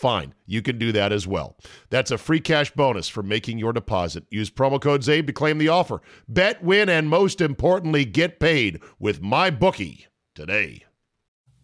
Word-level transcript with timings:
fine. 0.00 0.34
You 0.46 0.62
can 0.62 0.78
do 0.78 0.92
that 0.92 1.12
as 1.12 1.26
well. 1.26 1.56
That's 1.90 2.10
a 2.10 2.18
free 2.18 2.40
cash 2.40 2.70
bonus 2.70 3.08
for 3.08 3.22
making 3.22 3.58
your 3.58 3.72
deposit. 3.72 4.24
Use 4.30 4.50
promo 4.50 4.80
code 4.80 5.02
CZABE 5.02 5.26
to 5.26 5.32
claim 5.32 5.58
the 5.58 5.68
offer. 5.68 6.00
Bet, 6.26 6.64
win, 6.64 6.88
and 6.88 7.08
most 7.08 7.40
importantly, 7.40 8.04
get 8.04 8.40
paid 8.40 8.80
with 8.98 9.20
my 9.20 9.50
bookie 9.50 10.06
today. 10.34 10.84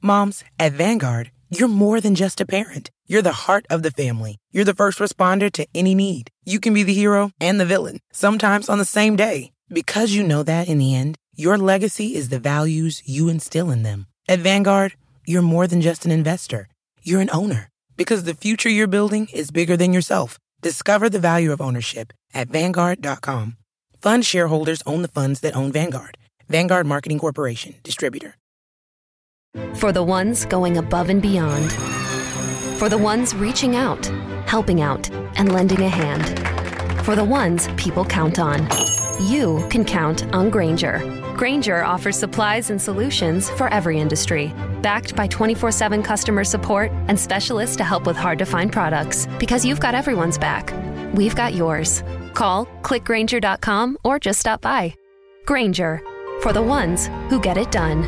Moms, 0.02 0.44
at 0.58 0.72
Vanguard, 0.72 1.30
you're 1.48 1.68
more 1.68 2.00
than 2.00 2.14
just 2.14 2.40
a 2.40 2.46
parent. 2.46 2.90
You're 3.06 3.22
the 3.22 3.32
heart 3.32 3.66
of 3.70 3.82
the 3.82 3.90
family. 3.90 4.36
You're 4.50 4.64
the 4.64 4.74
first 4.74 4.98
responder 4.98 5.50
to 5.52 5.66
any 5.74 5.94
need. 5.94 6.30
You 6.44 6.60
can 6.60 6.74
be 6.74 6.82
the 6.82 6.92
hero 6.92 7.30
and 7.40 7.58
the 7.58 7.64
villain, 7.64 8.00
sometimes 8.12 8.68
on 8.68 8.78
the 8.78 8.84
same 8.84 9.16
day. 9.16 9.52
Because 9.68 10.12
you 10.12 10.22
know 10.22 10.42
that 10.42 10.68
in 10.68 10.78
the 10.78 10.94
end, 10.94 11.16
your 11.34 11.56
legacy 11.56 12.14
is 12.14 12.28
the 12.28 12.38
values 12.38 13.02
you 13.06 13.28
instill 13.28 13.70
in 13.70 13.82
them. 13.82 14.06
At 14.28 14.40
Vanguard, 14.40 14.96
you're 15.26 15.42
more 15.42 15.66
than 15.66 15.80
just 15.80 16.04
an 16.04 16.10
investor. 16.10 16.68
You're 17.02 17.20
an 17.20 17.30
owner. 17.32 17.70
Because 17.96 18.24
the 18.24 18.34
future 18.34 18.68
you're 18.68 18.86
building 18.86 19.28
is 19.32 19.50
bigger 19.50 19.76
than 19.76 19.92
yourself. 19.92 20.38
Discover 20.62 21.10
the 21.10 21.18
value 21.18 21.52
of 21.52 21.60
ownership 21.60 22.12
at 22.34 22.48
Vanguard.com. 22.48 23.56
Fund 24.00 24.24
shareholders 24.24 24.82
own 24.86 25.02
the 25.02 25.08
funds 25.08 25.40
that 25.40 25.56
own 25.56 25.72
Vanguard. 25.72 26.16
Vanguard 26.48 26.86
Marketing 26.86 27.18
Corporation, 27.18 27.74
distributor. 27.82 28.36
For 29.74 29.90
the 29.90 30.02
ones 30.02 30.44
going 30.44 30.76
above 30.76 31.08
and 31.08 31.22
beyond. 31.22 31.72
For 32.78 32.88
the 32.88 32.98
ones 32.98 33.34
reaching 33.34 33.74
out, 33.74 34.04
helping 34.46 34.82
out, 34.82 35.10
and 35.38 35.52
lending 35.52 35.80
a 35.80 35.88
hand. 35.88 37.04
For 37.04 37.16
the 37.16 37.24
ones 37.24 37.68
people 37.76 38.04
count 38.04 38.38
on. 38.38 38.68
You 39.20 39.66
can 39.70 39.84
count 39.84 40.26
on 40.34 40.50
Grainger. 40.50 41.25
Grainger 41.36 41.84
offers 41.84 42.18
supplies 42.18 42.70
and 42.70 42.80
solutions 42.80 43.50
for 43.50 43.68
every 43.68 44.00
industry, 44.00 44.54
backed 44.80 45.14
by 45.14 45.26
24 45.26 45.70
7 45.70 46.02
customer 46.02 46.44
support 46.44 46.90
and 47.08 47.20
specialists 47.20 47.76
to 47.76 47.84
help 47.84 48.06
with 48.06 48.16
hard 48.16 48.38
to 48.38 48.46
find 48.46 48.72
products. 48.72 49.28
Because 49.38 49.62
you've 49.62 49.80
got 49.80 49.94
everyone's 49.94 50.38
back. 50.38 50.72
We've 51.12 51.36
got 51.36 51.52
yours. 51.52 52.02
Call, 52.32 52.64
clickgranger.com, 52.80 53.98
or 54.02 54.18
just 54.18 54.40
stop 54.40 54.62
by. 54.62 54.94
Grainger, 55.44 56.00
for 56.40 56.54
the 56.54 56.62
ones 56.62 57.08
who 57.28 57.38
get 57.38 57.58
it 57.58 57.70
done. 57.70 58.04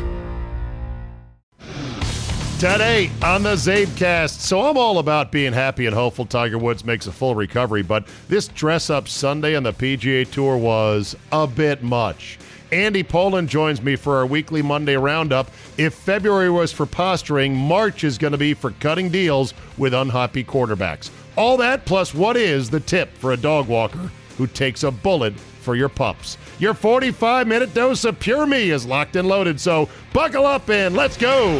Today 2.59 3.11
on 3.23 3.43
the 3.43 3.55
Czabecast. 3.55 4.39
So 4.39 4.61
I'm 4.61 4.75
all 4.75 4.97
about 4.97 5.31
being 5.31 5.53
happy 5.53 5.85
and 5.85 5.93
hopeful 5.93 6.25
Tiger 6.25 6.57
Woods 6.57 6.83
makes 6.83 7.05
a 7.05 7.11
full 7.11 7.35
recovery, 7.35 7.83
but 7.83 8.07
this 8.27 8.47
dress 8.47 8.89
up 8.89 9.07
Sunday 9.07 9.55
on 9.55 9.61
the 9.61 9.71
PGA 9.71 10.29
Tour 10.29 10.57
was 10.57 11.15
a 11.31 11.45
bit 11.45 11.83
much. 11.83 12.38
Andy 12.71 13.01
Pollin 13.03 13.47
joins 13.47 13.81
me 13.81 13.95
for 13.95 14.17
our 14.17 14.25
weekly 14.25 14.61
Monday 14.61 14.95
roundup. 14.95 15.49
If 15.77 15.93
February 15.93 16.49
was 16.49 16.71
for 16.71 16.85
posturing, 16.85 17.55
March 17.55 18.03
is 18.03 18.17
going 18.17 18.33
to 18.33 18.37
be 18.37 18.53
for 18.53 18.71
cutting 18.71 19.09
deals 19.09 19.53
with 19.77 19.93
unhappy 19.93 20.43
quarterbacks. 20.43 21.09
All 21.35 21.57
that 21.57 21.85
plus 21.85 22.13
what 22.13 22.37
is 22.37 22.69
the 22.69 22.79
tip 22.79 23.15
for 23.17 23.31
a 23.31 23.37
dog 23.37 23.67
walker 23.67 24.11
who 24.37 24.45
takes 24.45 24.83
a 24.83 24.91
bullet 24.91 25.33
for 25.39 25.75
your 25.75 25.89
pups. 25.89 26.37
Your 26.59 26.73
45 26.73 27.47
minute 27.47 27.73
dose 27.73 28.05
of 28.05 28.19
Pure 28.19 28.47
Me 28.47 28.69
is 28.69 28.85
locked 28.85 29.15
and 29.15 29.27
loaded, 29.27 29.59
so 29.59 29.89
buckle 30.13 30.45
up 30.45 30.69
and 30.69 30.95
let's 30.95 31.17
go. 31.17 31.59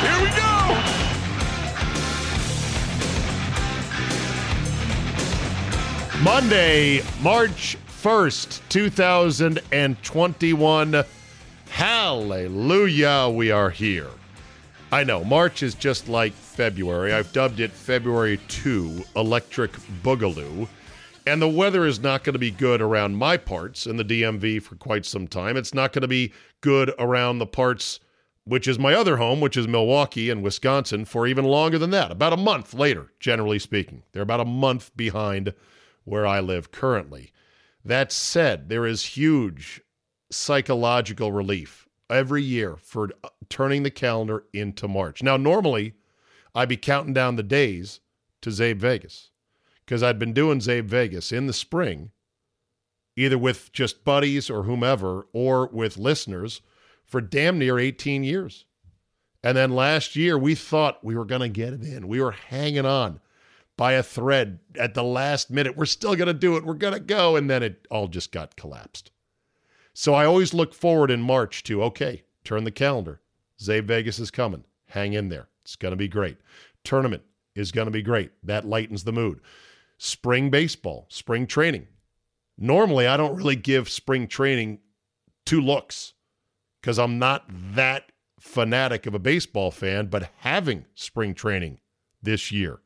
Here 0.00 0.22
we 0.22 0.28
go. 0.36 0.44
Monday, 6.22 7.02
March 7.20 7.76
1st, 8.04 8.60
2021. 8.68 11.04
Hallelujah, 11.70 13.32
we 13.34 13.50
are 13.50 13.70
here. 13.70 14.10
I 14.92 15.04
know, 15.04 15.24
March 15.24 15.62
is 15.62 15.74
just 15.74 16.06
like 16.06 16.34
February. 16.34 17.14
I've 17.14 17.32
dubbed 17.32 17.60
it 17.60 17.70
February 17.70 18.38
2 18.48 19.04
Electric 19.16 19.72
Boogaloo. 20.02 20.68
And 21.26 21.40
the 21.40 21.48
weather 21.48 21.86
is 21.86 21.98
not 21.98 22.24
going 22.24 22.34
to 22.34 22.38
be 22.38 22.50
good 22.50 22.82
around 22.82 23.16
my 23.16 23.38
parts 23.38 23.86
in 23.86 23.96
the 23.96 24.04
DMV 24.04 24.62
for 24.62 24.76
quite 24.76 25.06
some 25.06 25.26
time. 25.26 25.56
It's 25.56 25.72
not 25.72 25.94
going 25.94 26.02
to 26.02 26.08
be 26.08 26.34
good 26.60 26.92
around 26.98 27.38
the 27.38 27.46
parts, 27.46 28.00
which 28.44 28.68
is 28.68 28.78
my 28.78 28.92
other 28.92 29.16
home, 29.16 29.40
which 29.40 29.56
is 29.56 29.66
Milwaukee 29.66 30.28
and 30.28 30.42
Wisconsin, 30.42 31.06
for 31.06 31.26
even 31.26 31.46
longer 31.46 31.78
than 31.78 31.88
that. 31.92 32.10
About 32.10 32.34
a 32.34 32.36
month 32.36 32.74
later, 32.74 33.14
generally 33.18 33.58
speaking. 33.58 34.02
They're 34.12 34.20
about 34.20 34.40
a 34.40 34.44
month 34.44 34.94
behind 34.94 35.54
where 36.04 36.26
I 36.26 36.40
live 36.40 36.70
currently. 36.70 37.32
That 37.84 38.12
said, 38.12 38.68
there 38.68 38.86
is 38.86 39.04
huge 39.16 39.82
psychological 40.30 41.32
relief 41.32 41.86
every 42.08 42.42
year 42.42 42.76
for 42.76 43.10
uh, 43.22 43.28
turning 43.48 43.82
the 43.82 43.90
calendar 43.90 44.44
into 44.52 44.88
March. 44.88 45.22
Now, 45.22 45.36
normally, 45.36 45.94
I'd 46.54 46.68
be 46.68 46.76
counting 46.76 47.12
down 47.12 47.36
the 47.36 47.42
days 47.42 48.00
to 48.42 48.50
Czabe 48.50 48.78
Vegas 48.78 49.30
because 49.84 50.02
I'd 50.02 50.18
been 50.18 50.32
doing 50.32 50.60
Czabe 50.60 50.84
Vegas 50.84 51.30
in 51.30 51.46
the 51.46 51.52
spring, 51.52 52.10
either 53.16 53.36
with 53.36 53.72
just 53.72 54.04
buddies 54.04 54.48
or 54.48 54.62
whomever, 54.62 55.26
or 55.32 55.68
with 55.68 55.98
listeners 55.98 56.62
for 57.04 57.20
damn 57.20 57.58
near 57.58 57.78
18 57.78 58.24
years. 58.24 58.64
And 59.42 59.58
then 59.58 59.72
last 59.74 60.16
year, 60.16 60.38
we 60.38 60.54
thought 60.54 61.04
we 61.04 61.14
were 61.14 61.26
going 61.26 61.42
to 61.42 61.48
get 61.50 61.74
it 61.74 61.82
in. 61.82 62.08
We 62.08 62.22
were 62.22 62.30
hanging 62.30 62.86
on 62.86 63.20
by 63.76 63.92
a 63.92 64.02
thread 64.02 64.60
at 64.78 64.94
the 64.94 65.02
last 65.02 65.50
minute. 65.50 65.76
We're 65.76 65.86
still 65.86 66.14
going 66.14 66.28
to 66.28 66.34
do 66.34 66.56
it. 66.56 66.64
We're 66.64 66.74
going 66.74 66.94
to 66.94 67.00
go. 67.00 67.36
And 67.36 67.50
then 67.50 67.62
it 67.62 67.86
all 67.90 68.08
just 68.08 68.32
got 68.32 68.56
collapsed. 68.56 69.10
So 69.92 70.14
I 70.14 70.26
always 70.26 70.54
look 70.54 70.74
forward 70.74 71.10
in 71.10 71.22
March 71.22 71.62
to, 71.64 71.82
okay, 71.84 72.24
turn 72.42 72.64
the 72.64 72.70
calendar. 72.70 73.20
Czabe 73.60 73.84
Vegas 73.84 74.18
is 74.18 74.30
coming. 74.30 74.64
Hang 74.86 75.12
in 75.12 75.28
there. 75.28 75.48
It's 75.62 75.76
going 75.76 75.92
to 75.92 75.96
be 75.96 76.08
great. 76.08 76.38
Tournament 76.82 77.22
is 77.54 77.72
going 77.72 77.86
to 77.86 77.92
be 77.92 78.02
great. 78.02 78.32
That 78.42 78.66
lightens 78.66 79.04
the 79.04 79.12
mood 79.12 79.40
spring 79.96 80.50
baseball, 80.50 81.06
spring 81.08 81.46
training. 81.46 81.86
Normally, 82.58 83.06
I 83.06 83.16
don't 83.16 83.36
really 83.36 83.56
give 83.56 83.88
spring 83.88 84.26
training 84.26 84.80
two 85.46 85.60
looks 85.60 86.14
because 86.80 86.98
I'm 86.98 87.18
not 87.18 87.44
that 87.48 88.12
fanatic 88.38 89.06
of 89.06 89.14
a 89.14 89.18
baseball 89.18 89.70
fan, 89.70 90.06
but 90.06 90.30
having 90.40 90.84
spring 90.94 91.34
training 91.34 91.78
this 92.22 92.52
year 92.52 92.80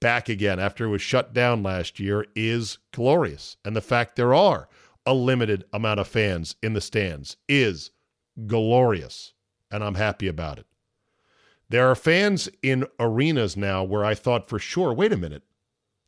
back 0.00 0.28
again 0.28 0.58
after 0.58 0.84
it 0.84 0.90
was 0.90 1.02
shut 1.02 1.32
down 1.32 1.62
last 1.62 1.98
year 2.00 2.26
is 2.34 2.78
glorious. 2.92 3.56
And 3.64 3.74
the 3.74 3.80
fact 3.80 4.16
there 4.16 4.34
are 4.34 4.68
a 5.04 5.14
limited 5.14 5.64
amount 5.72 6.00
of 6.00 6.08
fans 6.08 6.56
in 6.62 6.72
the 6.74 6.80
stands 6.80 7.36
is 7.48 7.90
glorious. 8.46 9.32
And 9.70 9.82
I'm 9.82 9.94
happy 9.94 10.28
about 10.28 10.58
it. 10.58 10.66
There 11.68 11.90
are 11.90 11.94
fans 11.96 12.48
in 12.62 12.86
arenas 13.00 13.56
now 13.56 13.82
where 13.82 14.04
I 14.04 14.14
thought 14.14 14.48
for 14.48 14.58
sure, 14.58 14.92
wait 14.92 15.12
a 15.12 15.16
minute, 15.16 15.42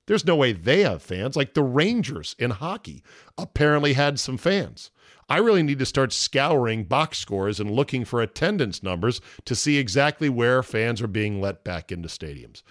There's 0.09 0.25
no 0.25 0.37
way 0.37 0.53
they 0.53 0.81
have 0.85 1.03
fans. 1.03 1.37
Like 1.37 1.53
the 1.53 1.63
Rangers 1.63 2.35
in 2.39 2.51
hockey 2.51 3.03
apparently 3.37 3.93
had 3.93 4.19
some 4.19 4.39
fans. 4.39 4.91
I 5.29 5.37
really 5.37 5.63
need 5.63 5.79
to 5.81 5.87
start 5.87 6.15
scouring 6.15 6.85
box 6.85 7.19
scores 7.19 7.61
and 7.61 7.71
looking 7.71 8.07
for 8.07 8.23
attendance 8.23 8.83
numbers 8.83 9.21
to 9.45 9.55
see 9.55 9.77
exactly 9.77 10.31
where 10.31 10.63
fans 10.63 11.03
are 11.03 11.07
being 11.07 11.43
let 11.43 11.63
back 11.63 11.93
into 11.93 12.09
stadiums. 12.09 12.63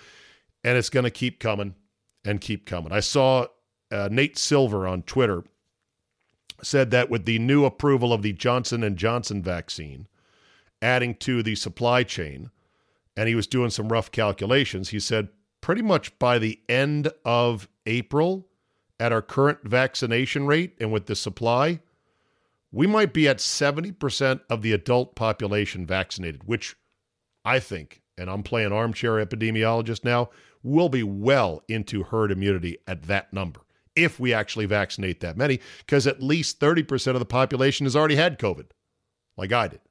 And 0.63 0.77
it's 0.77 0.89
going 0.89 1.04
to 1.04 1.12
keep 1.12 1.39
coming 1.39 1.75
and 2.25 2.42
keep 2.42 2.65
coming. 2.65 2.92
I 2.92 3.00
saw 3.00 3.48
uh, 3.92 4.09
Nate 4.12 4.38
Silver 4.38 4.88
on 4.88 5.04
Twitter 5.04 5.44
said 6.63 6.92
that 6.92 7.09
with 7.09 7.25
the 7.25 7.39
new 7.39 7.65
approval 7.65 8.12
of 8.12 8.24
the 8.24 8.33
Johnson 8.33 8.83
and 8.83 8.98
Johnson 8.98 9.44
vaccine, 9.44 10.07
adding 10.81 11.15
to 11.15 11.44
the 11.44 11.56
supply 11.56 12.04
chain, 12.04 12.50
and 13.15 13.30
he 13.30 13.36
was 13.36 13.48
doing 13.48 13.69
some 13.69 13.89
rough 13.89 14.12
calculations, 14.12 14.89
he 14.89 15.00
said 15.00 15.30
pretty 15.62 15.81
much 15.81 16.18
by 16.19 16.39
the 16.39 16.59
end 16.68 17.12
of 17.24 17.69
April, 17.86 18.48
at 19.00 19.12
our 19.12 19.21
current 19.21 19.59
vaccination 19.63 20.45
rate 20.48 20.75
and 20.80 20.92
with 20.92 21.06
the 21.06 21.15
supply, 21.15 21.80
we 22.71 22.88
might 22.88 23.13
be 23.13 23.27
at 23.27 23.38
70% 23.38 24.42
of 24.50 24.62
the 24.62 24.74
adult 24.74 25.15
population 25.15 25.86
vaccinated, 25.86 26.44
which 26.45 26.75
I 27.45 27.59
think, 27.59 28.01
and 28.17 28.29
I'm 28.29 28.43
playing 28.43 28.71
armchair 28.71 29.13
epidemiologist 29.23 30.03
now, 30.03 30.29
we'll 30.63 30.89
be 30.89 31.03
well 31.03 31.63
into 31.67 32.03
herd 32.03 32.31
immunity 32.31 32.77
at 32.87 33.03
that 33.03 33.31
number 33.33 33.61
if 33.95 34.19
we 34.19 34.33
actually 34.33 34.65
vaccinate 34.65 35.21
that 35.21 35.37
many, 35.37 35.59
because 35.79 36.05
at 36.05 36.21
least 36.21 36.59
30% 36.59 37.07
of 37.13 37.19
the 37.19 37.25
population 37.25 37.85
has 37.85 37.95
already 37.95 38.15
had 38.15 38.37
COVID, 38.37 38.67
like 39.37 39.51
I 39.51 39.67
did. 39.69 39.81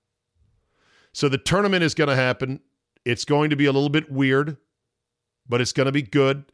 So 1.13 1.29
the 1.29 1.39
tournament 1.39 1.83
is 1.83 1.95
going 1.95 2.09
to 2.09 2.15
happen. 2.15 2.61
It's 3.05 3.25
going 3.25 3.51
to 3.51 3.57
be 3.57 3.67
a 3.67 3.73
little 3.73 3.89
bit 3.89 4.11
weird, 4.11 4.59
but 5.49 5.61
it's 5.61 5.73
going 5.73 5.87
to 5.87 5.93
be 5.93 6.03
good. 6.03 6.45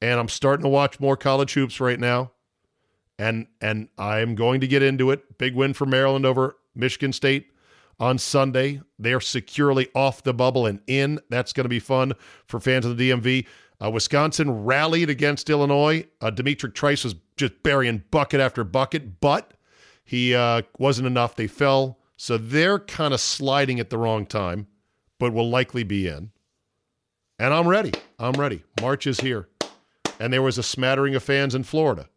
And 0.00 0.18
I'm 0.18 0.28
starting 0.28 0.62
to 0.62 0.68
watch 0.68 1.00
more 1.00 1.16
college 1.16 1.54
hoops 1.54 1.80
right 1.80 1.98
now 1.98 2.30
and 3.18 3.46
and 3.60 3.88
I'm 3.98 4.34
going 4.34 4.60
to 4.60 4.66
get 4.66 4.82
into 4.82 5.10
it. 5.10 5.38
Big 5.38 5.54
win 5.54 5.74
for 5.74 5.86
Maryland 5.86 6.26
over 6.26 6.56
Michigan 6.74 7.12
State 7.12 7.48
on 7.98 8.18
Sunday. 8.18 8.80
They're 8.98 9.20
securely 9.20 9.88
off 9.94 10.22
the 10.22 10.34
bubble 10.34 10.66
and 10.66 10.80
in. 10.86 11.20
That's 11.30 11.52
going 11.52 11.64
to 11.64 11.70
be 11.70 11.80
fun 11.80 12.12
for 12.46 12.60
fans 12.60 12.86
of 12.86 12.96
the 12.96 13.10
DMV. 13.10 13.46
Uh, 13.82 13.90
Wisconsin 13.90 14.64
rallied 14.64 15.10
against 15.10 15.50
Illinois. 15.50 16.06
Uh, 16.20 16.30
D'Mitrik 16.30 16.74
Trice 16.74 17.04
was 17.04 17.14
just 17.36 17.62
burying 17.62 18.02
bucket 18.10 18.40
after 18.40 18.64
bucket, 18.64 19.20
but 19.20 19.52
he 20.04 20.34
uh, 20.34 20.62
wasn't 20.78 21.06
enough. 21.06 21.36
They 21.36 21.46
fell, 21.46 21.98
so 22.16 22.38
they're 22.38 22.78
kind 22.78 23.12
of 23.12 23.20
sliding 23.20 23.78
at 23.80 23.90
the 23.90 23.98
wrong 23.98 24.24
time, 24.24 24.66
but 25.18 25.32
will 25.32 25.50
likely 25.50 25.82
be 25.82 26.08
in. 26.08 26.30
And 27.38 27.52
I'm 27.52 27.68
ready. 27.68 27.92
I'm 28.18 28.32
ready. 28.32 28.64
March 28.80 29.06
is 29.06 29.20
here, 29.20 29.48
and 30.18 30.32
there 30.32 30.42
was 30.42 30.56
a 30.56 30.62
smattering 30.62 31.14
of 31.14 31.22
fans 31.22 31.54
in 31.54 31.64
Florida 31.64 32.08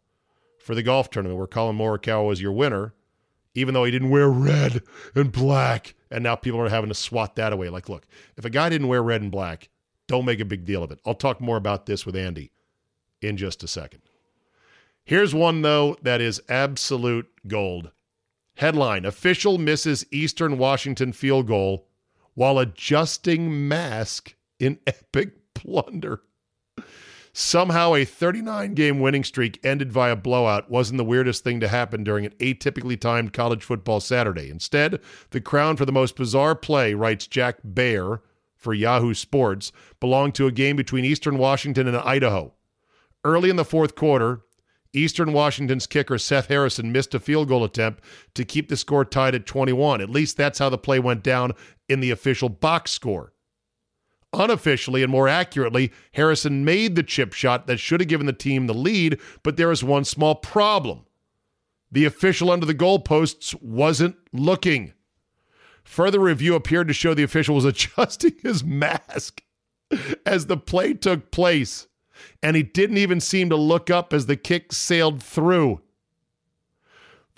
for 0.58 0.74
the 0.74 0.82
golf 0.82 1.10
tournament 1.10 1.36
where 1.36 1.46
Collin 1.46 1.76
Morikawa 1.76 2.26
was 2.26 2.40
your 2.40 2.52
winner, 2.52 2.94
even 3.54 3.74
though 3.74 3.84
he 3.84 3.90
didn't 3.90 4.10
wear 4.10 4.28
red 4.28 4.82
and 5.14 5.32
black. 5.32 5.94
And 6.10 6.22
now 6.22 6.34
people 6.36 6.60
are 6.60 6.68
having 6.68 6.88
to 6.88 6.94
swat 6.94 7.36
that 7.36 7.52
away. 7.52 7.68
Like, 7.68 7.88
look, 7.88 8.06
if 8.36 8.44
a 8.44 8.50
guy 8.50 8.68
didn't 8.68 8.88
wear 8.88 9.02
red 9.02 9.22
and 9.22 9.30
black, 9.30 9.68
don't 10.06 10.24
make 10.24 10.40
a 10.40 10.44
big 10.44 10.64
deal 10.64 10.82
of 10.82 10.90
it. 10.90 11.00
I'll 11.06 11.14
talk 11.14 11.40
more 11.40 11.56
about 11.56 11.86
this 11.86 12.04
with 12.04 12.16
Andy 12.16 12.50
in 13.22 13.36
just 13.36 13.62
a 13.62 13.68
second. 13.68 14.02
Here's 15.04 15.34
one, 15.34 15.62
though, 15.62 15.96
that 16.02 16.20
is 16.20 16.42
absolute 16.48 17.28
gold. 17.46 17.90
Headline 18.56 19.04
Official 19.04 19.58
misses 19.58 20.04
Eastern 20.10 20.58
Washington 20.58 21.12
field 21.12 21.46
goal 21.46 21.86
while 22.34 22.58
adjusting 22.58 23.68
mask 23.68 24.34
in 24.58 24.78
epic 24.86 25.34
blunder. 25.54 26.22
Somehow, 27.32 27.94
a 27.94 28.04
39 28.04 28.74
game 28.74 29.00
winning 29.00 29.22
streak 29.22 29.60
ended 29.62 29.92
via 29.92 30.16
blowout 30.16 30.70
wasn't 30.70 30.98
the 30.98 31.04
weirdest 31.04 31.44
thing 31.44 31.60
to 31.60 31.68
happen 31.68 32.02
during 32.02 32.26
an 32.26 32.32
atypically 32.40 32.98
timed 32.98 33.32
college 33.32 33.62
football 33.62 34.00
Saturday. 34.00 34.50
Instead, 34.50 35.00
the 35.30 35.40
crown 35.40 35.76
for 35.76 35.84
the 35.84 35.92
most 35.92 36.16
bizarre 36.16 36.56
play, 36.56 36.94
writes 36.94 37.26
Jack 37.26 37.58
Baer 37.62 38.22
for 38.56 38.74
Yahoo 38.74 39.14
Sports, 39.14 39.70
belonged 40.00 40.34
to 40.34 40.46
a 40.46 40.52
game 40.52 40.76
between 40.76 41.04
Eastern 41.04 41.38
Washington 41.38 41.86
and 41.86 41.96
Idaho. 41.96 42.52
Early 43.24 43.48
in 43.48 43.56
the 43.56 43.64
fourth 43.64 43.94
quarter, 43.94 44.42
Eastern 44.92 45.32
Washington's 45.32 45.86
kicker 45.86 46.18
Seth 46.18 46.48
Harrison 46.48 46.90
missed 46.90 47.14
a 47.14 47.20
field 47.20 47.48
goal 47.48 47.62
attempt 47.62 48.02
to 48.34 48.44
keep 48.44 48.68
the 48.68 48.76
score 48.76 49.04
tied 49.04 49.34
at 49.34 49.46
21. 49.46 50.00
At 50.00 50.10
least 50.10 50.36
that's 50.36 50.58
how 50.58 50.68
the 50.68 50.78
play 50.78 50.98
went 50.98 51.22
down 51.22 51.52
in 51.88 52.00
the 52.00 52.10
official 52.10 52.48
box 52.48 52.90
score. 52.90 53.32
Unofficially 54.32 55.02
and 55.02 55.10
more 55.10 55.28
accurately, 55.28 55.92
Harrison 56.12 56.64
made 56.64 56.94
the 56.94 57.02
chip 57.02 57.32
shot 57.32 57.66
that 57.66 57.78
should 57.78 58.00
have 58.00 58.08
given 58.08 58.26
the 58.26 58.32
team 58.32 58.66
the 58.66 58.74
lead, 58.74 59.18
but 59.42 59.56
there 59.56 59.72
is 59.72 59.82
one 59.82 60.04
small 60.04 60.36
problem. 60.36 61.04
The 61.90 62.04
official 62.04 62.50
under 62.50 62.66
the 62.66 62.74
goalposts 62.74 63.60
wasn't 63.60 64.16
looking. 64.32 64.92
Further 65.82 66.20
review 66.20 66.54
appeared 66.54 66.86
to 66.88 66.94
show 66.94 67.14
the 67.14 67.24
official 67.24 67.56
was 67.56 67.64
adjusting 67.66 68.36
his 68.42 68.62
mask 68.62 69.42
as 70.24 70.46
the 70.46 70.56
play 70.56 70.94
took 70.94 71.32
place, 71.32 71.88
and 72.42 72.54
he 72.54 72.62
didn't 72.62 72.98
even 72.98 73.18
seem 73.18 73.50
to 73.50 73.56
look 73.56 73.90
up 73.90 74.12
as 74.12 74.26
the 74.26 74.36
kick 74.36 74.72
sailed 74.72 75.20
through. 75.20 75.80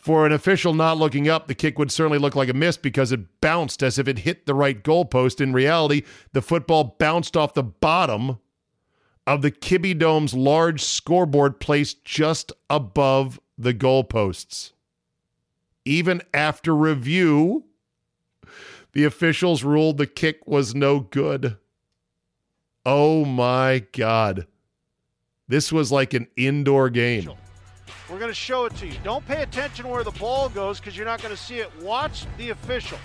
For 0.02 0.26
an 0.26 0.32
official 0.32 0.74
not 0.74 0.98
looking 0.98 1.28
up, 1.28 1.46
the 1.46 1.54
kick 1.54 1.78
would 1.78 1.92
certainly 1.92 2.18
look 2.18 2.34
like 2.34 2.48
a 2.48 2.54
miss 2.54 2.76
because 2.76 3.12
it 3.12 3.40
bounced 3.40 3.84
as 3.84 4.00
if 4.00 4.08
it 4.08 4.18
hit 4.18 4.46
the 4.46 4.54
right 4.54 4.82
goalpost. 4.82 5.40
In 5.40 5.52
reality, 5.52 6.02
the 6.32 6.42
football 6.42 6.96
bounced 6.98 7.36
off 7.36 7.54
the 7.54 7.62
bottom 7.62 8.40
of 9.28 9.42
the 9.42 9.52
Kibbie 9.52 9.96
Dome's 9.96 10.34
large 10.34 10.82
scoreboard 10.82 11.60
placed 11.60 12.04
just 12.04 12.50
above 12.68 13.38
the 13.56 13.72
goalposts. 13.72 14.72
Even 15.84 16.20
after 16.34 16.74
review, 16.74 17.66
the 18.94 19.04
officials 19.04 19.62
ruled 19.62 19.98
the 19.98 20.08
kick 20.08 20.48
was 20.48 20.74
no 20.74 20.98
good. 20.98 21.56
Oh 22.84 23.24
my 23.24 23.84
God. 23.92 24.48
This 25.46 25.70
was 25.70 25.92
like 25.92 26.12
an 26.12 26.26
indoor 26.36 26.90
game. 26.90 27.30
We're 28.10 28.18
going 28.18 28.30
to 28.30 28.34
show 28.34 28.64
it 28.66 28.74
to 28.76 28.86
you. 28.86 28.94
Don't 29.04 29.24
pay 29.26 29.42
attention 29.42 29.88
where 29.88 30.04
the 30.04 30.10
ball 30.12 30.48
goes 30.48 30.80
because 30.80 30.96
you're 30.96 31.06
not 31.06 31.22
going 31.22 31.34
to 31.34 31.40
see 31.40 31.58
it. 31.58 31.70
Watch 31.80 32.26
the 32.36 32.50
official. 32.50 32.98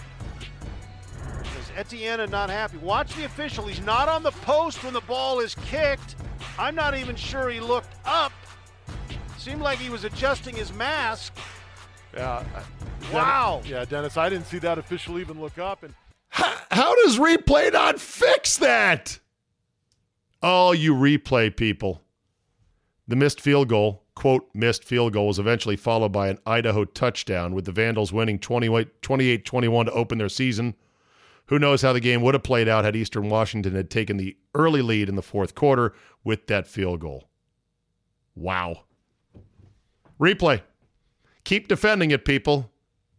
Because 1.19 1.71
Etienne 1.75 2.19
is 2.19 2.29
not 2.29 2.49
happy. 2.49 2.77
Watch 2.77 3.15
the 3.15 3.25
official. 3.25 3.65
He's 3.67 3.81
not 3.81 4.09
on 4.09 4.23
the 4.23 4.31
post 4.31 4.83
when 4.83 4.93
the 4.93 5.01
ball 5.01 5.39
is 5.39 5.55
kicked. 5.55 6.15
I'm 6.59 6.75
not 6.75 6.97
even 6.97 7.15
sure 7.15 7.49
he 7.49 7.59
looked 7.59 7.95
up. 8.05 8.31
Seemed 9.37 9.61
like 9.61 9.77
he 9.77 9.89
was 9.89 10.03
adjusting 10.03 10.55
his 10.55 10.73
mask. 10.73 11.33
Yeah. 12.13 12.43
Uh, 12.55 12.63
wow. 13.13 13.61
Dennis, 13.63 13.69
yeah, 13.69 13.85
Dennis, 13.85 14.17
I 14.17 14.29
didn't 14.29 14.47
see 14.47 14.59
that 14.59 14.77
official 14.77 15.19
even 15.19 15.39
look 15.39 15.57
up. 15.57 15.83
And 15.83 15.93
how, 16.29 16.53
how 16.71 16.95
does 17.03 17.17
replay 17.17 17.71
not 17.71 17.99
fix 17.99 18.57
that? 18.57 19.19
Oh, 20.41 20.71
you 20.73 20.93
replay 20.93 21.55
people. 21.55 22.01
The 23.07 23.15
missed 23.15 23.39
field 23.39 23.69
goal 23.69 24.03
quote, 24.17 24.49
missed 24.55 24.83
field 24.83 25.13
goal 25.13 25.27
was 25.27 25.37
eventually 25.37 25.75
followed 25.75 26.11
by 26.11 26.27
an 26.27 26.39
Idaho 26.43 26.85
touchdown, 26.85 27.53
with 27.53 27.65
the 27.65 27.71
Vandals 27.71 28.11
winning 28.11 28.39
28 28.39 29.03
21 29.45 29.85
to 29.85 29.91
open 29.91 30.17
their 30.17 30.27
season. 30.27 30.73
Who 31.49 31.59
knows 31.59 31.83
how 31.83 31.93
the 31.93 31.99
game 31.99 32.23
would 32.23 32.33
have 32.33 32.41
played 32.41 32.67
out 32.67 32.83
had 32.83 32.95
Eastern 32.95 33.29
Washington 33.29 33.75
had 33.75 33.91
taken 33.91 34.17
the 34.17 34.35
early 34.55 34.81
lead 34.81 35.07
in 35.07 35.15
the 35.15 35.21
fourth 35.21 35.53
quarter 35.53 35.93
with 36.23 36.47
that 36.47 36.67
field 36.67 36.99
goal? 36.99 37.29
Wow. 38.35 38.85
Replay. 40.19 40.61
Keep 41.43 41.67
defending 41.67 42.09
it, 42.09 42.25
people. 42.25 42.71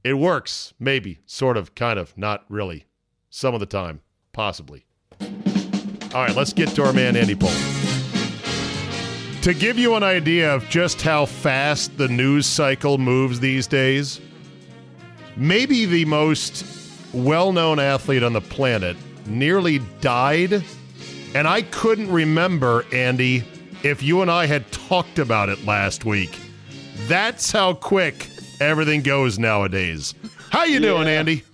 It 0.03 0.15
works. 0.15 0.75
Maybe. 0.81 1.21
Sort 1.27 1.57
of. 1.57 1.77
Kind 1.77 2.01
of. 2.01 2.19
Not 2.19 2.45
really. 2.49 2.87
Some 3.31 3.55
of 3.55 3.61
the 3.61 3.67
time. 3.67 4.01
Possibly. 4.33 4.85
All 5.21 6.25
right, 6.25 6.35
let's 6.35 6.53
get 6.53 6.71
to 6.71 6.85
our 6.85 6.93
man, 6.93 7.17
Andy 7.17 7.37
Pollin. 7.37 7.98
To 9.43 9.55
give 9.55 9.79
you 9.79 9.95
an 9.95 10.03
idea 10.03 10.53
of 10.55 10.69
just 10.69 11.01
how 11.01 11.25
fast 11.25 11.97
the 11.97 12.09
news 12.09 12.45
cycle 12.45 12.99
moves 12.99 13.41
these 13.41 13.67
days, 13.67 14.21
maybe 15.37 15.87
the 15.87 16.05
most 16.05 16.67
well 17.15 17.53
known 17.53 17.79
athlete 17.79 18.23
on 18.23 18.33
the 18.33 18.41
planet 18.41 18.97
nearly 19.27 19.79
died. 20.01 20.63
And 21.35 21.47
I 21.47 21.63
couldn't 21.63 22.11
remember, 22.11 22.85
Andy, 22.93 23.45
if 23.83 24.03
you 24.03 24.23
and 24.23 24.31
I 24.31 24.47
had 24.47 24.71
talked 24.73 25.19
about 25.19 25.49
it 25.49 25.65
last 25.65 26.05
week. 26.05 26.37
That's 27.07 27.53
how 27.53 27.75
quick 27.75 28.29
everything 28.61 29.03
goes 29.03 29.39
nowadays. 29.39 30.15
How 30.51 30.65
you 30.65 30.81
doing, 30.81 31.07
Yeah. 31.07 31.21
Andy? 31.21 31.45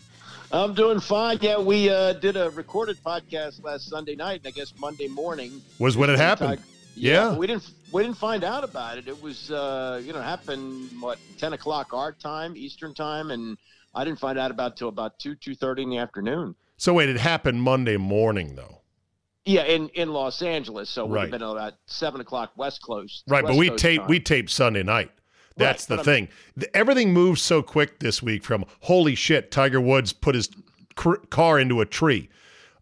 I'm 0.50 0.72
doing 0.72 1.00
fine. 1.00 1.38
Yeah, 1.42 1.58
we 1.58 1.90
uh, 1.90 2.12
did 2.14 2.36
a 2.36 2.48
recorded 2.50 2.96
podcast 3.04 3.62
last 3.62 3.88
Sunday 3.88 4.14
night, 4.14 4.40
and 4.44 4.46
I 4.46 4.50
guess 4.52 4.72
Monday 4.78 5.08
morning 5.08 5.60
Was 5.80 5.96
when 5.96 6.10
it 6.10 6.16
happened. 6.18 6.60
Yeah, 6.96 7.30
Yeah. 7.32 7.36
we 7.36 7.46
didn't 7.46 7.68
we 7.92 8.02
didn't 8.02 8.16
find 8.18 8.44
out 8.44 8.64
about 8.64 8.98
it. 8.98 9.08
It 9.08 9.20
was 9.22 9.50
uh, 9.50 10.00
you 10.04 10.12
know 10.12 10.20
happened 10.22 10.90
what 11.00 11.18
ten 11.38 11.52
o'clock 11.52 11.92
our 11.92 12.12
time, 12.12 12.56
Eastern 12.56 12.94
time, 12.94 13.30
and 13.30 13.56
I 13.94 14.04
didn't 14.04 14.18
find 14.20 14.38
out 14.38 14.50
about 14.50 14.76
till 14.76 14.88
about 14.88 15.18
two 15.18 15.34
two 15.34 15.54
thirty 15.54 15.82
in 15.82 15.90
the 15.90 15.98
afternoon. 15.98 16.54
So 16.76 16.94
wait, 16.94 17.08
it 17.08 17.16
happened 17.18 17.62
Monday 17.62 17.96
morning 17.96 18.54
though. 18.56 18.80
Yeah, 19.46 19.64
in, 19.64 19.90
in 19.90 20.08
Los 20.10 20.40
Angeles, 20.40 20.88
so 20.88 21.06
Right. 21.06 21.22
have 21.22 21.30
been 21.30 21.42
about 21.42 21.74
seven 21.86 22.20
o'clock 22.22 22.52
West 22.56 22.82
Coast. 22.82 23.24
Right, 23.28 23.44
but 23.44 23.56
we 23.56 23.68
Coast 23.68 23.82
tape 23.82 24.00
time. 24.00 24.08
we 24.08 24.18
tape 24.20 24.48
Sunday 24.48 24.82
night. 24.82 25.10
That's 25.56 25.88
Right, 25.88 25.96
the 25.98 26.02
thing. 26.04 26.28
The- 26.56 26.74
everything 26.76 27.12
moves 27.12 27.42
so 27.42 27.62
quick 27.62 28.00
this 28.00 28.22
week. 28.22 28.42
From 28.42 28.64
holy 28.80 29.14
shit, 29.14 29.50
Tiger 29.50 29.80
Woods 29.80 30.12
put 30.14 30.34
his 30.34 30.48
cr- 30.96 31.16
car 31.30 31.60
into 31.60 31.80
a 31.82 31.86
tree. 31.86 32.30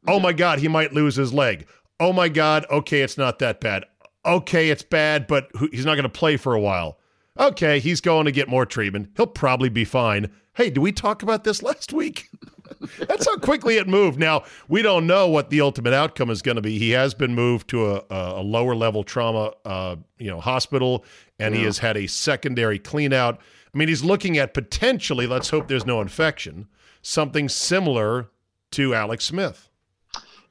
Oh 0.07 0.21
my 0.21 0.33
God, 0.33 0.61
he 0.61 0.69
might 0.69 0.93
lose 0.93 1.17
his 1.17 1.33
leg. 1.35 1.67
Oh 2.01 2.13
my 2.13 2.29
God, 2.29 2.65
okay, 2.71 3.03
it's 3.03 3.19
not 3.19 3.39
that 3.41 3.61
bad. 3.61 3.85
Okay, 4.25 4.71
it's 4.71 4.83
bad, 4.83 5.27
but 5.27 5.51
he's 5.71 5.85
not 5.85 5.95
going 5.95 6.05
to 6.05 6.09
play 6.09 6.37
for 6.37 6.55
a 6.55 6.61
while. 6.61 6.99
Okay, 7.39 7.81
he's 7.81 8.01
going 8.01 8.27
to 8.27 8.33
get 8.33 8.49
more 8.49 8.67
treatment. 8.67 9.11
He'll 9.17 9.27
probably 9.27 9.69
be 9.69 9.85
fine. 9.85 10.31
Hey, 10.55 10.71
did 10.71 10.81
we 10.81 10.93
talk 10.93 11.23
about 11.23 11.45
this 11.45 11.63
last 11.63 11.93
week? 11.93 12.29
That's 12.99 13.27
how 13.27 13.37
quickly 13.37 13.77
it 13.77 13.87
moved. 13.89 14.19
Now 14.19 14.45
we 14.69 14.83
don't 14.83 15.07
know 15.07 15.29
what 15.29 15.51
the 15.51 15.61
ultimate 15.61 15.93
outcome 15.93 16.31
is 16.31 16.43
going 16.43 16.57
to 16.57 16.63
be. 16.63 16.79
He 16.79 16.91
has 16.91 17.15
been 17.15 17.35
moved 17.35 17.69
to 17.69 17.97
a, 17.97 18.05
a, 18.11 18.43
lower 18.43 18.75
level 18.75 19.05
trauma, 19.05 19.53
uh, 19.65 19.97
you 20.19 20.31
know, 20.31 20.41
hospital, 20.41 21.05
and 21.39 21.55
he 21.55 21.65
has 21.65 21.79
had 21.79 21.97
a 21.97 22.07
secondary 22.07 22.79
clean 22.79 23.13
out. 23.13 23.41
I 23.75 23.79
mean, 23.79 23.89
he's 23.89 24.03
looking 24.03 24.39
at 24.39 24.55
potentially. 24.55 25.27
Let's 25.27 25.51
hope 25.51 25.69
there's 25.69 25.87
no 25.87 26.01
infection. 26.01 26.67
Something 27.03 27.49
similar 27.49 28.31
to 28.73 28.95
Alex 28.95 29.27
Smith. 29.27 29.69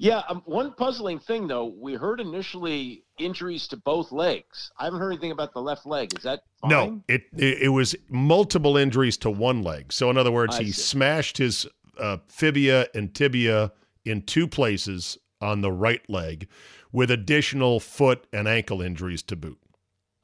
Yeah, 0.02 0.24
um, 0.30 0.42
one 0.46 0.74
puzzling 0.74 1.20
thing 1.20 1.46
though, 1.46 1.76
we 1.80 1.94
heard 1.94 2.20
initially 2.20 3.04
injuries 3.20 3.68
to 3.68 3.78
both 3.78 4.12
legs. 4.12 4.72
I 4.80 4.86
haven't 4.86 5.00
heard 5.00 5.12
anything 5.12 5.30
about 5.30 5.54
the 5.54 5.62
left 5.62 5.86
leg. 5.86 6.18
Is 6.18 6.24
that 6.24 6.42
fine? 6.60 6.70
No, 6.72 7.04
it, 7.08 7.26
it 7.38 7.62
it 7.62 7.68
was 7.70 7.96
multiple 8.10 8.78
injuries 8.78 9.16
to 9.18 9.30
one 9.30 9.62
leg. 9.62 9.94
So 9.94 10.10
in 10.10 10.18
other 10.18 10.32
words, 10.32 10.56
I 10.56 10.64
he 10.64 10.72
see. 10.72 10.82
smashed 10.82 11.38
his 11.38 11.68
uh, 12.00 12.18
fibia 12.28 12.88
and 12.96 13.14
tibia 13.14 13.74
in 14.04 14.24
two 14.24 14.48
places 14.48 15.20
on 15.40 15.62
the 15.62 15.72
right 15.72 16.02
leg, 16.10 16.48
with 16.92 17.12
additional 17.12 17.80
foot 17.80 18.26
and 18.34 18.48
ankle 18.48 18.82
injuries 18.82 19.22
to 19.22 19.36
boot. 19.36 19.60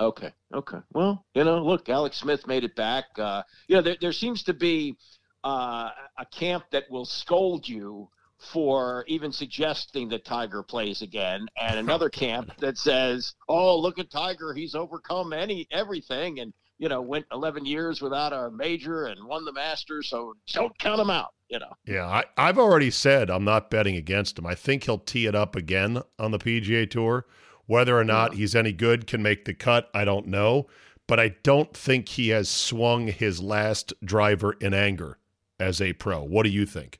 Okay. 0.02 0.34
Okay. 0.56 0.80
Well, 0.94 1.24
you 1.36 1.44
know, 1.44 1.64
look, 1.64 1.88
Alex 1.88 2.18
Smith 2.18 2.48
made 2.48 2.64
it 2.64 2.76
back. 2.76 3.06
Uh, 3.16 3.44
you 3.68 3.76
know, 3.76 3.84
there, 3.84 3.98
there 4.02 4.12
seems 4.12 4.42
to 4.44 4.56
be 4.56 4.96
uh, 5.44 5.92
a 6.18 6.26
camp 6.32 6.64
that 6.72 6.86
will 6.90 7.06
scold 7.06 7.70
you 7.70 8.10
for 8.38 9.04
even 9.08 9.32
suggesting 9.32 10.10
that 10.10 10.26
Tiger 10.26 10.64
plays 10.64 11.02
again, 11.02 11.48
and 11.60 11.80
another 11.80 12.10
camp 12.10 12.52
that 12.60 12.78
says, 12.78 13.34
"Oh, 13.48 13.78
look 13.78 14.00
at 14.00 14.12
Tiger; 14.12 14.54
he's 14.54 14.76
overcome 14.76 15.34
any 15.34 15.68
everything, 15.72 16.40
and 16.40 16.54
you 16.78 16.90
know, 16.90 17.02
went 17.02 17.26
11 17.32 17.66
years 17.66 18.02
without 18.02 18.34
a 18.34 18.52
major 18.52 19.08
and 19.08 19.26
won 19.26 19.46
the 19.46 19.54
Masters, 19.54 20.10
so 20.10 20.34
don't 20.54 20.78
count 20.78 21.02
him 21.02 21.10
out." 21.10 21.34
You 21.50 21.60
know. 21.60 21.74
Yeah, 21.86 22.06
I, 22.06 22.26
I've 22.38 22.60
already 22.60 22.92
said 22.92 23.30
I'm 23.30 23.46
not 23.46 23.72
betting 23.72 23.96
against 23.96 24.38
him. 24.38 24.46
I 24.46 24.56
think 24.56 24.84
he'll 24.84 24.98
tee 24.98 25.26
it 25.26 25.36
up 25.36 25.56
again 25.56 26.02
on 26.20 26.32
the 26.32 26.40
PGA 26.40 26.90
Tour. 26.90 27.26
Whether 27.66 27.98
or 27.98 28.04
not 28.06 28.36
he's 28.36 28.56
any 28.56 28.72
good, 28.72 29.08
can 29.08 29.22
make 29.22 29.46
the 29.46 29.54
cut, 29.54 29.90
I 29.94 30.06
don't 30.06 30.28
know. 30.28 30.68
But 31.06 31.20
I 31.20 31.36
don't 31.44 31.74
think 31.74 32.10
he 32.10 32.30
has 32.30 32.50
swung 32.50 33.08
his 33.08 33.42
last 33.42 33.94
driver 34.04 34.54
in 34.60 34.74
anger 34.74 35.18
as 35.60 35.82
a 35.82 35.94
pro. 35.94 36.22
What 36.22 36.44
do 36.44 36.50
you 36.50 36.66
think? 36.66 37.00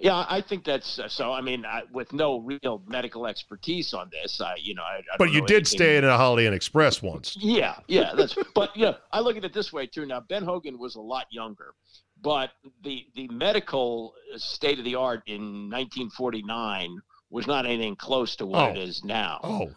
Yeah, 0.00 0.24
I 0.28 0.40
think 0.40 0.64
that's 0.64 0.98
uh, 0.98 1.08
so. 1.08 1.32
I 1.32 1.40
mean, 1.42 1.66
I, 1.66 1.82
with 1.92 2.12
no 2.12 2.38
real 2.40 2.82
medical 2.86 3.26
expertise 3.26 3.92
on 3.92 4.08
this, 4.10 4.40
I, 4.40 4.54
you 4.60 4.74
know, 4.74 4.82
I, 4.82 4.96
I 5.12 5.16
But 5.18 5.32
you 5.32 5.40
did 5.42 5.50
anything- 5.56 5.64
stay 5.66 5.96
in 5.98 6.04
a 6.04 6.16
Holiday 6.16 6.46
Inn 6.46 6.54
Express 6.54 7.02
once. 7.02 7.36
Yeah, 7.38 7.76
yeah, 7.88 8.12
that's. 8.16 8.34
but 8.54 8.74
you 8.76 8.86
know, 8.86 8.96
I 9.12 9.20
look 9.20 9.36
at 9.36 9.44
it 9.44 9.52
this 9.52 9.72
way 9.72 9.86
too. 9.86 10.06
Now, 10.06 10.20
Ben 10.20 10.44
Hogan 10.44 10.78
was 10.78 10.94
a 10.96 11.00
lot 11.00 11.26
younger, 11.30 11.74
but 12.22 12.50
the 12.82 13.06
the 13.14 13.28
medical 13.28 14.14
state 14.36 14.78
of 14.78 14.84
the 14.86 14.94
art 14.94 15.22
in 15.26 15.68
1949 15.70 16.96
was 17.30 17.46
not 17.46 17.66
anything 17.66 17.96
close 17.96 18.36
to 18.36 18.46
what 18.46 18.70
Oh. 18.70 18.72
it 18.72 18.78
is 18.78 19.04
now. 19.04 19.40
Oh, 19.42 19.70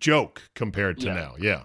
joke 0.00 0.42
compared 0.54 0.98
to 1.00 1.06
Yeah. 1.06 1.14
now. 1.14 1.34
Yeah. 1.38 1.62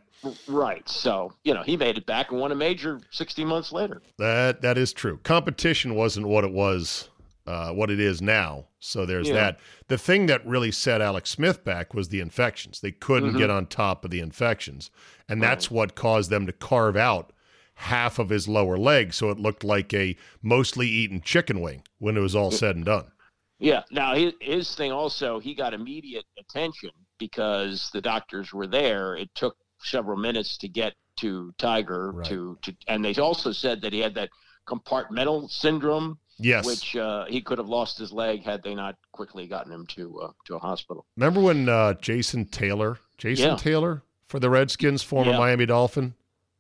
Right. 0.47 0.87
So 0.87 1.33
you 1.43 1.53
know, 1.53 1.63
he 1.63 1.75
made 1.77 1.97
it 1.97 2.05
back 2.05 2.31
and 2.31 2.39
won 2.39 2.51
a 2.51 2.55
major 2.55 3.01
60 3.11 3.43
months 3.45 3.71
later. 3.71 4.01
That 4.19 4.61
that 4.61 4.77
is 4.77 4.93
true. 4.93 5.19
Competition 5.23 5.95
wasn't 5.95 6.27
what 6.27 6.43
it 6.45 6.51
was, 6.51 7.09
uh, 7.45 7.71
what 7.73 7.89
it 7.91 7.99
is 7.99 8.21
now. 8.21 8.65
So 8.79 9.05
there's 9.05 9.27
Yeah. 9.27 9.33
that. 9.35 9.59
The 9.87 9.97
thing 9.97 10.27
that 10.27 10.45
really 10.45 10.71
set 10.71 11.01
Alex 11.01 11.29
Smith 11.29 11.63
back 11.63 11.93
was 11.93 12.09
the 12.09 12.19
infections. 12.19 12.79
They 12.79 12.91
couldn't 12.91 13.29
Mm-hmm. 13.31 13.37
get 13.37 13.49
on 13.49 13.65
top 13.67 14.05
of 14.05 14.11
the 14.11 14.19
infections, 14.19 14.89
and 15.27 15.41
that's 15.43 15.69
what 15.71 15.95
caused 15.95 16.29
them 16.29 16.45
to 16.45 16.53
carve 16.53 16.95
out 16.95 17.31
half 17.75 18.19
of 18.19 18.29
his 18.29 18.47
lower 18.47 18.77
leg, 18.77 19.13
so 19.13 19.29
it 19.31 19.39
looked 19.39 19.63
like 19.63 19.93
a 19.93 20.15
mostly 20.41 20.87
eaten 20.87 21.19
chicken 21.21 21.59
wing 21.59 21.81
when 21.97 22.15
it 22.15 22.21
was 22.21 22.35
all 22.35 22.51
said 22.51 22.75
and 22.75 22.85
done. 22.85 23.11
Yeah. 23.59 23.83
Now 23.91 24.13
his, 24.13 24.33
his 24.41 24.75
thing 24.75 24.91
also, 24.91 25.39
he 25.39 25.55
got 25.55 25.73
immediate 25.73 26.25
attention 26.37 26.91
because 27.17 27.89
the 27.91 28.01
doctors 28.01 28.53
were 28.53 28.67
there. 28.67 29.15
It 29.15 29.33
took 29.35 29.57
several 29.81 30.17
minutes 30.17 30.57
to 30.59 30.67
get 30.67 30.93
to 31.17 31.51
Tiger 31.57 32.11
Right. 32.11 32.27
to 32.27 32.57
to, 32.61 32.75
and 32.87 33.03
they 33.03 33.15
also 33.15 33.51
said 33.51 33.81
that 33.81 33.91
he 33.93 33.99
had 33.99 34.15
that 34.15 34.29
compartmental 34.67 35.49
syndrome, 35.49 36.17
Yes. 36.39 36.65
which 36.65 36.95
uh, 36.95 37.25
he 37.25 37.41
could 37.41 37.57
have 37.59 37.69
lost 37.69 37.97
his 37.97 38.11
leg 38.11 38.43
had 38.43 38.63
they 38.63 38.73
not 38.75 38.95
quickly 39.11 39.47
gotten 39.47 39.71
him 39.71 39.85
to 39.87 40.19
uh, 40.19 40.31
to 40.45 40.55
a 40.55 40.59
hospital. 40.59 41.05
Remember 41.15 41.39
when 41.41 41.69
uh, 41.69 41.93
Jason 41.95 42.45
Taylor, 42.45 42.97
Jason 43.17 43.49
Yeah. 43.49 43.55
Taylor 43.55 44.03
for 44.27 44.39
the 44.39 44.49
Redskins, 44.49 45.03
former 45.03 45.31
Yeah. 45.31 45.37
Miami 45.37 45.65
Dolphin, 45.67 46.15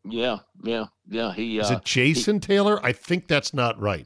Yeah, 0.05 0.39
yeah, 0.63 0.85
yeah. 1.09 1.33
He 1.33 1.57
is 1.57 1.71
uh, 1.71 1.75
it 1.75 1.85
Jason 1.85 2.39
Taylor? 2.39 2.79
I 2.85 2.91
think 2.91 3.27
that's 3.27 3.53
not 3.53 3.79
right. 3.79 4.05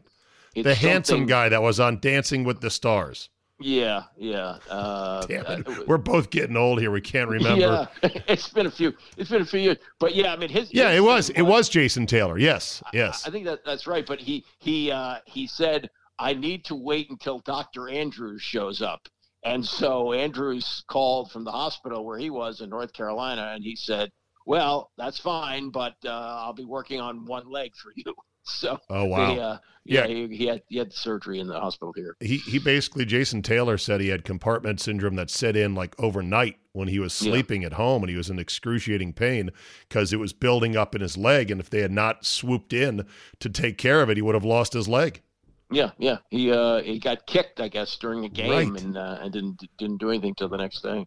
the 0.55 0.73
handsome 0.73 1.25
guy 1.25 1.49
that 1.49 1.61
was 1.61 1.79
on 1.79 1.99
Dancing 1.99 2.43
with 2.43 2.61
the 2.61 2.69
Stars. 2.69 3.29
Yeah, 3.59 4.03
yeah. 4.17 4.57
Uh, 4.69 5.25
Damn 5.25 5.45
it. 5.47 5.67
uh, 5.67 5.83
We're 5.87 5.97
both 5.97 6.29
getting 6.29 6.55
old 6.55 6.79
here. 6.79 6.91
We 6.91 7.01
can't 7.01 7.29
remember. 7.37 7.89
Yeah, 8.03 8.09
it's 8.27 8.49
been 8.49 8.67
a 8.67 8.71
few. 8.71 8.93
It's 9.17 9.29
been 9.29 9.41
a 9.41 9.45
few 9.45 9.59
years, 9.59 9.77
but 9.99 10.13
yeah, 10.15 10.31
I 10.31 10.37
mean 10.37 10.49
his. 10.49 10.71
Yeah, 10.73 10.89
his 10.89 10.99
it 10.99 11.03
was. 11.03 11.29
It 11.31 11.41
was 11.41 11.67
Jason 11.69 12.05
Taylor. 12.05 12.37
Yes. 12.37 12.83
Yes. 12.93 13.25
I 13.27 13.31
think 13.31 13.45
that 13.45 13.65
that's 13.65 13.87
right. 13.87 14.05
But 14.05 14.19
he 14.19 14.45
he 14.59 14.91
uh, 14.91 15.17
he 15.25 15.47
said 15.47 15.89
I 16.19 16.33
need 16.33 16.65
to 16.65 16.75
wait 16.75 17.09
until 17.09 17.39
Doctor 17.39 17.89
Andrews 17.89 18.41
shows 18.43 18.81
up, 18.83 19.07
and 19.43 19.65
so 19.65 20.13
Andrews 20.13 20.83
called 20.87 21.31
from 21.31 21.43
the 21.43 21.51
hospital 21.51 22.05
where 22.05 22.19
he 22.19 22.29
was 22.29 22.61
in 22.61 22.69
North 22.69 22.93
Carolina, 22.93 23.53
and 23.55 23.63
he 23.63 23.75
said, 23.75 24.11
"Well, 24.45 24.91
that's 24.99 25.17
fine, 25.19 25.69
but 25.71 25.95
uh, 26.05 26.09
I'll 26.11 26.53
be 26.53 26.65
working 26.65 27.01
on 27.01 27.25
one 27.25 27.49
leg 27.49 27.71
for 27.75 27.91
you." 27.95 28.13
So 28.59 28.79
Oh 28.89 29.05
wow. 29.05 29.33
they, 29.35 29.39
uh, 29.41 29.57
yeah, 29.83 30.05
Yeah. 30.05 30.07
He, 30.27 30.35
he 30.35 30.45
had 30.47 30.61
he 30.69 30.77
had 30.77 30.93
surgery 30.93 31.39
in 31.39 31.47
the 31.47 31.59
hospital 31.59 31.93
here. 31.95 32.15
He 32.19 32.37
he 32.37 32.59
basically 32.59 33.03
Jason 33.05 33.41
Taylor 33.41 33.77
said 33.77 33.99
he 34.01 34.07
had 34.09 34.23
compartment 34.23 34.79
syndrome 34.79 35.15
that 35.15 35.29
set 35.29 35.55
in 35.57 35.75
like 35.75 35.95
overnight 35.99 36.57
when 36.73 36.87
he 36.87 36.99
was 36.99 37.19
Yeah. 37.21 37.31
sleeping 37.31 37.63
at 37.63 37.73
home 37.73 38.03
and 38.03 38.09
he 38.09 38.15
was 38.15 38.29
in 38.29 38.39
excruciating 38.39 39.13
pain 39.13 39.51
because 39.89 40.13
it 40.13 40.17
was 40.19 40.31
building 40.33 40.77
up 40.77 40.95
in 40.95 41.01
his 41.01 41.17
leg 41.17 41.51
and 41.51 41.59
if 41.59 41.69
they 41.69 41.81
had 41.81 41.91
not 41.91 42.25
swooped 42.25 42.71
in 42.73 43.05
to 43.39 43.49
take 43.49 43.77
care 43.77 44.01
of 44.01 44.09
it 44.09 44.17
he 44.17 44.21
would 44.21 44.35
have 44.35 44.45
lost 44.45 44.73
his 44.73 44.87
leg. 44.87 45.21
Yeah, 45.69 45.91
yeah. 45.97 46.19
He 46.29 46.49
uh, 46.49 46.81
he 46.81 46.97
got 46.99 47.25
kicked, 47.27 47.59
I 47.59 47.67
guess, 47.67 47.97
during 47.97 48.23
a 48.23 48.29
game, 48.29 48.49
Right. 48.49 48.81
and 48.81 48.97
uh, 48.97 49.17
and 49.21 49.33
didn't 49.33 49.61
didn't 49.77 49.97
do 49.97 50.09
anything 50.09 50.33
till 50.35 50.47
the 50.47 50.55
next 50.57 50.81
day. 50.81 51.05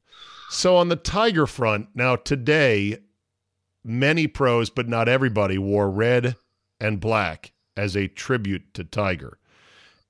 So 0.50 0.76
on 0.76 0.90
the 0.90 0.96
Tiger 0.96 1.46
front, 1.46 1.88
now 1.94 2.16
today, 2.16 2.98
many 3.82 4.26
pros, 4.26 4.68
but 4.68 4.86
not 4.88 5.08
everybody, 5.08 5.56
wore 5.56 5.90
red 5.90 6.36
and 6.80 7.00
black 7.00 7.52
as 7.76 7.96
a 7.96 8.08
tribute 8.08 8.74
to 8.74 8.84
Tiger. 8.84 9.38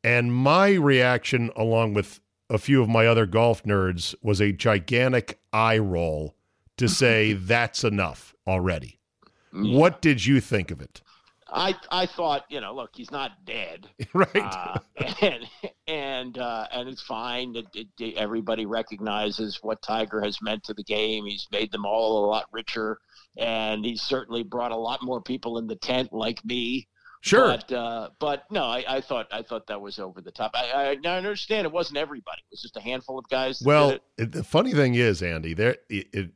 And 0.03 0.35
my 0.35 0.73
reaction, 0.73 1.51
along 1.57 1.95
with 1.95 2.21
a 2.49 2.59
few 2.59 2.83
of 2.83 2.89
my 2.89 3.07
other 3.07 3.27
golf 3.27 3.63
nerds, 3.65 4.15
was 4.23 4.41
a 4.41 4.53
gigantic 4.53 5.41
eye 5.53 5.79
roll 5.79 6.35
to 6.77 6.89
say 6.89 7.33
that's 7.35 7.85
enough 7.85 8.35
already. 8.47 8.99
What 9.53 10.01
did 10.01 10.27
you 10.27 10.41
think 10.41 10.71
of 10.71 10.81
it? 10.81 11.03
I 11.53 11.75
I 11.91 12.07
thought, 12.07 12.45
you 12.49 12.61
know, 12.61 12.75
look, 12.75 12.91
he's 12.95 13.11
not 13.11 13.45
dead. 13.45 13.89
right. 14.13 14.29
uh, 14.35 14.79
and 15.21 15.47
and 15.87 16.39
uh, 16.39 16.67
and 16.73 16.89
it's 16.89 17.03
fine. 17.03 17.57
It, 17.57 17.89
it, 17.99 18.17
everybody 18.17 18.67
recognizes 18.67 19.59
what 19.63 19.83
Tiger 19.83 20.21
has 20.23 20.41
meant 20.43 20.65
to 20.65 20.75
the 20.75 20.85
game. 20.85 21.27
He's 21.27 21.49
made 21.51 21.73
them 21.73 21.85
all 21.85 22.25
a 22.25 22.27
lot 22.27 22.47
richer, 22.53 22.99
and 23.37 23.85
he's 23.85 24.03
certainly 24.03 24.43
brought 24.43 24.73
a 24.73 24.77
lot 24.77 25.03
more 25.03 25.21
people 25.21 25.59
in 25.59 25.67
the 25.67 25.77
tent, 25.77 26.13
like 26.13 26.45
me. 26.45 26.89
sure. 27.21 27.49
But 27.49 27.73
uh, 27.73 28.11
but 28.19 28.45
no, 28.51 28.65
I, 28.65 28.85
I 28.89 29.01
thought 29.01 29.27
I 29.33 29.43
thought 29.43 29.67
that 29.67 29.81
was 29.81 29.99
over 29.99 30.21
the 30.21 30.33
top. 30.33 30.53
I, 30.55 30.71
I, 30.71 30.97
I 31.05 31.17
understand 31.17 31.67
it 31.67 31.73
wasn't 31.73 31.99
everybody. 31.99 32.41
It 32.43 32.53
was 32.53 32.63
just 32.63 32.77
a 32.77 32.81
handful 32.81 33.19
of 33.19 33.29
guys. 33.29 33.63
Well, 33.65 33.99
it. 34.17 34.33
the 34.33 34.45
funny 34.45 34.73
thing 34.73 34.95
is, 34.95 35.23
Andy, 35.23 35.55
there 35.55 35.77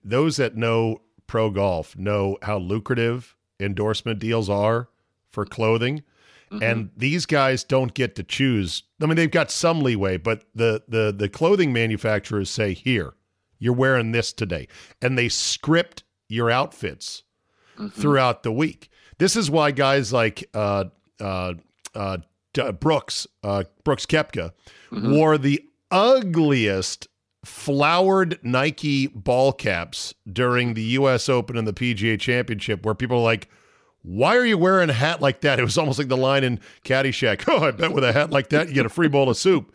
those 0.02 0.36
that 0.36 0.56
know 0.56 1.02
pro 1.26 1.50
golf 1.50 1.96
know 1.96 2.36
how 2.42 2.58
lucrative 2.58 3.36
endorsement 3.60 4.18
deals 4.18 4.50
are 4.50 4.88
for 5.34 5.44
clothing, 5.44 6.02
Mm-hmm. 6.52 6.62
and 6.62 6.90
these 6.96 7.24
guys 7.26 7.64
don't 7.64 7.94
get 7.94 8.14
to 8.16 8.22
choose. 8.22 8.82
I 9.02 9.06
mean, 9.06 9.16
they've 9.16 9.30
got 9.30 9.50
some 9.50 9.80
leeway, 9.80 10.18
but 10.18 10.44
the 10.54 10.82
the 10.86 11.12
the 11.16 11.28
clothing 11.28 11.72
manufacturers 11.72 12.50
say, 12.50 12.74
"Here, 12.74 13.14
you're 13.58 13.72
wearing 13.74 14.12
this 14.12 14.30
today," 14.32 14.68
and 15.00 15.16
they 15.18 15.28
script 15.30 16.04
your 16.28 16.50
outfits 16.50 17.22
throughout 17.92 18.42
the 18.42 18.52
week. 18.52 18.90
This 19.18 19.36
is 19.36 19.50
why 19.50 19.70
guys 19.70 20.12
like 20.12 20.48
uh, 20.54 20.84
uh, 21.18 21.54
uh, 21.94 22.18
D- 22.52 22.70
Brooks 22.72 23.26
uh, 23.42 23.64
Brooks 23.82 24.04
Koepka 24.06 24.52
wore 24.92 25.38
the 25.38 25.62
ugliest 25.90 27.08
flowered 27.44 28.38
Nike 28.42 29.06
ball 29.08 29.52
caps 29.52 30.14
during 30.30 30.74
the 30.74 30.82
U.S. 31.00 31.28
Open 31.28 31.56
and 31.56 31.66
the 31.66 31.72
PGA 31.72 32.20
Championship, 32.20 32.84
where 32.84 32.94
people 32.94 33.18
are 33.18 33.22
like, 33.22 33.48
"Why 34.04 34.36
are 34.36 34.44
you 34.44 34.56
wearing 34.56 34.90
a 34.90 34.94
hat 34.94 35.20
like 35.20 35.40
that?" 35.40 35.58
It 35.58 35.64
was 35.64 35.76
almost 35.76 35.98
like 35.98 36.08
the 36.08 36.16
line 36.16 36.44
in 36.44 36.60
Caddyshack. 36.84 37.44
Oh, 37.48 37.64
I 37.64 37.70
bet 37.72 37.92
with 37.92 38.04
a 38.04 38.12
hat 38.12 38.30
like 38.30 38.50
that, 38.50 38.68
you 38.68 38.74
get 38.74 38.86
a 38.86 38.90
free 38.90 39.08
bowl 39.08 39.28
of 39.28 39.36
soup. 39.36 39.72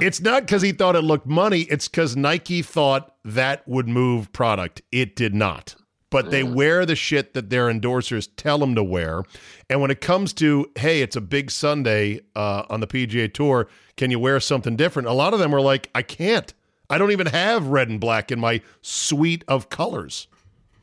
it's 0.00 0.20
not 0.20 0.42
because 0.42 0.62
he 0.62 0.72
thought 0.72 0.96
it 0.96 1.02
looked 1.02 1.26
money. 1.26 1.62
It's 1.62 1.88
because 1.88 2.16
Nike 2.16 2.62
thought 2.62 3.14
that 3.24 3.66
would 3.68 3.88
move 3.88 4.32
product. 4.32 4.82
It 4.90 5.16
did 5.16 5.34
not. 5.34 5.74
But 6.10 6.30
they 6.30 6.42
wear 6.42 6.84
the 6.84 6.94
shit 6.94 7.32
that 7.32 7.48
their 7.48 7.68
endorsers 7.68 8.28
tell 8.36 8.58
them 8.58 8.74
to 8.74 8.84
wear. 8.84 9.22
And 9.70 9.80
when 9.80 9.90
it 9.90 10.02
comes 10.02 10.34
to, 10.34 10.70
hey, 10.76 11.00
it's 11.00 11.16
a 11.16 11.22
big 11.22 11.50
Sunday 11.50 12.20
uh, 12.36 12.64
on 12.68 12.80
the 12.80 12.86
PGA 12.86 13.32
Tour, 13.32 13.66
can 13.96 14.10
you 14.10 14.18
wear 14.18 14.38
something 14.38 14.76
different? 14.76 15.08
A 15.08 15.12
lot 15.12 15.32
of 15.32 15.40
them 15.40 15.54
are 15.54 15.60
like, 15.62 15.88
I 15.94 16.02
can't. 16.02 16.52
I 16.90 16.98
don't 16.98 17.12
even 17.12 17.28
have 17.28 17.68
red 17.68 17.88
and 17.88 17.98
black 17.98 18.30
in 18.30 18.38
my 18.38 18.60
suite 18.82 19.42
of 19.48 19.70
colors. 19.70 20.28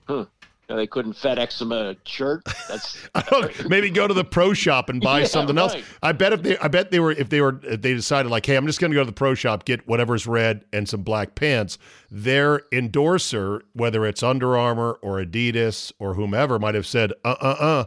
Huh. 0.08 0.25
Know, 0.70 0.76
they 0.76 0.86
couldn't 0.86 1.14
FedEx 1.14 1.60
him 1.62 1.72
a 1.72 1.96
shirt. 2.06 2.44
That's 2.68 3.08
maybe 3.68 3.90
go 3.90 4.08
to 4.08 4.14
the 4.14 4.24
pro 4.24 4.54
shop 4.54 4.90
and 4.90 5.02
buy 5.02 5.20
Yeah, 5.22 5.26
something 5.26 5.58
else. 5.58 5.76
I 6.04 6.12
bet 6.12 6.32
if 6.32 6.44
they 6.44 6.58
I 6.60 6.68
bet 6.68 6.92
they 6.92 7.00
were 7.00 7.12
if 7.12 7.30
they 7.30 7.42
were 7.42 7.60
if 7.64 7.82
they 7.82 7.96
decided 7.96 8.30
like, 8.30 8.46
hey, 8.46 8.56
I'm 8.56 8.68
just 8.68 8.80
gonna 8.80 8.94
go 8.94 9.02
to 9.02 9.06
the 9.06 9.12
pro 9.12 9.34
shop, 9.34 9.66
get 9.66 9.88
whatever's 9.88 10.28
red 10.28 10.64
and 10.72 10.88
some 10.88 11.02
black 11.02 11.34
pants, 11.34 11.80
their 12.12 12.62
endorser, 12.72 13.64
whether 13.74 14.06
it's 14.06 14.22
Under 14.22 14.56
Armour 14.56 15.00
or 15.02 15.18
Adidas 15.18 15.92
or 15.98 16.14
whomever, 16.14 16.60
might 16.60 16.76
have 16.76 16.86
said, 16.86 17.14
uh 17.26 17.36
uh 17.42 17.56
uh, 17.60 17.86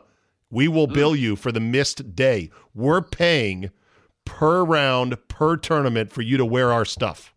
we 0.51 0.67
will 0.67 0.89
Hmm. 0.89 0.93
bill 0.95 1.15
you 1.17 1.37
for 1.37 1.53
the 1.53 1.61
missed 1.61 2.17
day. 2.17 2.51
We're 2.75 3.01
paying 3.03 3.71
per 4.25 4.65
round, 4.65 5.17
per 5.29 5.57
tournament 5.57 6.11
for 6.11 6.23
you 6.23 6.37
to 6.37 6.45
wear 6.45 6.73
our 6.73 6.85
stuff. 6.85 7.33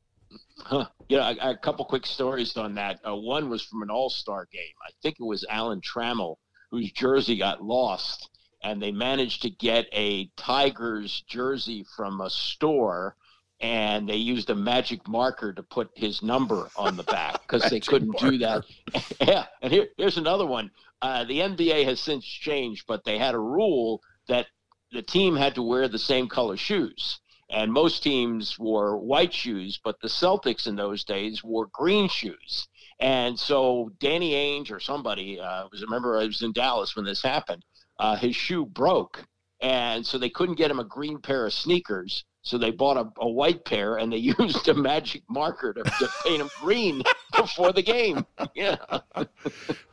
Huh. 0.58 0.86
You 1.10 1.18
know, 1.18 1.24
I, 1.24 1.36
I- 1.42 1.52
a 1.52 1.58
couple 1.58 1.86
quick 1.86 2.06
stories 2.06 2.56
on 2.58 2.76
that. 2.76 3.00
Uh, 3.08 3.16
one 3.16 3.50
was 3.50 3.64
from 3.64 3.82
an 3.84 3.90
All 3.90 4.10
Star 4.10 4.48
game. 4.52 4.74
I 4.88 4.92
think 5.02 5.18
it 5.20 5.24
was 5.26 5.46
Alan 5.50 5.82
Trammell 5.82 6.36
whose 6.72 6.92
jersey 6.92 7.38
got 7.38 7.64
lost, 7.64 8.30
and 8.64 8.82
they 8.82 8.92
managed 8.92 9.44
to 9.44 9.50
get 9.50 9.86
a 9.94 10.30
Tigers 10.36 11.24
jersey 11.28 11.86
from 11.96 12.22
a 12.22 12.30
store, 12.30 13.16
and 13.62 14.10
they 14.10 14.16
used 14.18 14.50
a 14.50 14.56
magic 14.56 15.08
marker 15.08 15.54
to 15.54 15.62
put 15.64 15.90
his 15.96 16.22
number 16.24 16.68
on 16.76 16.98
the 16.98 17.04
back 17.04 17.42
because 17.44 17.70
they 17.70 17.80
couldn't 17.80 18.18
do 18.20 18.38
that. 18.40 18.64
yeah, 19.22 19.46
and 19.62 19.72
here, 19.72 19.88
here's 19.98 20.18
another 20.18 20.46
one. 20.46 20.72
Uh, 21.02 21.24
the 21.26 21.40
NBA 21.40 21.86
has 21.86 22.00
since 22.00 22.26
changed, 22.26 22.86
but 22.88 23.04
they 23.06 23.18
had 23.20 23.36
a 23.36 23.40
rule 23.40 24.02
that 24.28 24.48
the 24.92 25.04
team 25.04 25.36
had 25.36 25.56
to 25.56 25.62
wear 25.62 25.88
the 25.88 26.00
same 26.00 26.28
color 26.28 26.58
shoes 26.58 27.20
and 27.50 27.72
most 27.72 28.02
teams 28.02 28.58
wore 28.58 28.98
white 28.98 29.34
shoes, 29.34 29.80
but 29.84 30.00
the 30.02 30.08
Celtics 30.08 30.68
in 30.68 30.76
those 30.76 31.04
days 31.04 31.44
wore 31.44 31.68
green 31.68 32.10
shoes. 32.10 32.68
And 33.00 33.38
so 33.38 33.92
Danny 34.00 34.32
Ainge 34.32 34.72
or 34.72 34.80
somebody 34.80 35.40
uh, 35.40 35.68
was 35.72 35.82
remember 35.82 36.18
I 36.18 36.26
was 36.26 36.42
in 36.42 36.54
Dallas 36.54 36.96
when 36.96 37.06
this 37.06 37.22
happened. 37.22 37.64
Uh, 38.00 38.16
his 38.16 38.36
shoe 38.36 38.66
broke, 38.66 39.24
and 39.62 40.06
so 40.06 40.18
they 40.18 40.30
couldn't 40.30 40.56
get 40.56 40.72
him 40.72 40.80
a 40.80 40.84
green 40.84 41.20
pair 41.20 41.46
of 41.46 41.54
sneakers. 41.54 42.26
So 42.42 42.58
they 42.58 42.72
bought 42.72 42.98
a, 42.98 43.10
a 43.20 43.30
white 43.30 43.66
pair, 43.66 43.98
and 43.98 44.12
they 44.12 44.18
used 44.40 44.68
a 44.68 44.74
magic 44.74 45.24
marker 45.30 45.74
to, 45.74 45.84
to 45.84 46.10
paint 46.24 46.40
them 46.40 46.50
green 46.62 47.04
before 47.38 47.72
the 47.74 47.82
game. 47.82 48.26
Yeah, 48.56 48.78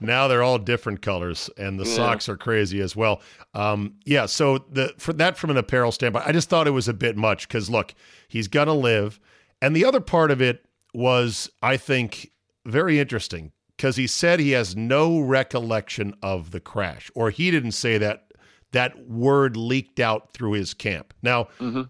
Now 0.00 0.28
they're 0.28 0.42
all 0.42 0.58
different 0.58 1.02
colors, 1.02 1.50
and 1.56 1.78
the 1.78 1.84
Yeah. 1.84 1.94
socks 1.96 2.28
are 2.28 2.36
crazy 2.36 2.80
as 2.80 2.94
well. 2.94 3.20
Um, 3.54 3.94
yeah, 4.04 4.26
so 4.26 4.58
the 4.70 4.94
for 4.98 5.12
that 5.14 5.36
from 5.36 5.50
an 5.50 5.56
apparel 5.56 5.92
standpoint, 5.92 6.26
I 6.26 6.32
just 6.32 6.48
thought 6.48 6.66
it 6.66 6.70
was 6.72 6.88
a 6.88 6.94
bit 6.94 7.16
much 7.16 7.48
because 7.48 7.68
look, 7.70 7.94
he's 8.28 8.48
gonna 8.48 8.74
live, 8.74 9.18
and 9.60 9.74
the 9.74 9.84
other 9.84 10.00
part 10.00 10.30
of 10.30 10.40
it 10.40 10.64
was, 10.94 11.50
I 11.62 11.76
think, 11.76 12.30
very 12.66 12.98
interesting 13.00 13.52
because 13.76 13.96
he 13.96 14.06
said 14.06 14.38
he 14.38 14.50
has 14.52 14.76
no 14.76 15.18
recollection 15.20 16.14
of 16.22 16.50
the 16.50 16.60
crash, 16.60 17.10
or 17.14 17.30
he 17.30 17.50
didn't 17.50 17.72
say 17.72 17.98
that. 17.98 18.26
That 18.72 19.06
word 19.06 19.54
leaked 19.54 20.00
out 20.00 20.32
through 20.32 20.52
his 20.52 20.72
camp. 20.72 21.12
Now, 21.22 21.48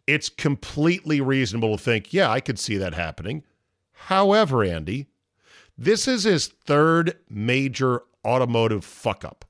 it's 0.08 0.28
completely 0.28 1.20
reasonable 1.20 1.76
to 1.76 1.80
think, 1.80 2.12
yeah, 2.12 2.28
I 2.28 2.40
could 2.40 2.58
see 2.58 2.76
that 2.78 2.92
happening. 2.94 3.44
However, 3.92 4.64
Andy, 4.64 5.06
this 5.78 6.06
is 6.08 6.24
his 6.24 6.46
third 6.46 7.18
major 7.28 8.02
automotive 8.24 8.84
fuck 8.84 9.24
up. 9.24 9.44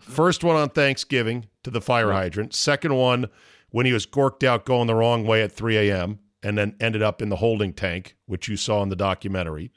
First 0.00 0.42
one 0.42 0.56
on 0.56 0.70
Thanksgiving 0.70 1.46
to 1.62 1.70
the 1.70 1.80
fire 1.80 2.12
hydrant. 2.12 2.54
Second 2.54 2.94
one 2.96 3.28
when 3.70 3.86
he 3.86 3.92
was 3.92 4.06
gorked 4.06 4.42
out 4.44 4.64
going 4.64 4.86
the 4.86 4.94
wrong 4.94 5.24
way 5.26 5.42
at 5.42 5.52
3 5.52 5.76
a.m. 5.76 6.18
and 6.42 6.58
then 6.58 6.74
ended 6.80 7.02
up 7.02 7.22
in 7.22 7.28
the 7.28 7.36
holding 7.36 7.72
tank, 7.72 8.16
which 8.26 8.48
you 8.48 8.56
saw 8.56 8.82
in 8.82 8.88
the 8.88 8.96
documentary. 8.96 9.70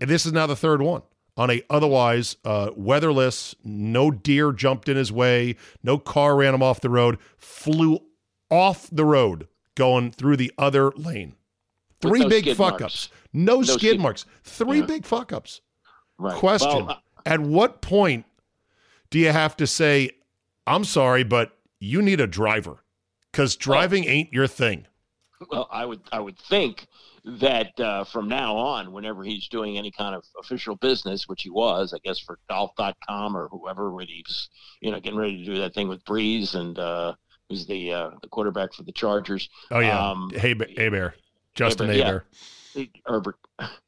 And 0.00 0.10
this 0.10 0.24
is 0.26 0.32
now 0.32 0.46
the 0.46 0.56
third 0.56 0.82
one 0.82 1.02
on 1.36 1.50
a 1.50 1.62
otherwise 1.70 2.36
uh, 2.44 2.70
weatherless. 2.76 3.54
No 3.64 4.10
deer 4.10 4.52
jumped 4.52 4.88
in 4.88 4.96
his 4.96 5.12
way. 5.12 5.56
No 5.82 5.98
car 5.98 6.36
ran 6.36 6.54
him 6.54 6.62
off 6.62 6.80
the 6.80 6.90
road. 6.90 7.18
Flew 7.36 8.00
off 8.50 8.88
the 8.90 9.04
road 9.04 9.46
going 9.76 10.10
through 10.10 10.36
the 10.36 10.52
other 10.58 10.90
lane. 10.92 11.34
Three 12.00 12.20
no 12.20 12.28
big 12.28 12.54
fuck 12.56 12.80
ups. 12.80 13.08
No, 13.32 13.62
skid, 13.62 13.78
skid- 13.80 14.00
marks. 14.00 14.24
Three 14.44 14.80
Yeah. 14.80 14.86
big 14.86 15.04
fuck 15.04 15.32
ups. 15.32 15.60
right. 16.18 16.36
Question 16.36 16.86
Well, 16.86 16.90
uh, 16.90 17.20
At 17.26 17.40
what 17.40 17.80
point 17.82 18.24
do 19.10 19.18
you 19.18 19.30
have 19.30 19.56
to 19.58 19.66
say, 19.66 20.10
I'm 20.66 20.84
sorry, 20.84 21.22
but 21.24 21.56
you 21.80 22.02
need 22.02 22.20
a 22.20 22.26
driver? 22.26 22.82
Because 23.30 23.56
driving 23.56 24.04
ain't 24.04 24.32
your 24.32 24.46
thing. 24.46 24.86
Well, 25.50 25.68
I 25.70 25.84
would 25.84 26.00
I 26.10 26.18
would 26.20 26.38
think 26.38 26.86
that 27.24 27.78
uh, 27.78 28.04
from 28.04 28.28
now 28.28 28.56
on, 28.56 28.92
whenever 28.92 29.22
he's 29.22 29.46
doing 29.48 29.76
any 29.78 29.90
kind 29.90 30.14
of 30.14 30.24
official 30.40 30.76
business, 30.76 31.28
which 31.28 31.42
he 31.42 31.50
was, 31.50 31.92
I 31.92 31.98
guess 32.02 32.18
for 32.18 32.38
golf.com 32.48 33.36
or 33.36 33.48
whoever, 33.48 33.92
where 33.92 34.06
he's 34.06 34.48
you 34.80 34.90
know 34.90 34.98
getting 34.98 35.18
ready 35.18 35.38
to 35.38 35.44
do 35.44 35.60
that 35.60 35.74
thing 35.74 35.88
with 35.88 36.04
Brees 36.04 36.54
and 36.54 36.78
uh, 36.78 37.14
who's 37.48 37.66
the 37.66 37.92
uh, 37.92 38.10
the 38.22 38.28
quarterback 38.28 38.72
for 38.72 38.82
the 38.82 38.92
Chargers. 38.92 39.48
Oh, 39.70 39.78
yeah. 39.80 40.10
Um, 40.10 40.30
hey, 40.34 40.54
hey, 40.76 40.88
Bear. 40.88 41.14
Justin 41.58 41.88
Bear, 41.88 42.24
yeah. 42.74 42.84
Herbert. 43.06 43.36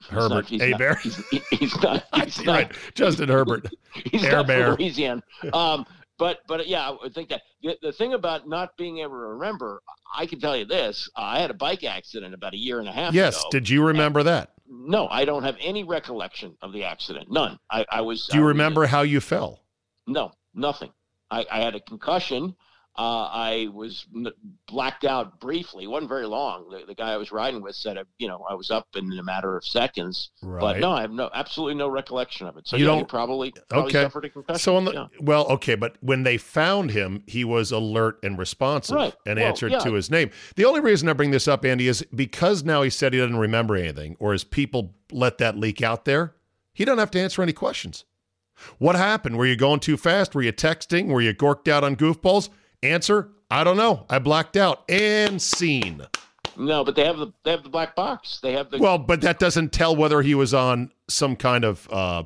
Herbert. 0.08 0.46
he's 0.46 0.60
not- 0.60 0.78
Bear. 0.78 0.94
He's, 0.96 1.16
he- 1.28 1.42
he's 1.52 1.80
not. 1.82 2.04
He's 2.24 2.38
not 2.44 2.52
right. 2.52 2.72
Justin 2.94 3.28
Herbert. 3.28 3.68
he's 4.10 4.24
Air 4.24 4.32
not 4.32 4.46
Bear. 4.46 4.70
Louisiana. 4.76 5.22
Um, 5.52 5.86
but 6.18 6.38
but 6.46 6.66
yeah, 6.66 6.88
I 6.88 6.96
would 7.02 7.14
think 7.14 7.28
that 7.30 7.42
the, 7.62 7.78
the 7.80 7.92
thing 7.92 8.12
about 8.14 8.48
not 8.48 8.76
being 8.76 8.98
able 8.98 9.12
to 9.12 9.26
remember, 9.38 9.80
I 10.14 10.26
can 10.26 10.40
tell 10.40 10.56
you 10.56 10.64
this: 10.66 11.08
I 11.16 11.40
had 11.40 11.50
a 11.50 11.54
bike 11.54 11.84
accident 11.84 12.34
about 12.34 12.52
a 12.54 12.58
year 12.58 12.80
and 12.80 12.88
a 12.88 12.92
half 12.92 13.14
Yes. 13.14 13.38
ago. 13.40 13.48
Did 13.50 13.68
you 13.68 13.84
remember 13.86 14.22
that? 14.24 14.50
No, 14.68 15.08
I 15.08 15.24
don't 15.24 15.42
have 15.44 15.56
any 15.60 15.82
recollection 15.84 16.56
of 16.62 16.72
the 16.72 16.84
accident. 16.84 17.30
None. 17.30 17.58
I, 17.70 17.86
I 17.90 18.00
was. 18.02 18.26
Do 18.26 18.36
you 18.38 18.42
I 18.42 18.46
was- 18.46 18.52
remember 18.54 18.86
how 18.86 19.02
you 19.02 19.20
fell? 19.20 19.60
No, 20.06 20.32
nothing. 20.54 20.90
I, 21.30 21.46
I 21.50 21.60
had 21.60 21.74
a 21.76 21.80
concussion. 21.80 22.54
Uh, 22.98 23.30
I 23.32 23.68
was 23.72 24.04
blacked 24.66 25.04
out 25.04 25.40
briefly. 25.40 25.84
It 25.84 25.86
wasn't 25.86 26.08
very 26.08 26.26
long. 26.26 26.68
The, 26.70 26.84
the 26.86 26.94
guy 26.94 27.12
I 27.12 27.16
was 27.16 27.30
riding 27.32 27.62
with 27.62 27.76
said, 27.76 27.96
uh, 27.96 28.04
you 28.18 28.26
know, 28.28 28.44
I 28.50 28.54
was 28.54 28.70
up 28.70 28.88
in 28.96 29.10
a 29.16 29.22
matter 29.22 29.56
of 29.56 29.64
seconds. 29.64 30.30
But 30.42 30.80
no, 30.80 30.90
I 30.92 31.02
have 31.02 31.12
no 31.12 31.30
absolutely 31.32 31.74
no 31.76 31.88
recollection 31.88 32.46
of 32.48 32.56
it. 32.56 32.66
So 32.66 32.76
You 32.76 32.86
yeah, 32.86 32.96
don't- 32.96 33.08
probably, 33.08 33.52
probably 33.68 33.90
Okay. 33.90 34.02
suffered 34.02 34.24
a 34.24 34.28
concussion. 34.28 34.58
So, 34.58 34.76
on 34.76 34.84
the, 34.84 34.92
yeah. 34.92 35.06
well, 35.20 35.46
okay, 35.46 35.76
but 35.76 35.96
when 36.00 36.24
they 36.24 36.36
found 36.36 36.90
him, 36.90 37.22
he 37.26 37.44
was 37.44 37.70
alert 37.70 38.18
and 38.24 38.36
responsive 38.36 38.96
Right. 38.96 39.14
and 39.24 39.38
Well, 39.38 39.48
answered 39.48 39.72
yeah. 39.72 39.78
to 39.78 39.92
his 39.94 40.10
name. 40.10 40.30
The 40.56 40.64
only 40.64 40.80
reason 40.80 41.08
I 41.08 41.12
bring 41.12 41.30
this 41.30 41.46
up, 41.48 41.64
Andy, 41.64 41.86
is 41.88 42.04
because 42.14 42.64
now 42.64 42.82
he 42.82 42.90
said 42.90 43.12
he 43.14 43.20
doesn't 43.20 43.36
remember 43.38 43.76
anything, 43.76 44.16
or 44.18 44.32
his 44.32 44.44
people 44.44 44.94
let 45.12 45.38
that 45.38 45.56
leak 45.56 45.80
out 45.80 46.04
there. 46.06 46.34
He 46.74 46.84
doesn't 46.84 46.98
have 46.98 47.10
to 47.12 47.20
answer 47.20 47.40
any 47.42 47.52
questions. 47.52 48.04
What 48.78 48.94
happened? 48.96 49.38
Were 49.38 49.46
you 49.46 49.56
going 49.56 49.80
too 49.80 49.96
fast? 49.96 50.34
Were 50.34 50.42
you 50.42 50.52
texting? 50.52 51.06
Were 51.06 51.20
you 51.22 51.32
gorked 51.32 51.66
out 51.68 51.82
on 51.82 51.96
goofballs? 51.96 52.50
Answer: 52.82 53.28
I 53.50 53.64
don't 53.64 53.76
know. 53.76 54.06
I 54.08 54.18
blacked 54.18 54.56
out. 54.56 54.84
And 54.88 55.40
scene. 55.40 56.02
No, 56.56 56.84
but 56.84 56.94
they 56.94 57.04
have 57.04 57.18
the 57.18 57.32
they 57.44 57.50
have 57.50 57.62
the 57.62 57.68
black 57.68 57.94
box. 57.94 58.40
They 58.42 58.52
have 58.52 58.70
the 58.70 58.78
Well, 58.78 58.98
but 58.98 59.20
that 59.22 59.38
doesn't 59.38 59.72
tell 59.72 59.94
whether 59.96 60.22
he 60.22 60.34
was 60.34 60.52
on 60.52 60.90
some 61.08 61.36
kind 61.36 61.64
of, 61.64 61.88
uh, 61.90 62.24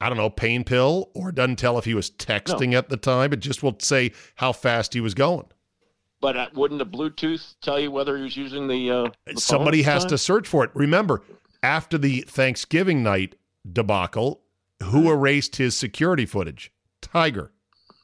I 0.00 0.08
don't 0.08 0.18
know, 0.18 0.30
pain 0.30 0.64
pill, 0.64 1.10
or 1.14 1.32
doesn't 1.32 1.56
tell 1.56 1.78
if 1.78 1.84
he 1.84 1.94
was 1.94 2.10
texting 2.10 2.74
at 2.74 2.88
the 2.88 2.96
time. 2.96 3.32
It 3.32 3.40
just 3.40 3.62
will 3.62 3.76
say 3.80 4.12
how 4.36 4.52
fast 4.52 4.94
he 4.94 5.00
was 5.00 5.14
going. 5.14 5.46
But 6.20 6.36
uh, 6.36 6.48
wouldn't 6.54 6.78
the 6.78 6.86
Bluetooth 6.86 7.54
tell 7.60 7.80
you 7.80 7.90
whether 7.90 8.16
he 8.16 8.22
was 8.22 8.36
using 8.36 8.68
the? 8.68 8.90
Uh, 8.90 9.10
the 9.26 9.40
Somebody 9.40 9.82
has 9.82 10.04
time? 10.04 10.10
to 10.10 10.18
search 10.18 10.46
for 10.46 10.64
it. 10.64 10.70
Remember, 10.74 11.22
after 11.62 11.98
the 11.98 12.22
Thanksgiving 12.28 13.02
night 13.02 13.36
debacle, 13.70 14.42
who 14.82 15.10
erased 15.10 15.56
his 15.56 15.76
security 15.76 16.26
footage? 16.26 16.72
Tiger. 17.00 17.52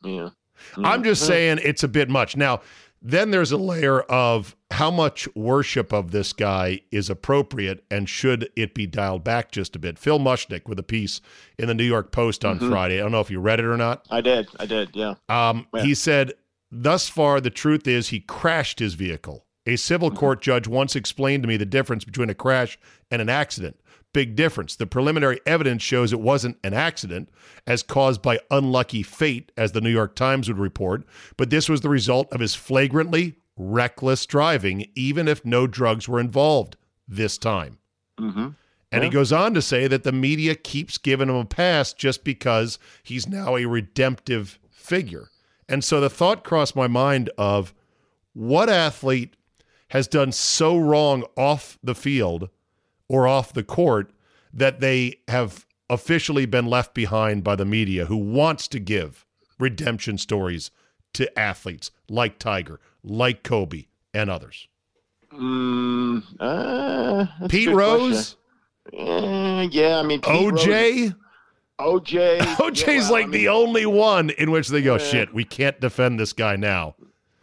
Yeah. 0.03 0.31
I'm 0.77 1.03
just 1.05 1.27
saying 1.27 1.59
it's 1.63 1.83
a 1.83 1.89
bit 1.89 2.09
much. 2.09 2.37
Now, 2.37 2.61
then 3.03 3.31
there's 3.31 3.53
a 3.53 3.57
layer 3.57 4.01
of 4.03 4.57
how 4.71 4.91
much 4.91 5.29
worship 5.37 5.93
of 5.93 6.11
this 6.11 6.33
guy 6.33 6.81
is 6.91 7.09
appropriate 7.09 7.85
and 7.91 8.09
should 8.09 8.51
it 8.57 8.75
be 8.75 8.87
dialed 8.87 9.23
back 9.23 9.53
just 9.53 9.77
a 9.77 9.79
bit. 9.79 9.99
Phil 9.99 10.19
Mushnick 10.19 10.67
with 10.67 10.79
a 10.79 10.83
piece 10.83 11.21
in 11.59 11.69
the 11.69 11.75
New 11.75 11.85
York 11.85 12.11
Post 12.11 12.45
on 12.45 12.59
Mm-hmm. 12.59 12.71
Friday. 12.71 12.97
I 12.99 13.03
don't 13.03 13.13
know 13.13 13.21
if 13.21 13.31
you 13.31 13.39
read 13.39 13.61
it 13.61 13.67
or 13.67 13.77
not. 13.77 14.07
I 14.11 14.21
did. 14.23 14.49
I 14.59 14.67
did. 14.67 14.91
Yeah. 14.95 15.15
Um, 15.29 15.67
Yeah. 15.75 15.83
He 15.83 15.95
said, 15.95 16.33
thus 16.73 17.09
far, 17.09 17.41
the 17.41 17.51
truth 17.51 17.87
is 17.87 18.09
he 18.09 18.21
crashed 18.21 18.79
his 18.81 18.95
vehicle 18.95 19.45
A 19.67 19.77
civil 19.77 20.11
court 20.11 20.41
judge 20.43 20.67
once 20.67 20.97
explained 20.97 21.43
to 21.45 21.49
me 21.49 21.57
the 21.57 21.67
difference 21.67 22.05
between 22.05 22.31
a 22.31 22.35
crash 22.35 22.79
and 23.11 23.23
an 23.23 23.29
accident. 23.29 23.79
Big 24.12 24.35
difference. 24.35 24.77
The 24.77 24.87
preliminary 24.87 25.40
evidence 25.45 25.83
shows 25.83 26.12
it 26.12 26.21
wasn't 26.21 26.59
an 26.64 26.73
accident, 26.73 27.29
as 27.66 27.83
caused 27.83 28.23
by 28.23 28.40
unlucky 28.51 29.03
fate, 29.03 29.53
as 29.57 29.73
the 29.73 29.81
New 29.81 29.90
York 29.90 30.14
Times 30.14 30.49
would 30.49 30.59
report, 30.59 31.05
but 31.37 31.51
this 31.51 31.69
was 31.69 31.83
the 31.83 31.88
result 31.88 32.33
of 32.33 32.40
his 32.40 32.55
flagrantly 32.55 33.37
reckless 33.57 34.27
driving, 34.27 34.87
even 34.95 35.29
if 35.29 35.45
no 35.45 35.66
drugs 35.66 36.09
were 36.09 36.21
involved 36.21 36.77
this 37.09 37.38
time. 37.38 37.79
Mm-hmm. 38.19 38.49
And 38.92 39.05
he 39.05 39.11
goes 39.11 39.33
on 39.33 39.53
to 39.55 39.61
say 39.61 39.88
that 39.88 40.05
the 40.05 40.12
media 40.12 40.55
keeps 40.55 40.97
giving 40.97 41.29
him 41.29 41.37
a 41.37 41.45
pass 41.45 41.92
just 41.92 42.25
because 42.25 42.79
he's 43.03 43.29
now 43.29 43.57
a 43.57 43.66
redemptive 43.66 44.59
figure. 44.71 45.29
And 45.69 45.83
so 45.83 46.01
the 46.01 46.09
thought 46.09 46.45
crossed 46.45 46.77
my 46.77 46.87
mind 46.87 47.29
of 47.37 47.75
what 48.33 48.69
athlete 48.69 49.35
has 49.88 50.09
done 50.09 50.33
so 50.33 50.77
wrong 50.79 51.25
off 51.37 51.79
the 51.83 51.95
field 51.95 52.49
or 53.09 53.27
off 53.27 53.53
the 53.53 53.62
court 53.64 54.11
that 54.53 54.81
they 54.81 55.16
have 55.29 55.66
officially 55.88 56.47
been 56.47 56.66
left 56.66 56.95
behind 56.95 57.45
by 57.45 57.55
the 57.57 57.64
media 57.64 58.07
who 58.07 58.16
wants 58.16 58.66
to 58.69 58.79
give 58.79 59.25
redemption 59.59 60.19
stories 60.19 60.71
to 61.14 61.38
athletes 61.38 61.90
like 62.09 62.38
Tiger, 62.38 62.81
like 63.03 63.42
Kobe, 63.42 63.87
and 64.12 64.29
others. 64.29 64.69
Mm, 65.33 66.23
uh, 66.40 67.27
Pete 67.49 67.71
Rose. 67.73 68.37
Eh, 68.92 69.69
yeah, 69.71 69.99
I 69.99 70.03
mean 70.03 70.21
Pete 70.21 70.53
Rose- 70.53 70.64
OJ. 70.64 71.16
OJ. 71.79 72.38
OJ's 72.40 72.87
yeah, 72.87 73.11
like 73.11 73.27
I 73.27 73.31
the 73.31 73.49
only 73.49 73.87
one 73.87 74.31
in 74.31 74.51
which 74.51 74.69
they 74.69 74.83
go, 74.83 74.99
shit, 74.99 75.35
we 75.35 75.45
can't 75.45 75.81
defend 75.81 76.19
this 76.19 76.33
guy 76.33 76.57
now. 76.57 76.97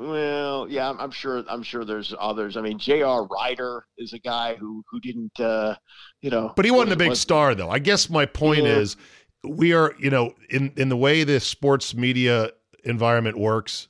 Well, 0.09 0.67
yeah, 0.69 0.89
I'm, 0.89 0.99
I'm 0.99 1.11
sure. 1.11 1.43
I'm 1.47 1.63
sure 1.63 1.85
there's 1.85 2.13
others. 2.19 2.57
I 2.57 2.61
mean, 2.61 2.77
J.R. 2.77 3.25
Rider 3.27 3.85
is 3.97 4.13
a 4.13 4.19
guy 4.19 4.55
who 4.55 4.83
who 4.89 4.99
didn't, 4.99 5.39
uh, 5.39 5.75
you 6.21 6.29
know, 6.29 6.51
But 6.55 6.65
he 6.65 6.71
wasn't 6.71 6.93
a 6.93 6.97
big 6.97 7.09
was- 7.09 7.21
star, 7.21 7.55
though. 7.55 7.69
I 7.69 7.79
guess 7.79 8.09
my 8.09 8.25
point 8.25 8.63
Yeah. 8.63 8.77
is 8.79 8.95
we 9.43 9.73
are, 9.73 9.93
you 9.99 10.09
know, 10.09 10.33
in, 10.49 10.71
in 10.77 10.89
the 10.89 10.97
way 10.97 11.23
this 11.23 11.45
sports 11.45 11.93
media 11.95 12.51
environment 12.85 13.37
works, 13.37 13.87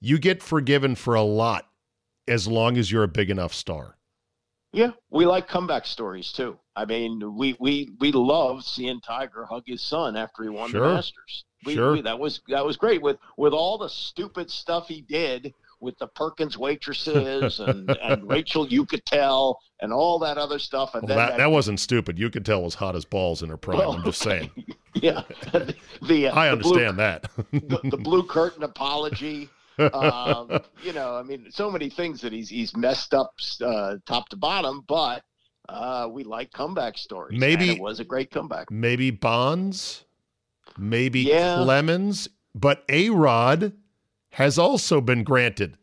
you 0.00 0.18
get 0.18 0.42
forgiven 0.42 0.94
for 0.94 1.14
a 1.14 1.22
lot 1.22 1.68
as 2.28 2.46
long 2.48 2.76
as 2.76 2.90
you're 2.90 3.02
a 3.04 3.08
big 3.08 3.30
enough 3.30 3.52
star. 3.54 3.96
Yeah, 4.72 4.90
we 5.10 5.24
like 5.24 5.46
comeback 5.46 5.86
stories 5.86 6.32
too. 6.32 6.58
I 6.76 6.84
mean, 6.84 7.36
we 7.36 7.56
we 7.60 7.90
we 8.00 8.10
love 8.12 8.64
seeing 8.64 9.00
Tiger 9.00 9.44
hug 9.48 9.62
his 9.66 9.82
son 9.82 10.16
after 10.16 10.42
he 10.42 10.48
won 10.48 10.70
Sure. 10.70 10.88
the 10.88 10.94
Masters. 10.94 11.44
We, 11.64 11.74
Sure. 11.74 11.92
we, 11.92 12.02
that 12.02 12.18
was 12.18 12.40
that 12.48 12.64
was 12.64 12.76
great 12.76 13.00
with 13.02 13.16
with 13.36 13.52
all 13.52 13.78
the 13.78 13.88
stupid 13.88 14.50
stuff 14.50 14.88
he 14.88 15.00
did 15.02 15.52
with 15.80 15.98
the 15.98 16.06
Perkins 16.06 16.56
waitresses 16.56 17.60
and, 17.60 17.90
and 18.02 18.28
Rachel 18.28 18.66
Uchitel 18.66 19.56
and 19.80 19.92
all 19.92 20.18
that 20.20 20.38
other 20.38 20.58
stuff. 20.58 20.94
And 20.94 21.02
Well, 21.06 21.16
then 21.18 21.28
that, 21.28 21.36
that 21.36 21.50
wasn't 21.50 21.78
stupid. 21.78 22.18
You 22.18 22.30
could 22.30 22.46
tell 22.46 22.62
was 22.62 22.74
hot 22.74 22.96
as 22.96 23.04
balls 23.04 23.42
in 23.42 23.50
her 23.50 23.56
prime. 23.58 23.78
Well, 23.78 23.92
I'm 23.92 24.04
just 24.04 24.20
saying. 24.22 24.50
yeah, 24.94 25.22
the, 26.02 26.28
uh, 26.28 26.34
I 26.38 26.50
the 26.50 26.56
blue- 26.56 26.70
understand 26.86 26.98
that. 27.00 27.30
the, 27.52 27.80
the 27.90 27.96
blue 27.98 28.22
curtain 28.22 28.62
apology. 28.62 29.50
um, 29.92 30.60
you 30.82 30.92
know, 30.92 31.16
I 31.16 31.22
mean, 31.22 31.46
so 31.50 31.70
many 31.70 31.90
things 31.90 32.20
that 32.20 32.32
he's 32.32 32.48
he's 32.48 32.76
messed 32.76 33.12
up 33.12 33.34
uh, 33.60 33.96
top 34.06 34.28
to 34.28 34.36
bottom, 34.36 34.84
but 34.86 35.22
uh, 35.68 36.08
we 36.10 36.22
like 36.24 36.52
comeback 36.52 36.96
stories. 36.96 37.38
Maybe- 37.38 37.68
and 37.70 37.78
it 37.78 37.82
was 37.82 37.98
a 38.00 38.04
great 38.04 38.30
comeback. 38.30 38.70
maybe 38.70 39.10
Bonds, 39.10 40.04
maybe 40.78 41.20
Yeah. 41.20 41.62
Clemens, 41.62 42.28
but 42.54 42.84
A 42.88 43.10
Rod 43.10 43.72
has 44.30 44.58
also 44.58 45.00
been 45.00 45.22
granted 45.24 45.76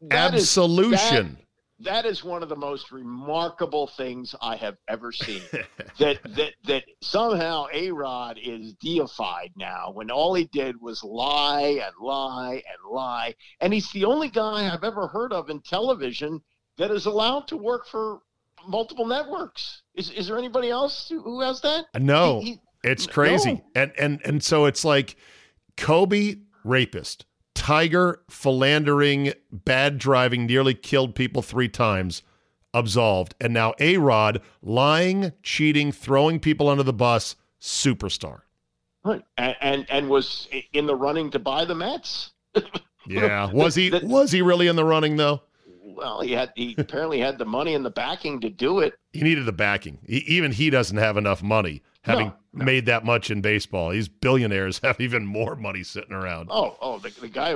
That 0.00 0.34
is- 0.34 0.42
absolution. 0.42 1.38
that 1.80 2.06
is 2.06 2.24
one 2.24 2.42
of 2.42 2.48
the 2.48 2.56
most 2.56 2.90
remarkable 2.92 3.86
things 3.86 4.34
I 4.40 4.56
have 4.56 4.76
ever 4.88 5.12
seen. 5.12 5.42
that 5.98 6.18
that 6.36 6.54
that 6.64 6.84
somehow 7.02 7.66
A 7.72 7.90
Rod 7.90 8.38
is 8.42 8.72
deified 8.74 9.52
now 9.56 9.90
when 9.92 10.10
all 10.10 10.34
he 10.34 10.44
did 10.46 10.80
was 10.80 11.02
lie 11.04 11.80
and 11.84 11.92
lie 12.00 12.54
and 12.54 12.90
lie. 12.92 13.34
And 13.60 13.74
he's 13.74 13.90
the 13.92 14.04
only 14.04 14.28
guy 14.28 14.72
I've 14.72 14.84
ever 14.84 15.06
heard 15.08 15.32
of 15.32 15.50
in 15.50 15.60
television 15.60 16.40
that 16.78 16.90
is 16.90 17.06
allowed 17.06 17.48
to 17.48 17.56
work 17.56 17.86
for 17.86 18.20
multiple 18.66 19.06
networks. 19.06 19.82
Is 19.94 20.10
is 20.10 20.28
there 20.28 20.38
anybody 20.38 20.70
else 20.70 21.08
who, 21.08 21.20
who 21.22 21.40
has 21.42 21.60
that? 21.62 21.86
no, 21.98 22.40
He- 22.40 22.52
he- 22.52 22.60
it's 22.86 23.06
no. 23.06 23.12
crazy. 23.12 23.62
And 23.74 23.92
and 23.98 24.20
and 24.24 24.42
so 24.42 24.64
it's 24.66 24.84
like 24.84 25.16
Kobe 25.76 26.36
rapist, 26.64 27.26
Tiger 27.54 28.22
philandering, 28.30 29.32
bad 29.52 29.98
driving, 29.98 30.46
nearly 30.46 30.74
killed 30.74 31.14
people 31.14 31.42
3 31.42 31.68
times, 31.68 32.22
absolved. 32.74 33.34
And 33.40 33.52
now 33.52 33.74
A-Rod 33.78 34.40
lying, 34.62 35.32
cheating, 35.42 35.92
throwing 35.92 36.40
people 36.40 36.68
under 36.68 36.82
the 36.82 36.92
bus, 36.92 37.36
superstar. 37.60 38.40
Right. 39.04 39.22
And, 39.38 39.56
and 39.60 39.86
and 39.88 40.08
was 40.08 40.48
in 40.72 40.86
the 40.86 40.96
running 40.96 41.30
to 41.30 41.38
buy 41.38 41.64
the 41.64 41.74
Mets. 41.74 42.32
Yeah, 43.08 43.52
was 43.52 43.76
he 43.76 43.88
The- 43.90 44.00
was 44.04 44.32
he 44.32 44.42
really 44.42 44.66
in 44.66 44.74
the 44.74 44.84
running 44.84 45.16
though? 45.16 45.42
Well, 45.84 46.20
he 46.22 46.32
had 46.32 46.52
he 46.56 46.74
apparently 46.76 47.20
had 47.20 47.38
the 47.38 47.44
money 47.44 47.74
and 47.74 47.84
the 47.86 47.90
backing 47.90 48.40
to 48.40 48.50
do 48.50 48.80
it. 48.80 48.94
He 49.12 49.22
needed 49.22 49.46
the 49.46 49.52
backing. 49.52 49.98
He, 50.04 50.16
even 50.26 50.50
he 50.50 50.70
doesn't 50.70 50.96
have 50.96 51.16
enough 51.16 51.40
money, 51.42 51.82
having 52.06 52.28
No, 52.28 52.34
no. 52.54 52.64
made 52.64 52.86
that 52.86 53.04
much 53.04 53.30
in 53.30 53.40
baseball. 53.42 53.90
These 53.90 54.08
billionaires 54.08 54.78
have 54.82 55.00
even 55.00 55.26
more 55.26 55.56
money 55.56 55.82
sitting 55.82 56.12
around. 56.12 56.48
Oh, 56.50 56.76
oh, 56.80 56.98
the, 56.98 57.10
the 57.20 57.28
guy, 57.28 57.54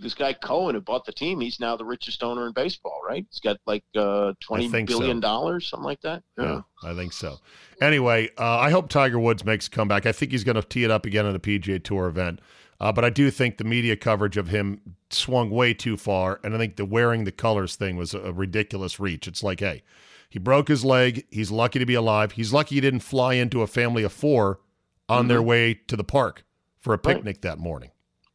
this 0.00 0.14
guy 0.14 0.32
Cohen 0.32 0.74
who 0.74 0.80
bought 0.80 1.04
the 1.04 1.12
team, 1.12 1.40
he's 1.40 1.60
now 1.60 1.76
the 1.76 1.84
richest 1.84 2.22
owner 2.22 2.46
in 2.46 2.52
baseball, 2.52 3.00
right? 3.06 3.24
He's 3.30 3.40
got 3.40 3.58
like 3.66 3.84
uh, 3.94 4.32
twenty 4.40 4.68
think 4.68 4.90
so. 4.90 5.20
dollars, 5.20 5.68
something 5.68 5.84
like 5.84 6.00
that. 6.00 6.22
Yeah, 6.38 6.62
I 6.82 6.94
think 6.94 7.12
so. 7.12 7.38
Anyway, 7.80 8.30
uh, 8.38 8.58
I 8.58 8.70
hope 8.70 8.88
Tiger 8.88 9.18
Woods 9.18 9.44
makes 9.44 9.66
a 9.66 9.70
comeback. 9.70 10.06
I 10.06 10.12
think 10.12 10.32
he's 10.32 10.44
going 10.44 10.56
to 10.56 10.62
tee 10.62 10.84
it 10.84 10.90
up 10.90 11.06
again 11.06 11.26
at 11.26 11.34
a 11.34 11.38
PGA 11.40 11.82
Tour 11.82 12.08
event. 12.08 12.40
Uh, 12.80 12.90
but 12.90 13.04
I 13.04 13.10
do 13.10 13.30
think 13.30 13.58
the 13.58 13.64
media 13.64 13.94
coverage 13.94 14.36
of 14.36 14.48
him 14.48 14.80
swung 15.08 15.50
way 15.50 15.72
too 15.72 15.96
far, 15.96 16.40
and 16.42 16.52
I 16.52 16.58
think 16.58 16.74
the 16.74 16.84
wearing 16.84 17.22
the 17.22 17.30
colors 17.30 17.76
thing 17.76 17.96
was 17.96 18.12
a 18.12 18.32
ridiculous 18.32 18.98
reach. 18.98 19.28
It's 19.28 19.42
like, 19.44 19.60
hey, 19.60 19.82
he 20.32 20.38
broke 20.38 20.68
his 20.68 20.82
leg. 20.82 21.26
He's 21.30 21.50
lucky 21.50 21.78
to 21.78 21.84
be 21.84 21.92
alive. 21.92 22.32
He's 22.32 22.54
lucky 22.54 22.76
he 22.76 22.80
didn't 22.80 23.00
fly 23.00 23.34
into 23.34 23.60
a 23.60 23.66
family 23.66 24.02
of 24.02 24.14
four 24.14 24.60
on 25.06 25.28
their 25.28 25.42
way 25.42 25.74
to 25.88 25.94
the 25.94 26.04
park 26.04 26.46
for 26.80 26.94
a 26.94 26.96
Mm-hmm. 26.98 27.06
Right. 27.06 27.16
picnic 27.16 27.40
that 27.42 27.58
morning. 27.58 27.90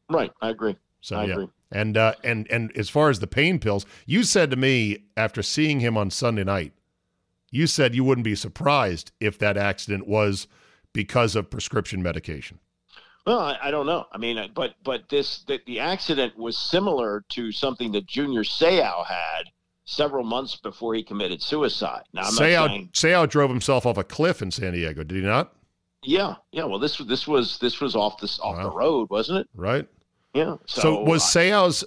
Right, 0.07 0.31
I 0.39 0.49
agree. 0.49 0.77
So 1.01 1.15
I 1.15 1.25
yeah. 1.25 1.33
agree. 1.33 1.47
And 1.71 1.97
uh, 1.97 2.13
and 2.23 2.47
and 2.51 2.71
as 2.77 2.87
far 2.87 3.09
as 3.09 3.19
the 3.19 3.25
pain 3.25 3.57
pills, 3.57 3.83
you 4.05 4.21
said 4.23 4.51
to 4.51 4.55
me 4.57 5.05
after 5.17 5.41
seeing 5.41 5.79
him 5.79 5.97
on 5.97 6.11
Sunday 6.11 6.43
night, 6.43 6.73
you 7.49 7.65
said 7.65 7.95
you 7.95 8.03
wouldn't 8.03 8.25
be 8.25 8.35
surprised 8.35 9.11
if 9.19 9.39
that 9.39 9.57
accident 9.57 10.07
was 10.07 10.47
because 10.93 11.35
of 11.35 11.49
prescription 11.49 12.03
medication. 12.03 12.59
Well, 13.25 13.39
I, 13.39 13.57
I 13.63 13.71
don't 13.71 13.87
know. 13.87 14.05
I 14.11 14.19
mean, 14.19 14.51
but 14.53 14.75
but 14.83 15.09
this 15.09 15.43
the, 15.47 15.59
the 15.65 15.79
accident 15.79 16.37
was 16.37 16.55
similar 16.57 17.25
to 17.29 17.51
something 17.51 17.91
that 17.93 18.05
Junior 18.05 18.43
Seau 18.43 19.03
had 19.03 19.45
several 19.87 20.23
months 20.23 20.55
before 20.57 20.93
he 20.93 21.01
committed 21.01 21.41
suicide. 21.41 22.03
Now, 22.13 22.23
I'm 22.23 22.35
not 22.35 22.43
Seau, 22.43 22.67
saying, 22.67 22.89
Seau 22.93 23.27
drove 23.27 23.49
himself 23.49 23.85
off 23.85 23.97
a 23.97 24.03
cliff 24.03 24.41
in 24.41 24.51
San 24.51 24.73
Diego, 24.73 25.03
did 25.03 25.17
he 25.17 25.23
not? 25.23 25.53
yeah, 26.03 26.35
yeah. 26.51 26.63
Well, 26.63 26.77
this 26.77 26.99
was 26.99 27.07
this 27.07 27.27
was 27.27 27.57
this 27.59 27.81
was 27.81 27.95
off 27.95 28.19
this 28.19 28.39
off 28.39 28.61
the 28.61 28.69
road, 28.69 29.09
wasn't 29.09 29.39
it? 29.39 29.49
Right. 29.55 29.87
Yeah. 30.33 30.57
So, 30.67 30.81
So, 30.81 31.03
was 31.03 31.23
uh, 31.23 31.39
Seau's 31.39 31.83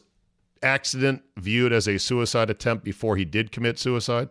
accident 0.63 1.23
viewed 1.39 1.73
as 1.73 1.87
a 1.87 1.99
suicide 1.99 2.51
attempt 2.51 2.85
before 2.85 3.17
he 3.17 3.25
did 3.25 3.53
commit 3.53 3.79
suicide? 3.79 4.31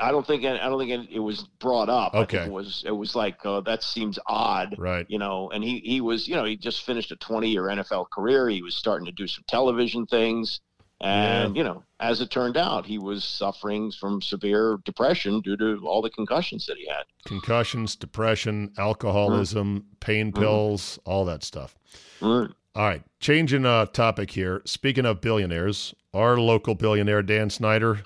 I 0.00 0.10
don't 0.10 0.26
think 0.26 0.44
I 0.44 0.56
don't 0.58 0.78
think 0.78 1.10
it, 1.10 1.18
was 1.20 1.44
brought 1.60 1.88
up. 1.88 2.14
I 2.14 2.18
Okay. 2.22 2.44
it 2.44 2.50
was 2.52 2.82
it 2.86 2.90
was 2.90 3.14
like 3.14 3.44
uh, 3.46 3.60
that 3.62 3.82
seems 3.84 4.18
odd. 4.26 4.74
Right. 4.78 5.06
you 5.08 5.18
know 5.18 5.50
and 5.50 5.62
he 5.62 5.78
he 5.80 6.00
was 6.00 6.26
you 6.28 6.34
know 6.34 6.44
he 6.44 6.56
just 6.56 6.84
finished 6.84 7.12
a 7.12 7.16
20 7.16 7.48
year 7.48 7.62
nfl 7.62 8.10
career 8.10 8.48
he 8.48 8.62
was 8.62 8.74
starting 8.74 9.06
to 9.06 9.12
do 9.12 9.28
some 9.28 9.44
television 9.46 10.06
things 10.06 10.60
and 11.04 11.56
you 11.56 11.62
know 11.62 11.82
as 12.00 12.20
it 12.20 12.30
turned 12.30 12.56
out 12.56 12.86
he 12.86 12.98
was 12.98 13.24
suffering 13.24 13.92
from 13.92 14.22
severe 14.22 14.78
depression 14.84 15.40
due 15.40 15.56
to 15.56 15.78
all 15.86 16.02
the 16.02 16.10
concussions 16.10 16.66
that 16.66 16.76
he 16.76 16.86
had 16.86 17.04
Concussions, 17.24 17.96
depression, 17.96 18.70
alcoholism, 18.76 19.80
mm. 19.80 20.00
pain 20.00 20.30
mm. 20.30 20.38
pills, 20.38 20.98
all 21.04 21.24
that 21.24 21.42
stuff. 21.42 21.74
Right. 22.20 22.50
All 22.76 22.84
right, 22.86 23.02
changing 23.20 23.64
uh, 23.64 23.86
topic 23.86 24.32
here. 24.32 24.60
Speaking 24.64 25.06
of 25.06 25.20
billionaires, 25.20 25.94
our 26.12 26.36
local 26.38 26.74
billionaire 26.74 27.22
Dan 27.22 27.48
Snyder 27.48 28.00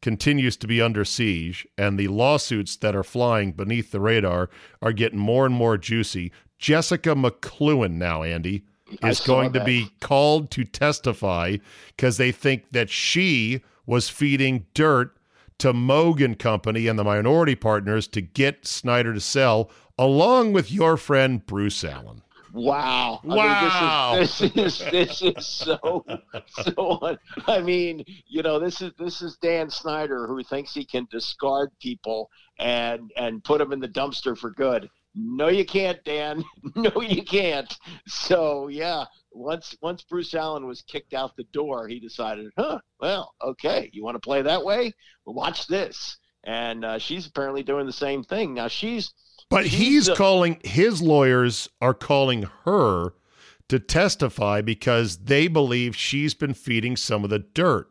continues 0.00 0.56
to 0.56 0.66
be 0.66 0.80
under 0.80 1.04
siege, 1.04 1.66
and 1.76 1.98
the 1.98 2.08
lawsuits 2.08 2.76
that 2.76 2.96
are 2.96 3.04
flying 3.04 3.52
beneath 3.52 3.90
the 3.90 4.00
radar 4.00 4.48
are 4.80 4.92
getting 4.92 5.18
more 5.18 5.44
and 5.46 5.54
more 5.54 5.76
juicy. 5.76 6.32
Jessica 6.58 7.10
McCloughan 7.10 7.92
now, 7.92 8.22
Andy, 8.22 8.64
is 9.02 9.20
going 9.20 9.52
to 9.52 9.64
be 9.64 9.90
called 10.00 10.50
to 10.52 10.64
testify 10.64 11.56
because 11.88 12.16
they 12.16 12.32
think 12.32 12.70
that 12.72 12.90
she 12.90 13.62
was 13.86 14.08
feeding 14.08 14.66
dirt 14.74 15.16
to 15.58 15.72
Mogan 15.72 16.34
Company 16.34 16.86
and 16.86 16.98
the 16.98 17.04
minority 17.04 17.54
partners 17.54 18.08
to 18.08 18.20
get 18.20 18.66
Snyder 18.66 19.14
to 19.14 19.20
sell, 19.20 19.70
along 19.98 20.52
with 20.52 20.72
your 20.72 20.96
friend 20.96 21.44
Bruce 21.44 21.84
Allen. 21.84 22.22
Wow! 22.52 23.20
Wow! 23.24 24.12
I 24.12 24.18
mean, 24.18 24.20
this 24.20 24.40
is 24.40 24.52
this 24.54 24.80
is 24.80 24.90
this 24.90 25.22
is 25.22 25.46
so 25.46 26.04
so. 26.46 27.16
I 27.48 27.60
mean, 27.60 28.04
you 28.28 28.42
know, 28.42 28.60
this 28.60 28.80
is 28.80 28.92
this 28.96 29.22
is 29.22 29.36
Dan 29.38 29.68
Snyder 29.68 30.28
who 30.28 30.40
thinks 30.44 30.72
he 30.72 30.84
can 30.84 31.08
discard 31.10 31.70
people 31.80 32.30
and 32.60 33.10
and 33.16 33.42
put 33.42 33.58
them 33.58 33.72
in 33.72 33.80
the 33.80 33.88
dumpster 33.88 34.38
for 34.38 34.50
good. 34.50 34.88
No, 35.14 35.48
you 35.48 35.64
can't, 35.64 36.02
Dan. 36.04 36.44
No, 36.76 37.00
you 37.00 37.22
can't. 37.22 37.72
So 38.06 38.68
yeah, 38.68 39.04
once 39.32 39.76
once 39.80 40.02
Bruce 40.02 40.34
Allen 40.34 40.66
was 40.66 40.82
kicked 40.82 41.14
out 41.14 41.36
the 41.36 41.44
door, 41.44 41.86
he 41.86 42.00
decided, 42.00 42.50
huh, 42.58 42.80
well, 43.00 43.34
okay, 43.42 43.90
you 43.92 44.02
want 44.02 44.16
to 44.16 44.20
play 44.20 44.42
that 44.42 44.64
way? 44.64 44.92
Well, 45.24 45.34
watch 45.34 45.66
this. 45.66 46.18
And 46.44 46.84
uh, 46.84 46.98
she's 46.98 47.26
apparently 47.26 47.62
doing 47.62 47.86
the 47.86 47.92
same 47.92 48.22
thing 48.24 48.54
now. 48.54 48.68
She's 48.68 49.12
but 49.50 49.66
he's 49.66 50.08
a- 50.08 50.16
calling 50.16 50.60
his 50.64 51.00
lawyers 51.00 51.68
are 51.80 51.94
calling 51.94 52.48
her 52.64 53.14
to 53.68 53.78
testify 53.78 54.60
because 54.60 55.18
they 55.18 55.48
believe 55.48 55.96
she's 55.96 56.34
been 56.34 56.54
feeding 56.54 56.96
some 56.96 57.24
of 57.24 57.30
the 57.30 57.38
dirt. 57.38 57.88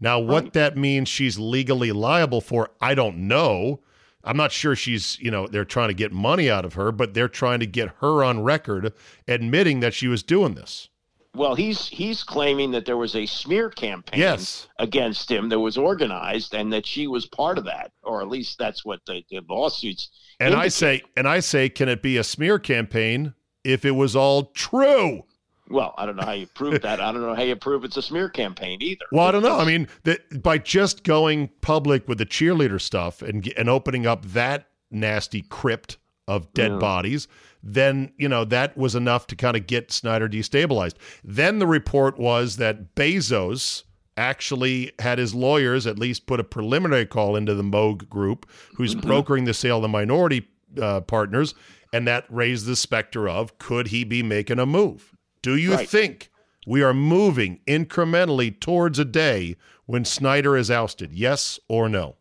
Now, 0.00 0.18
what 0.18 0.44
right. 0.44 0.52
that 0.54 0.76
means 0.76 1.08
she's 1.08 1.38
legally 1.38 1.92
liable 1.92 2.40
for, 2.40 2.70
I 2.80 2.94
don't 2.94 3.28
know. 3.28 3.80
I'm 4.26 4.36
not 4.36 4.52
sure 4.52 4.74
she's, 4.74 5.18
you 5.20 5.30
know, 5.30 5.46
they're 5.46 5.64
trying 5.64 5.88
to 5.88 5.94
get 5.94 6.12
money 6.12 6.50
out 6.50 6.64
of 6.64 6.74
her, 6.74 6.92
but 6.92 7.14
they're 7.14 7.28
trying 7.28 7.60
to 7.60 7.66
get 7.66 7.90
her 8.00 8.24
on 8.24 8.42
record 8.42 8.92
admitting 9.28 9.80
that 9.80 9.94
she 9.94 10.08
was 10.08 10.22
doing 10.22 10.54
this. 10.54 10.88
Well, 11.34 11.54
he's 11.54 11.86
he's 11.88 12.22
claiming 12.22 12.70
that 12.70 12.86
there 12.86 12.96
was 12.96 13.14
a 13.14 13.26
smear 13.26 13.68
campaign 13.68 14.20
yes. 14.20 14.68
against 14.78 15.30
him 15.30 15.50
that 15.50 15.60
was 15.60 15.76
organized 15.76 16.54
and 16.54 16.72
that 16.72 16.86
she 16.86 17.06
was 17.06 17.26
part 17.26 17.58
of 17.58 17.66
that, 17.66 17.92
or 18.02 18.22
at 18.22 18.28
least 18.28 18.58
that's 18.58 18.86
what 18.86 19.00
the, 19.06 19.22
the 19.30 19.42
lawsuits. 19.48 20.08
And 20.40 20.54
indicate. 20.54 20.64
I 20.64 20.68
say, 20.68 21.02
and 21.14 21.28
I 21.28 21.40
say, 21.40 21.68
can 21.68 21.90
it 21.90 22.00
be 22.00 22.16
a 22.16 22.24
smear 22.24 22.58
campaign 22.58 23.34
if 23.64 23.84
it 23.84 23.90
was 23.90 24.16
all 24.16 24.46
true? 24.46 25.24
Well, 25.68 25.94
I 25.98 26.06
don't 26.06 26.16
know 26.16 26.24
how 26.24 26.32
you 26.32 26.46
prove 26.46 26.82
that. 26.82 27.00
I 27.00 27.12
don't 27.12 27.22
know 27.22 27.34
how 27.34 27.42
you 27.42 27.56
prove 27.56 27.84
it's 27.84 27.96
a 27.96 28.02
smear 28.02 28.28
campaign 28.28 28.80
either. 28.82 29.04
Well, 29.10 29.26
I 29.26 29.32
don't 29.32 29.42
know. 29.42 29.58
I 29.58 29.64
mean, 29.64 29.88
that 30.04 30.42
by 30.42 30.58
just 30.58 31.02
going 31.02 31.50
public 31.60 32.06
with 32.08 32.18
the 32.18 32.26
cheerleader 32.26 32.80
stuff 32.80 33.22
and 33.22 33.52
and 33.56 33.68
opening 33.68 34.06
up 34.06 34.24
that 34.26 34.68
nasty 34.90 35.42
crypt 35.42 35.98
of 36.28 36.52
dead 36.54 36.72
yeah. 36.72 36.78
bodies, 36.78 37.28
then 37.62 38.12
you 38.16 38.28
know 38.28 38.44
that 38.44 38.76
was 38.76 38.94
enough 38.94 39.26
to 39.28 39.36
kind 39.36 39.56
of 39.56 39.66
get 39.66 39.90
Snyder 39.90 40.28
destabilized. 40.28 40.94
Then 41.24 41.58
the 41.58 41.66
report 41.66 42.18
was 42.18 42.56
that 42.56 42.94
Bezos 42.94 43.82
actually 44.16 44.92
had 45.00 45.18
his 45.18 45.34
lawyers 45.34 45.86
at 45.86 45.98
least 45.98 46.26
put 46.26 46.40
a 46.40 46.44
preliminary 46.44 47.06
call 47.06 47.36
into 47.36 47.54
the 47.54 47.62
Moag 47.62 48.08
Group, 48.08 48.48
who's 48.76 48.94
mm-hmm. 48.94 49.06
brokering 49.06 49.44
the 49.44 49.54
sale 49.54 49.76
of 49.76 49.82
the 49.82 49.88
minority 49.88 50.48
uh, 50.80 51.00
partners, 51.02 51.54
and 51.92 52.06
that 52.06 52.24
raised 52.30 52.66
the 52.66 52.76
specter 52.76 53.28
of 53.28 53.58
could 53.58 53.88
he 53.88 54.04
be 54.04 54.22
making 54.22 54.58
a 54.58 54.66
move? 54.66 55.15
Do 55.42 55.56
you 55.56 55.74
right. 55.74 55.88
think 55.88 56.30
we 56.66 56.82
are 56.82 56.94
moving 56.94 57.60
incrementally 57.66 58.58
towards 58.58 58.98
a 58.98 59.04
day 59.04 59.56
when 59.86 60.04
Snyder 60.04 60.56
is 60.56 60.70
ousted? 60.70 61.12
Yes 61.12 61.58
or 61.68 61.88
no? 61.88 62.16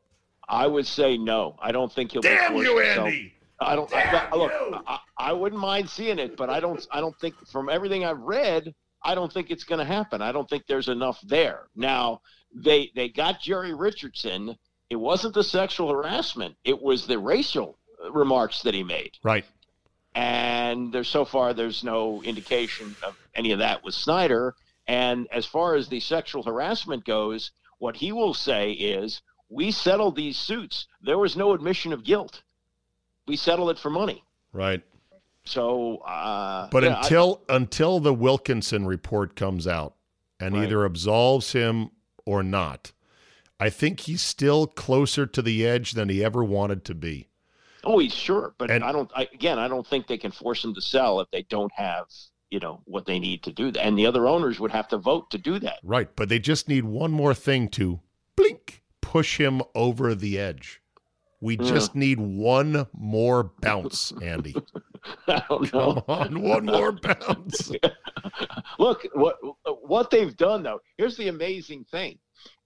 I 0.47 0.67
would 0.67 0.85
say 0.85 1.17
no. 1.17 1.55
I 1.59 1.71
don't 1.71 1.91
think 1.91 2.11
he'll. 2.11 2.21
Damn 2.21 2.55
you, 2.55 2.79
Andy! 2.79 3.33
I 3.59 3.75
don't 3.75 3.91
I, 3.93 4.35
look. 4.35 4.51
I, 4.85 4.99
I, 5.17 5.33
wouldn't 5.33 5.61
mind 5.61 5.89
seeing 5.89 6.19
it, 6.19 6.37
but 6.37 6.49
I 6.49 6.59
don't. 6.59 6.85
I 6.91 7.01
don't 7.01 7.17
think 7.19 7.35
from 7.47 7.69
everything 7.69 8.05
I've 8.05 8.19
read, 8.19 8.73
I 9.03 9.15
don't 9.15 9.31
think 9.31 9.49
it's 9.49 9.63
going 9.63 9.79
to 9.79 9.85
happen. 9.85 10.21
I 10.21 10.31
don't 10.31 10.49
think 10.49 10.65
there's 10.67 10.89
enough 10.89 11.19
there. 11.23 11.67
Now 11.75 12.21
they 12.53 12.91
they 12.95 13.09
got 13.09 13.41
Jerry 13.41 13.73
Richardson. 13.73 14.55
It 14.89 14.97
wasn't 14.97 15.33
the 15.33 15.43
sexual 15.43 15.91
harassment. 15.91 16.55
It 16.63 16.79
was 16.79 17.07
the 17.07 17.17
racial 17.17 17.79
remarks 18.11 18.61
that 18.61 18.73
he 18.73 18.83
made. 18.83 19.11
Right. 19.23 19.45
And 20.15 20.91
there's 20.91 21.09
so 21.09 21.25
far 21.25 21.53
there's 21.53 21.83
no 21.83 22.23
indication 22.23 22.95
of 23.03 23.15
any 23.35 23.51
of 23.51 23.59
that 23.59 23.83
with 23.83 23.93
Snyder. 23.93 24.55
And 24.87 25.27
as 25.31 25.45
far 25.45 25.75
as 25.75 25.89
the 25.89 25.99
sexual 25.99 26.41
harassment 26.41 27.05
goes, 27.05 27.51
what 27.77 27.97
he 27.97 28.11
will 28.11 28.33
say 28.33 28.71
is, 28.71 29.21
"We 29.49 29.71
settled 29.71 30.15
these 30.15 30.37
suits. 30.37 30.87
There 31.01 31.17
was 31.17 31.35
no 31.35 31.53
admission 31.53 31.93
of 31.93 32.03
guilt." 32.03 32.41
we 33.27 33.35
settle 33.35 33.69
it 33.69 33.79
for 33.79 33.89
money. 33.89 34.23
Right. 34.53 34.81
So, 35.45 35.97
uh, 35.97 36.69
but 36.71 36.83
yeah, 36.83 37.01
until 37.01 37.41
I, 37.47 37.55
until 37.55 37.99
the 37.99 38.13
Wilkinson 38.13 38.85
report 38.85 39.35
comes 39.35 39.67
out 39.67 39.95
and 40.39 40.55
right. 40.55 40.63
either 40.63 40.85
absolves 40.85 41.51
him 41.51 41.91
or 42.25 42.41
not, 42.41 42.93
I 43.59 43.69
think 43.69 44.01
he's 44.01 44.21
still 44.21 44.65
closer 44.65 45.25
to 45.27 45.41
the 45.41 45.65
edge 45.65 45.91
than 45.91 46.09
he 46.09 46.23
ever 46.23 46.43
wanted 46.43 46.83
to 46.85 46.95
be. 46.95 47.29
Oh, 47.85 47.99
he's 47.99 48.13
sure, 48.13 48.55
but 48.57 48.71
and, 48.71 48.83
I 48.83 48.91
don't. 48.91 49.11
I, 49.15 49.27
again, 49.33 49.59
I 49.59 49.67
don't 49.67 49.85
think 49.85 50.07
they 50.07 50.17
can 50.17 50.31
force 50.31 50.63
him 50.63 50.73
to 50.73 50.81
sell 50.81 51.19
if 51.19 51.29
they 51.31 51.43
don't 51.43 51.71
have 51.75 52.05
you 52.49 52.59
know 52.59 52.81
what 52.85 53.05
they 53.05 53.19
need 53.19 53.43
to 53.43 53.51
do 53.51 53.71
that, 53.71 53.85
and 53.85 53.97
the 53.97 54.05
other 54.05 54.27
owners 54.27 54.59
would 54.59 54.71
have 54.71 54.87
to 54.89 54.97
vote 54.97 55.29
to 55.31 55.37
do 55.37 55.59
that. 55.59 55.79
Right, 55.83 56.09
but 56.15 56.29
they 56.29 56.39
just 56.39 56.69
need 56.69 56.85
one 56.85 57.11
more 57.11 57.33
thing 57.33 57.69
to 57.69 57.99
blink 58.35 58.83
push 59.01 59.39
him 59.39 59.61
over 59.73 60.15
the 60.15 60.37
edge. 60.37 60.81
We 61.39 61.57
yeah. 61.57 61.69
just 61.69 61.95
need 61.95 62.19
one 62.19 62.87
more 62.93 63.51
bounce, 63.61 64.11
Andy. 64.21 64.55
I 65.27 65.43
don't 65.47 65.73
know. 65.73 66.03
On, 66.07 66.41
one 66.41 66.65
more 66.65 66.91
bounce. 66.91 67.71
Look, 68.79 69.07
what 69.13 69.37
what 69.83 70.09
they've 70.09 70.35
done 70.35 70.63
though. 70.63 70.79
Here's 70.97 71.17
the 71.17 71.27
amazing 71.27 71.85
thing, 71.85 72.19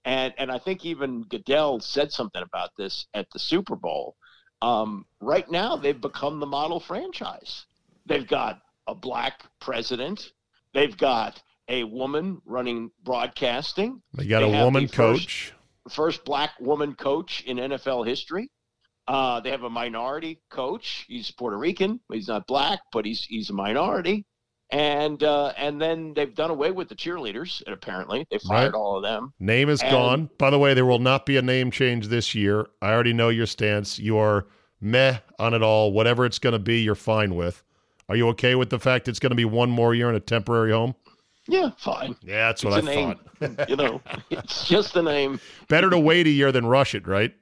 and 0.04 0.32
and 0.38 0.50
I 0.50 0.58
think 0.58 0.84
even 0.84 1.22
Goodell 1.22 1.80
said 1.80 2.10
something 2.12 2.42
about 2.42 2.70
this 2.76 3.06
at 3.14 3.28
the 3.32 3.38
Super 3.38 3.76
Bowl. 3.76 4.16
Um, 4.62 5.06
right 5.20 5.50
now, 5.50 5.76
they've 5.76 6.00
become 6.00 6.40
the 6.40 6.46
model 6.46 6.80
franchise. 6.80 7.66
They've 8.06 8.26
got 8.26 8.60
a 8.86 8.94
black 8.94 9.42
president. 9.60 10.32
They've 10.74 10.96
got 10.96 11.42
a 11.68 11.84
woman 11.84 12.42
running 12.44 12.90
broadcasting. 13.04 14.02
They 14.14 14.26
got 14.26 14.40
they 14.40 14.58
a 14.58 14.64
woman 14.64 14.88
coach. 14.88 15.52
First, 15.84 15.94
first 15.94 16.24
black 16.24 16.50
woman 16.60 16.94
coach 16.94 17.42
in 17.46 17.56
NFL 17.56 18.06
history. 18.06 18.50
Uh, 19.08 19.40
they 19.40 19.50
have 19.50 19.62
a 19.62 19.70
minority 19.70 20.40
coach. 20.50 21.04
He's 21.08 21.30
Puerto 21.30 21.56
Rican. 21.56 22.00
He's 22.12 22.28
not 22.28 22.46
black, 22.46 22.80
but 22.92 23.04
he's 23.04 23.24
he's 23.24 23.50
a 23.50 23.54
minority. 23.54 24.24
And 24.72 25.22
uh, 25.22 25.52
and 25.56 25.80
then 25.80 26.14
they've 26.14 26.34
done 26.34 26.50
away 26.50 26.70
with 26.70 26.88
the 26.88 26.94
cheerleaders. 26.94 27.62
And 27.66 27.74
apparently, 27.74 28.26
they 28.30 28.38
fired 28.38 28.72
right. 28.72 28.78
all 28.78 28.96
of 28.96 29.02
them. 29.02 29.32
Name 29.40 29.68
is 29.68 29.82
and, 29.82 29.90
gone. 29.90 30.30
By 30.38 30.50
the 30.50 30.58
way, 30.58 30.74
there 30.74 30.86
will 30.86 31.00
not 31.00 31.26
be 31.26 31.36
a 31.36 31.42
name 31.42 31.70
change 31.70 32.06
this 32.06 32.34
year. 32.34 32.68
I 32.80 32.92
already 32.92 33.12
know 33.12 33.30
your 33.30 33.46
stance. 33.46 33.98
You 33.98 34.16
are 34.18 34.46
meh 34.80 35.18
on 35.38 35.54
it 35.54 35.62
all. 35.62 35.92
Whatever 35.92 36.24
it's 36.24 36.38
going 36.38 36.52
to 36.52 36.58
be, 36.58 36.80
you're 36.82 36.94
fine 36.94 37.34
with. 37.34 37.64
Are 38.08 38.16
you 38.16 38.28
okay 38.28 38.54
with 38.54 38.70
the 38.70 38.78
fact 38.78 39.08
it's 39.08 39.20
going 39.20 39.30
to 39.30 39.36
be 39.36 39.44
one 39.44 39.70
more 39.70 39.94
year 39.94 40.08
in 40.08 40.14
a 40.16 40.20
temporary 40.20 40.72
home? 40.72 40.94
Yeah, 41.46 41.70
fine. 41.76 42.16
Yeah, 42.22 42.48
that's 42.48 42.64
what 42.64 42.78
it's 42.78 42.88
I 42.88 43.14
thought. 43.40 43.68
you 43.68 43.76
know, 43.76 44.00
it's 44.30 44.68
just 44.68 44.96
a 44.96 45.02
name. 45.02 45.40
Better 45.68 45.90
to 45.90 45.98
wait 45.98 46.26
a 46.26 46.30
year 46.30 46.52
than 46.52 46.66
rush 46.66 46.94
it, 46.94 47.06
right? 47.06 47.34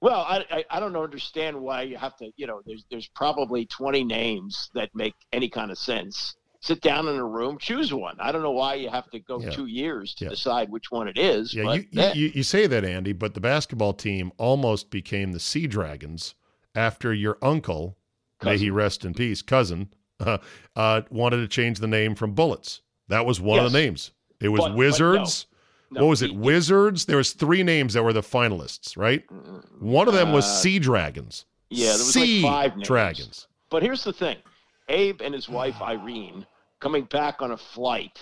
Well, 0.00 0.20
I, 0.20 0.44
I, 0.50 0.64
I 0.70 0.80
don't 0.80 0.96
understand 0.96 1.60
why 1.60 1.82
you 1.82 1.96
have 1.96 2.16
to. 2.16 2.30
You 2.36 2.48
know, 2.48 2.60
there's 2.66 2.84
there's 2.90 3.06
probably 3.06 3.66
20 3.66 4.02
names 4.02 4.70
that 4.74 4.90
make 4.94 5.14
any 5.32 5.48
kind 5.48 5.70
of 5.70 5.78
sense. 5.78 6.34
Sit 6.62 6.80
down 6.80 7.08
in 7.08 7.16
a 7.16 7.24
room, 7.24 7.58
choose 7.58 7.92
one. 7.92 8.16
I 8.20 8.30
don't 8.30 8.42
know 8.42 8.52
why 8.52 8.74
you 8.74 8.88
have 8.88 9.10
to 9.10 9.18
go 9.18 9.40
yeah. 9.40 9.50
two 9.50 9.66
years 9.66 10.14
to 10.14 10.24
yeah. 10.24 10.30
decide 10.30 10.70
which 10.70 10.90
one 10.90 11.08
it 11.08 11.18
is. 11.18 11.52
Yeah, 11.52 11.74
you, 11.74 11.84
you, 11.90 12.32
you 12.36 12.42
say 12.44 12.68
that, 12.68 12.84
Andy, 12.84 13.12
but 13.12 13.34
the 13.34 13.40
basketball 13.40 13.92
team 13.92 14.30
almost 14.38 14.88
became 14.88 15.32
the 15.32 15.40
Sea 15.40 15.66
Dragons 15.66 16.36
after 16.74 17.12
your 17.12 17.36
uncle, 17.42 17.98
cousin. 18.38 18.52
may 18.52 18.58
he 18.58 18.70
rest 18.70 19.04
in 19.04 19.12
peace, 19.12 19.42
cousin, 19.42 19.92
uh, 20.20 20.38
uh, 20.76 21.02
wanted 21.10 21.38
to 21.38 21.48
change 21.48 21.80
the 21.80 21.88
name 21.88 22.14
from 22.14 22.32
Bullets. 22.32 22.80
That 23.08 23.26
was 23.26 23.40
one 23.40 23.56
yes. 23.56 23.66
of 23.66 23.72
the 23.72 23.78
names. 23.78 24.12
It 24.40 24.48
was 24.48 24.60
but, 24.60 24.76
Wizards. 24.76 25.44
But 25.44 25.48
no 25.48 25.52
no, 25.92 26.02
what 26.02 26.10
was 26.10 26.22
it? 26.22 26.30
He, 26.30 26.36
Wizards. 26.36 27.04
There 27.04 27.18
was 27.18 27.32
three 27.32 27.62
names 27.62 27.94
that 27.94 28.02
were 28.02 28.12
the 28.12 28.22
finalists, 28.22 28.96
right? 28.96 29.24
One 29.78 30.08
of 30.08 30.14
them 30.14 30.32
was 30.32 30.44
uh, 30.44 30.48
Sea 30.48 30.78
Dragons. 30.78 31.44
Yeah, 31.68 31.88
there 31.88 31.92
was 31.94 32.12
sea 32.12 32.42
like 32.42 32.52
five 32.52 32.76
names. 32.76 32.86
Dragons. 32.86 33.46
But 33.68 33.82
here's 33.82 34.04
the 34.04 34.12
thing: 34.12 34.38
Abe 34.88 35.20
and 35.20 35.34
his 35.34 35.48
wife 35.48 35.76
Irene, 35.82 36.46
coming 36.82 37.04
back 37.04 37.40
on 37.40 37.52
a 37.52 37.56
flight, 37.56 38.18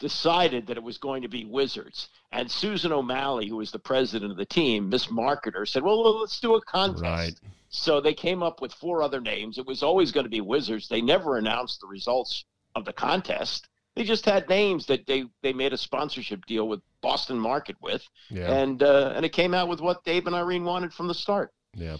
decided 0.00 0.66
that 0.66 0.76
it 0.76 0.82
was 0.82 0.98
going 0.98 1.22
to 1.22 1.28
be 1.28 1.44
Wizards. 1.44 2.08
And 2.32 2.50
Susan 2.50 2.92
O'Malley, 2.92 3.48
who 3.48 3.56
was 3.56 3.70
the 3.70 3.78
president 3.78 4.32
of 4.32 4.36
the 4.36 4.44
team, 4.44 4.88
Miss 4.88 5.06
Marketer, 5.06 5.66
said, 5.66 5.82
"Well, 5.82 6.20
let's 6.20 6.40
do 6.40 6.56
a 6.56 6.60
contest." 6.62 7.02
Right. 7.02 7.34
So 7.68 8.00
they 8.00 8.14
came 8.14 8.42
up 8.42 8.60
with 8.60 8.72
four 8.72 9.02
other 9.02 9.20
names. 9.20 9.56
It 9.56 9.66
was 9.66 9.82
always 9.82 10.10
going 10.10 10.24
to 10.24 10.30
be 10.30 10.40
Wizards. 10.40 10.88
They 10.88 11.00
never 11.00 11.36
announced 11.36 11.80
the 11.80 11.86
results 11.86 12.44
of 12.74 12.84
the 12.84 12.92
contest. 12.92 13.68
They 13.94 14.02
just 14.02 14.24
had 14.24 14.48
names 14.48 14.86
that 14.86 15.06
they 15.06 15.24
they 15.42 15.52
made 15.52 15.72
a 15.72 15.78
sponsorship 15.78 16.46
deal 16.46 16.68
with 16.68 16.80
Boston 17.00 17.38
Market 17.38 17.76
with, 17.80 18.02
yeah. 18.28 18.52
and 18.52 18.82
uh, 18.82 19.12
and 19.14 19.24
it 19.24 19.32
came 19.32 19.54
out 19.54 19.68
with 19.68 19.80
what 19.80 20.04
Dave 20.04 20.26
and 20.26 20.34
Irene 20.34 20.64
wanted 20.64 20.92
from 20.92 21.06
the 21.06 21.14
start. 21.14 21.52
Yeah. 21.74 21.98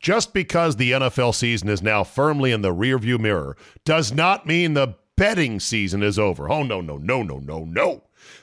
Just 0.00 0.32
because 0.32 0.76
the 0.76 0.92
NFL 0.92 1.34
season 1.34 1.68
is 1.68 1.82
now 1.82 2.04
firmly 2.04 2.52
in 2.52 2.62
the 2.62 2.74
rearview 2.74 3.20
mirror 3.20 3.56
does 3.84 4.12
not 4.12 4.46
mean 4.46 4.72
the 4.72 4.94
betting 5.20 5.60
season 5.60 6.02
is 6.02 6.18
over. 6.18 6.50
Oh 6.50 6.62
no 6.62 6.80
no 6.80 6.96
no 6.96 7.22
no 7.22 7.36
no 7.36 7.62
no. 7.62 8.02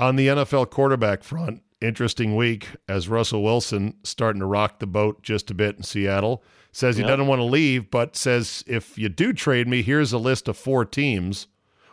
On 0.00 0.16
the 0.16 0.28
NFL 0.28 0.70
quarterback 0.70 1.22
front, 1.22 1.62
interesting 1.82 2.34
week 2.34 2.68
as 2.88 3.06
Russell 3.06 3.42
Wilson 3.42 3.98
starting 4.02 4.40
to 4.40 4.46
rock 4.46 4.78
the 4.78 4.86
boat 4.86 5.22
just 5.22 5.50
a 5.50 5.54
bit 5.54 5.76
in 5.76 5.82
Seattle. 5.82 6.42
Says 6.72 6.96
he 6.96 7.02
Yeah. 7.02 7.08
doesn't 7.08 7.26
want 7.26 7.40
to 7.40 7.44
leave, 7.44 7.90
but 7.90 8.16
says 8.16 8.64
if 8.66 8.96
you 8.96 9.10
do 9.10 9.34
trade 9.34 9.68
me, 9.68 9.82
here's 9.82 10.14
a 10.14 10.18
list 10.18 10.48
of 10.48 10.56
four 10.56 10.86
teams. 10.86 11.48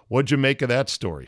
What'd 0.08 0.32
you 0.32 0.38
make 0.38 0.62
of 0.62 0.70
that 0.70 0.88
story? 0.88 1.28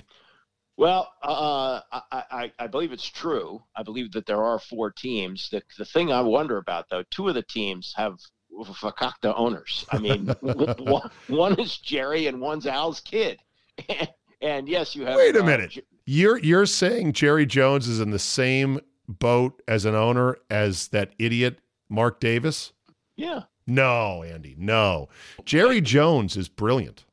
Well, 0.77 1.11
uh, 1.21 1.81
I, 1.91 2.01
I, 2.13 2.51
I 2.57 2.67
believe 2.67 2.93
it's 2.93 3.09
true. 3.09 3.61
I 3.75 3.83
believe 3.83 4.13
that 4.13 4.25
there 4.25 4.41
are 4.41 4.57
four 4.57 4.89
teams. 4.89 5.49
The, 5.49 5.61
the 5.77 5.83
thing 5.83 6.13
I 6.13 6.21
wonder 6.21 6.55
about, 6.55 6.87
though, 6.89 7.03
two 7.11 7.27
of 7.27 7.35
the 7.35 7.43
teams 7.43 7.93
have 7.97 8.19
fakakta 8.57 9.33
owners. 9.35 9.85
I 9.91 9.97
mean, 9.97 10.27
one, 10.39 11.11
one 11.27 11.59
is 11.59 11.77
Jerry 11.77 12.27
and 12.27 12.39
one's 12.39 12.65
Al's 12.65 13.01
kid. 13.01 13.41
And, 14.41 14.69
yes, 14.69 14.95
you 14.95 15.05
have. 15.05 15.15
Wait 15.15 15.35
a 15.35 15.41
uh, 15.41 15.45
minute. 15.45 15.71
J- 15.71 15.81
You're 16.11 16.39
you're 16.39 16.65
saying 16.65 17.13
Jerry 17.13 17.45
Jones 17.45 17.87
is 17.87 17.99
in 17.99 18.09
the 18.09 18.17
same 18.17 18.79
boat 19.07 19.61
as 19.67 19.85
an 19.85 19.93
owner 19.93 20.37
as 20.49 20.87
that 20.87 21.13
idiot 21.19 21.59
Mark 21.87 22.19
Davis? 22.19 22.73
yeah. 23.15 23.41
No, 23.67 24.23
Andy, 24.23 24.55
no. 24.57 25.09
Jerry 25.45 25.81
Jones 25.81 26.35
is 26.35 26.49
brilliant. 26.49 27.05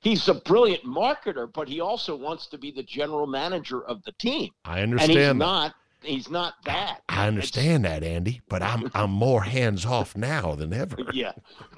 He's 0.00 0.26
a 0.26 0.34
brilliant 0.34 0.82
marketer, 0.84 1.48
but 1.52 1.68
he 1.68 1.78
also 1.78 2.16
wants 2.16 2.48
to 2.48 2.58
be 2.58 2.72
the 2.72 2.82
general 2.82 3.28
manager 3.28 3.84
of 3.84 4.02
the 4.02 4.10
team. 4.18 4.50
I 4.64 4.80
understand. 4.80 5.12
And 5.12 5.18
he's 5.20 5.28
that. 5.28 5.34
not. 5.36 5.74
He's 6.04 6.30
not 6.30 6.54
that. 6.64 7.02
I 7.08 7.26
understand 7.26 7.84
that, 7.84 8.02
Andy, 8.02 8.42
but 8.48 8.62
I'm 8.62 8.90
I'm 8.94 9.10
more 9.10 9.42
hands 9.42 9.84
off 9.84 10.16
now 10.16 10.54
than 10.54 10.72
ever. 10.72 10.96
yeah. 11.12 11.32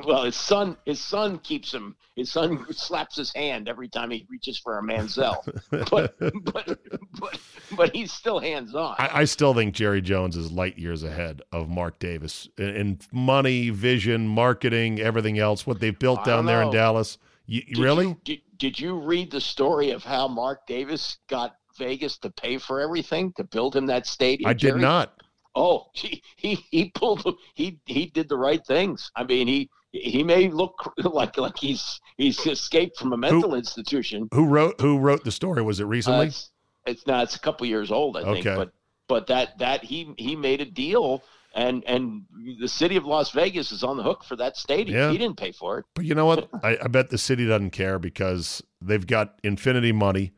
Well, 0.05 0.25
his 0.25 0.37
son, 0.37 0.77
his 0.85 1.01
son 1.01 1.39
keeps 1.39 1.73
him. 1.73 1.97
His 2.15 2.33
son 2.33 2.67
slaps 2.73 3.17
his 3.17 3.33
hand 3.35 3.69
every 3.69 3.89
time 3.89 4.11
he 4.11 4.27
reaches 4.29 4.59
for 4.59 4.79
a 4.79 4.83
Manziel. 4.83 5.37
but 5.91 6.17
but 6.19 6.79
but 7.21 7.41
but 7.77 7.95
he's 7.95 8.13
still 8.13 8.39
hands 8.39 8.75
on. 8.75 8.97
I, 8.99 9.21
I 9.21 9.25
still 9.25 9.55
think 9.55 9.75
Jerry 9.75 10.01
Jones 10.01 10.37
is 10.37 10.51
light 10.51 10.79
years 10.79 11.03
ahead 11.03 11.43
of 11.53 11.69
Mark 11.69 11.99
Davis 11.99 12.49
in, 12.59 12.69
in 12.69 12.99
money, 13.13 13.71
vision, 13.71 14.27
marketing, 14.27 15.01
everything 15.01 15.39
else. 15.39 15.67
What 15.67 15.81
they've 15.81 15.99
built 15.99 16.25
down 16.25 16.47
there 16.47 16.63
in. 16.63 16.71
Dallas. 16.71 17.19
You, 17.49 17.63
Did 17.63 17.79
really? 17.79 18.07
You, 18.09 18.21
did, 18.25 18.41
did 18.57 18.81
you 18.81 18.99
read 18.99 19.31
the 19.31 19.41
story 19.41 19.91
of 19.91 20.03
how 20.03 20.27
Mark 20.27 20.67
Davis 20.67 21.19
got 21.29 21.57
Vegas 21.79 22.19
to 22.19 22.31
pay 22.31 22.59
for 22.59 22.81
everything 22.81 23.33
to 23.37 23.45
build 23.45 23.77
him 23.77 23.87
that 23.87 24.07
stadium? 24.07 24.49
I 24.49 24.53
did 24.53 24.61
Jerry? 24.61 24.81
not. 24.81 25.23
Oh, 25.55 25.87
he, 25.95 26.23
he 26.37 26.65
he 26.71 26.91
pulled 26.91 27.25
he 27.55 27.79
he 27.87 28.07
did 28.07 28.29
the 28.29 28.37
right 28.37 28.65
things. 28.67 29.11
I 29.17 29.25
mean, 29.25 29.47
he 29.49 29.71
he 29.93 30.23
may 30.23 30.49
look 30.51 30.93
like 31.05 31.39
like 31.39 31.57
he's 31.59 32.01
he's 32.19 32.45
escaped 32.47 32.99
from 32.99 33.13
a 33.13 33.17
mental 33.17 33.55
institution. 33.55 34.29
Who 34.35 34.47
wrote 34.47 34.81
Who 34.81 34.99
wrote 34.99 35.25
the 35.25 35.33
story? 35.33 35.63
Was 35.63 35.81
it 35.81 35.85
Uh, 35.85 35.89
recently? 35.89 36.27
it's, 36.27 36.51
it's 36.87 37.07
not. 37.07 37.25
It's 37.25 37.37
a 37.37 37.41
couple 37.41 37.67
years 37.67 37.91
old, 37.91 38.17
I 38.17 38.25
think. 38.35 38.45
But 38.45 38.73
but 39.09 39.27
that 39.29 39.59
that 39.59 39.83
he 39.85 40.13
he 40.19 40.37
made 40.37 40.61
a 40.61 40.65
deal, 40.67 41.23
and 41.55 41.83
and 41.87 42.23
the 42.61 42.69
city 42.69 42.97
of 42.97 43.07
Las 43.07 43.31
Vegas 43.31 43.73
is 43.73 43.83
on 43.83 43.97
the 43.97 44.03
hook 44.03 44.25
for 44.25 44.37
that 44.37 44.57
stadium. 44.57 44.99
Yeah. 44.99 45.11
He 45.11 45.17
didn't 45.19 45.39
pay 45.39 45.53
for 45.53 45.79
it. 45.79 45.87
But 45.95 46.05
you 46.05 46.15
know 46.15 46.27
what? 46.27 46.51
I, 46.63 46.77
I 46.83 46.89
bet 46.89 47.09
the 47.09 47.19
city 47.19 47.47
doesn't 47.47 47.71
care 47.71 47.99
because 47.99 48.63
they've 48.83 49.07
got 49.07 49.39
infinity 49.43 49.93
money. 49.93 50.33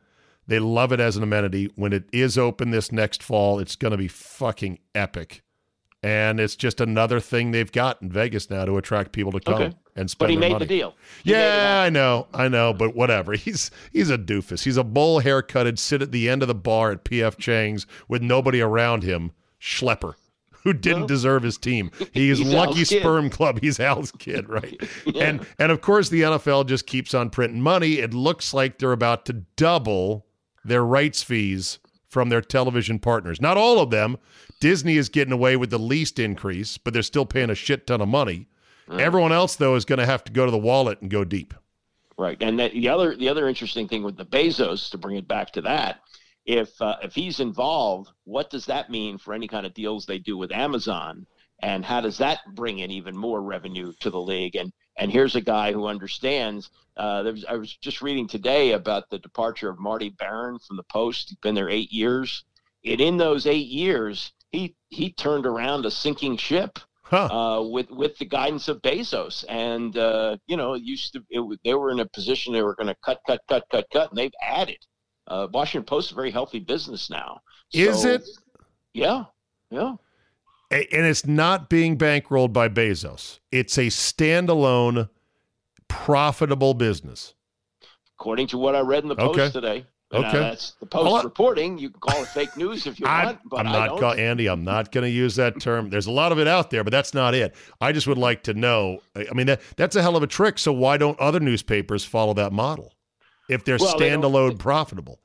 They 0.49 0.59
love 0.59 0.91
it 0.91 0.99
as 0.99 1.15
an 1.15 1.23
amenity. 1.23 1.71
When 1.75 1.93
it 1.93 2.05
is 2.11 2.37
open 2.37 2.71
this 2.71 2.91
next 2.91 3.23
fall, 3.23 3.59
it's 3.59 3.75
going 3.75 3.91
to 3.91 3.97
be 3.97 4.07
fucking 4.09 4.79
epic. 4.93 5.43
And 6.01 6.39
it's 6.39 6.55
just 6.55 6.79
another 6.79 7.19
thing 7.19 7.51
they've 7.51 7.71
got 7.71 8.01
in 8.01 8.09
Vegas 8.09 8.49
now 8.49 8.63
to 8.65 8.77
attract 8.77 9.11
people 9.11 9.31
to 9.33 9.39
come 9.41 9.53
Okay. 9.55 9.75
and 9.97 10.09
spend 10.09 10.29
money. 10.29 10.35
But 10.37 10.43
he 10.43 10.49
made 10.49 10.53
money. 10.53 10.65
the 10.65 10.69
deal. 10.73 10.95
He 11.25 11.31
Yeah. 11.31 11.81
I 11.85 11.89
know, 11.89 12.27
I 12.33 12.47
know, 12.47 12.73
but 12.73 12.95
whatever. 12.95 13.33
He's 13.45 13.69
he's 13.91 14.09
a 14.09 14.17
doofus. 14.17 14.63
He's 14.63 14.77
a 14.77 14.83
bowl 14.85 15.19
haircutted, 15.19 15.77
sit 15.77 16.01
at 16.01 16.11
the 16.13 16.29
end 16.29 16.41
of 16.41 16.47
the 16.47 16.55
bar 16.55 16.91
at 16.91 17.03
PF 17.03 17.37
Chang's 17.37 17.85
with 18.07 18.21
nobody 18.21 18.61
around 18.61 19.03
him, 19.03 19.33
schlepper, 19.61 20.13
who 20.63 20.71
didn't 20.71 20.99
Well, 21.01 21.07
deserve 21.07 21.43
his 21.43 21.57
team. 21.57 21.91
He 22.13 22.29
is 22.29 22.39
he's 22.39 22.47
lucky 22.47 22.85
sperm 22.85 23.29
club. 23.29 23.59
He's 23.59 23.77
Al's 23.77 24.13
kid, 24.13 24.47
right? 24.47 24.81
Yeah. 25.05 25.25
And 25.25 25.45
and 25.59 25.69
of 25.69 25.81
course 25.81 26.07
the 26.07 26.21
NFL 26.21 26.67
just 26.67 26.87
keeps 26.87 27.13
on 27.13 27.29
printing 27.29 27.61
money. 27.61 27.95
It 27.99 28.13
looks 28.13 28.53
like 28.53 28.79
they're 28.79 28.93
about 28.93 29.25
to 29.25 29.33
double 29.57 30.25
their 30.69 30.85
rights 30.85 31.21
fees 31.23 31.79
from 32.07 32.29
their 32.29 32.41
television 32.41 32.99
partners. 32.99 33.41
Not 33.41 33.57
all 33.57 33.79
of 33.79 33.89
them. 33.89 34.17
Disney 34.59 34.97
is 34.97 35.09
getting 35.09 35.31
away 35.33 35.55
with 35.55 35.69
the 35.69 35.79
least 35.79 36.19
increase, 36.19 36.77
but 36.77 36.93
they're 36.93 37.03
still 37.03 37.25
paying 37.25 37.49
a 37.49 37.55
shit 37.55 37.87
ton 37.87 38.01
of 38.01 38.07
money. 38.07 38.47
Everyone 38.91 39.31
else 39.31 39.55
though 39.55 39.75
is 39.75 39.85
going 39.85 39.99
to 39.99 40.05
have 40.05 40.23
to 40.23 40.31
go 40.31 40.45
to 40.45 40.51
the 40.51 40.57
wallet 40.57 41.01
and 41.01 41.11
go 41.11 41.23
deep. 41.23 41.53
Right, 42.17 42.37
and 42.41 42.59
that, 42.59 42.73
the 42.73 42.89
other 42.89 43.15
the 43.15 43.29
other 43.29 43.47
interesting 43.47 43.87
thing 43.87 44.03
with 44.03 44.17
the 44.17 44.25
Bezos 44.25 44.89
to 44.91 44.97
bring 44.97 45.15
it 45.15 45.27
back 45.27 45.51
to 45.53 45.61
that, 45.61 45.99
if 46.45 46.69
uh, 46.81 46.97
if 47.03 47.13
he's 47.13 47.39
involved, 47.39 48.09
what 48.23 48.49
does 48.49 48.65
that 48.65 48.89
mean 48.89 49.17
for 49.17 49.33
any 49.33 49.47
kind 49.47 49.65
of 49.65 49.73
deals 49.73 50.05
they 50.05 50.17
do 50.17 50.37
with 50.37 50.51
Amazon 50.51 51.27
and 51.61 51.83
how 51.83 52.01
does 52.01 52.17
that 52.17 52.39
bring 52.55 52.79
in 52.79 52.91
even 52.91 53.15
more 53.15 53.41
revenue 53.41 53.93
to 53.99 54.09
the 54.09 54.19
league? 54.19 54.55
And 54.55 54.71
and 54.99 55.11
here's 55.11 55.35
a 55.35 55.41
guy 55.41 55.71
who 55.71 55.87
understands. 55.87 56.69
Uh, 56.97 57.23
was, 57.25 57.45
I 57.45 57.55
was 57.55 57.75
just 57.77 58.01
reading 58.01 58.27
today 58.27 58.73
about 58.73 59.09
the 59.09 59.19
departure 59.19 59.69
of 59.69 59.79
Marty 59.79 60.09
Baron 60.09 60.59
from 60.59 60.77
the 60.77 60.83
Post. 60.83 61.29
He's 61.29 61.37
been 61.37 61.55
there 61.55 61.69
eight 61.69 61.91
years, 61.91 62.43
and 62.85 62.99
in 62.99 63.17
those 63.17 63.47
eight 63.47 63.67
years, 63.67 64.33
he 64.51 64.75
he 64.89 65.11
turned 65.11 65.45
around 65.45 65.85
a 65.85 65.91
sinking 65.91 66.37
ship 66.37 66.79
huh. 67.03 67.25
uh, 67.25 67.61
with 67.61 67.89
with 67.89 68.17
the 68.17 68.25
guidance 68.25 68.67
of 68.67 68.81
Bezos. 68.81 69.45
And 69.47 69.97
uh, 69.97 70.37
you 70.47 70.57
know, 70.57 70.73
it 70.73 70.83
used 70.83 71.13
to 71.13 71.23
it, 71.29 71.59
they 71.63 71.73
were 71.73 71.91
in 71.91 72.01
a 72.01 72.05
position 72.05 72.53
they 72.53 72.61
were 72.61 72.75
going 72.75 72.87
to 72.87 72.97
cut, 73.03 73.19
cut, 73.25 73.41
cut, 73.47 73.63
cut, 73.71 73.85
cut, 73.91 74.09
and 74.09 74.17
they've 74.17 74.31
added. 74.41 74.79
Uh, 75.27 75.47
Washington 75.53 75.85
Post 75.85 76.07
is 76.07 76.11
a 76.11 76.15
very 76.15 76.31
healthy 76.31 76.59
business 76.59 77.09
now. 77.09 77.39
Is 77.71 78.03
it? 78.03 78.27
Yeah, 78.93 79.25
yeah. 79.69 79.95
And 80.71 81.05
it's 81.05 81.25
not 81.25 81.69
being 81.69 81.97
bankrolled 81.97 82.53
by 82.53 82.69
Bezos. 82.69 83.39
It's 83.51 83.77
a 83.77 83.87
standalone, 83.87 85.09
profitable 85.87 86.75
business. 86.75 87.33
According 88.19 88.47
to 88.47 88.57
what 88.57 88.75
I 88.75 88.81
read 88.81 89.03
in 89.03 89.09
the 89.09 89.15
Post 89.15 89.39
okay. 89.39 89.51
today. 89.51 89.85
Uh, 90.11 90.17
okay, 90.17 90.33
now, 90.33 90.39
that's 90.39 90.71
the 90.79 90.87
post 90.87 91.23
reporting. 91.23 91.77
You 91.77 91.91
can 91.91 91.99
call 91.99 92.23
it 92.23 92.27
fake 92.29 92.57
news 92.57 92.87
if 92.87 92.99
you 92.99 93.05
I, 93.07 93.25
want, 93.25 93.39
but 93.45 93.59
I'm 93.59 93.67
I 93.67 93.87
not. 93.87 93.99
Call, 93.99 94.13
Andy. 94.13 94.47
I'm 94.47 94.63
not 94.63 94.91
going 94.91 95.03
to 95.03 95.09
use 95.09 95.35
that 95.35 95.61
term. 95.61 95.89
There's 95.89 96.07
a 96.07 96.11
lot 96.11 96.31
of 96.31 96.39
it 96.39 96.47
out 96.47 96.71
there, 96.71 96.83
but 96.83 96.89
that's 96.89 97.13
not 97.13 97.35
it. 97.35 97.55
I 97.79 97.91
just 97.91 98.07
would 98.07 98.17
like 98.17 98.43
to 98.43 98.53
know. 98.55 99.01
I 99.15 99.31
mean, 99.33 99.47
that 99.47 99.61
that's 99.77 99.95
a 99.95 100.01
hell 100.01 100.15
of 100.15 100.23
a 100.23 100.27
trick. 100.27 100.57
So 100.57 100.73
why 100.73 100.97
don't 100.97 101.19
other 101.19 101.39
newspapers 101.39 102.05
follow 102.05 102.33
that 102.33 102.51
model 102.51 102.93
if 103.49 103.63
they're 103.63 103.77
well, 103.79 103.95
standalone 103.95 104.51
they 104.51 104.55
profitable? 104.55 105.19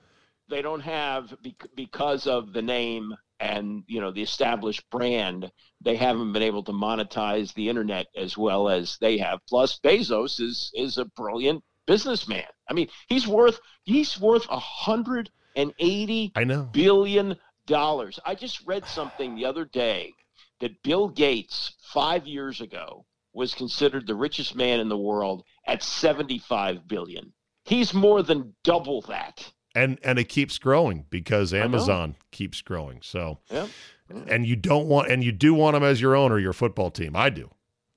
They 0.51 0.61
don't 0.61 0.81
have 0.81 1.35
because 1.75 2.27
of 2.27 2.53
the 2.53 2.61
name 2.61 3.15
and 3.41 3.83
you 3.87 4.01
know 4.01 4.11
the 4.11 4.23
established 4.23 4.89
brand. 4.91 5.51
They 5.81 5.97
haven't 5.97 6.33
been 6.33 6.43
able 6.43 6.63
to 6.65 6.73
monetize 6.73 7.53
the 7.55 7.69
internet 7.69 8.07
as 8.17 8.39
well 8.39 8.69
as 8.69 8.97
they 9.01 9.19
have. 9.19 9.41
Plus, 9.49 9.79
Bezos 9.83 10.41
is 10.41 10.71
is 10.75 10.99
a 10.99 11.05
brilliant 11.05 11.63
businessman. 11.87 12.47
I 12.69 12.75
mean, 12.75 12.89
he's 13.09 13.27
worth 13.27 13.61
he's 13.85 14.19
worth 14.21 14.47
a 14.49 14.59
hundred 14.59 15.31
and 15.57 15.73
eighty 15.79 16.33
I 16.35 16.45
know 16.45 16.69
billion 16.73 17.37
dollars. 17.67 18.19
I 18.25 18.35
just 18.35 18.67
read 18.67 18.87
something 18.87 19.35
the 19.35 19.47
other 19.47 19.65
day 19.65 20.13
that 20.61 20.83
Bill 20.83 21.09
Gates 21.09 21.75
five 21.93 22.27
years 22.27 22.61
ago 22.61 23.05
was 23.33 23.55
considered 23.55 24.07
the 24.07 24.15
richest 24.15 24.55
man 24.55 24.81
in 24.81 24.89
the 24.89 24.97
world 24.97 25.45
at 25.67 25.83
seventy 25.83 26.39
five 26.39 26.87
billion. 26.87 27.33
He's 27.65 27.95
more 27.95 28.23
than 28.23 28.55
double 28.63 29.03
that. 29.03 29.53
And 29.75 29.99
and 30.05 30.19
it 30.19 30.29
keeps 30.29 30.59
growing 30.59 31.05
because 31.11 31.53
Amazon 31.53 32.15
keeps 32.31 32.61
growing. 32.63 33.01
So 33.03 33.39
yeah. 33.51 33.67
And 34.29 34.47
you 34.47 34.55
don't 34.57 34.87
want 34.87 35.11
and 35.11 35.25
you 35.25 35.33
do 35.33 35.55
want 35.55 35.75
them 35.75 35.83
as 35.83 36.01
your 36.01 36.15
owner, 36.15 36.39
your 36.39 36.53
football 36.53 36.91
team. 36.91 37.17
I 37.17 37.31
do. 37.31 37.51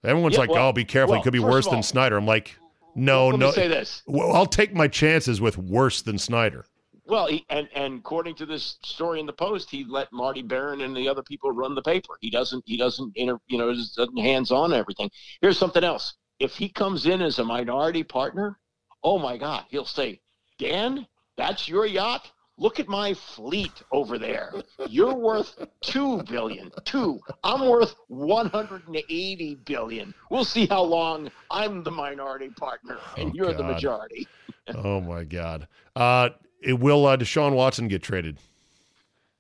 Everyone's 0.04 0.36
Yeah, 0.36 0.42
like, 0.42 0.50
well- 0.52 0.70
"Oh, 0.70 0.74
be 0.74 0.86
careful. 0.86 1.12
well, 1.12 1.20
he 1.20 1.24
could 1.24 1.34
be 1.34 1.40
worse 1.40 1.66
of 1.66 1.72
than 1.74 1.84
Snyder." 1.84 2.18
I'm 2.18 2.26
like, 2.26 2.58
"No, 2.96 3.32
no." 3.32 3.52
say 3.52 3.68
this. 3.68 4.04
Well, 4.08 4.32
I'll 4.34 4.46
take 4.46 4.74
my 4.74 4.88
chances 4.88 5.42
with 5.42 5.58
worse 5.58 6.02
than 6.02 6.18
Snyder. 6.18 6.66
Well, 7.06 7.28
he, 7.28 7.46
and 7.50 7.70
and 7.74 8.00
according 8.00 8.36
to 8.36 8.46
this 8.46 8.78
story 8.84 9.20
in 9.20 9.26
the 9.26 9.34
Post, 9.34 9.70
he 9.70 9.86
let 9.86 10.12
Marty 10.12 10.42
Baron 10.42 10.82
and 10.82 10.96
the 10.96 11.08
other 11.08 11.24
people 11.24 11.52
run 11.52 11.74
the 11.76 11.82
paper. 11.82 12.18
He 12.22 12.30
doesn't. 12.30 12.64
He 12.66 12.78
doesn't. 12.78 13.14
Inter, 13.16 13.40
you 13.48 13.58
know, 13.58 13.74
doesn't 13.74 14.18
hands 14.18 14.52
on 14.52 14.74
everything. 14.74 15.10
Here's 15.42 15.58
something 15.58 15.84
else. 15.84 16.16
If 16.40 16.56
he 16.56 16.70
comes 16.70 17.06
in 17.06 17.22
as 17.22 17.40
a 17.40 17.44
minority 17.44 18.04
partner, 18.04 18.60
oh 19.04 19.18
my 19.20 19.38
God, 19.38 19.66
he'll 19.70 19.86
say, 19.86 20.20
Dan, 20.60 21.08
that's 21.38 21.68
your 21.68 21.86
yacht. 21.86 22.32
Look 22.60 22.80
at 22.80 22.88
my 22.88 23.14
fleet 23.14 23.84
over 23.92 24.18
there. 24.18 24.52
You're 24.90 25.14
worth 25.14 25.56
two 25.82 26.24
billion. 26.24 26.72
Two. 26.86 27.20
I'm 27.44 27.68
worth 27.68 27.94
one 28.08 28.48
hundred 28.48 28.88
and 28.88 28.98
eighty 29.10 29.56
billion. 29.64 30.12
We'll 30.32 30.44
see 30.44 30.66
how 30.66 30.82
long 30.82 31.30
I'm 31.52 31.84
the 31.84 31.92
minority 31.92 32.50
partner 32.50 32.98
and 33.16 33.30
Oh, 33.30 33.32
you're 33.36 33.54
the 33.54 33.64
majority. 33.64 34.28
oh 34.76 35.00
my 35.02 35.24
God. 35.24 35.68
Uh, 35.96 36.30
it 36.60 36.80
will 36.80 37.06
uh, 37.06 37.16
Deshaun 37.16 37.54
Watson 37.54 37.88
get 37.88 38.02
traded? 38.02 38.40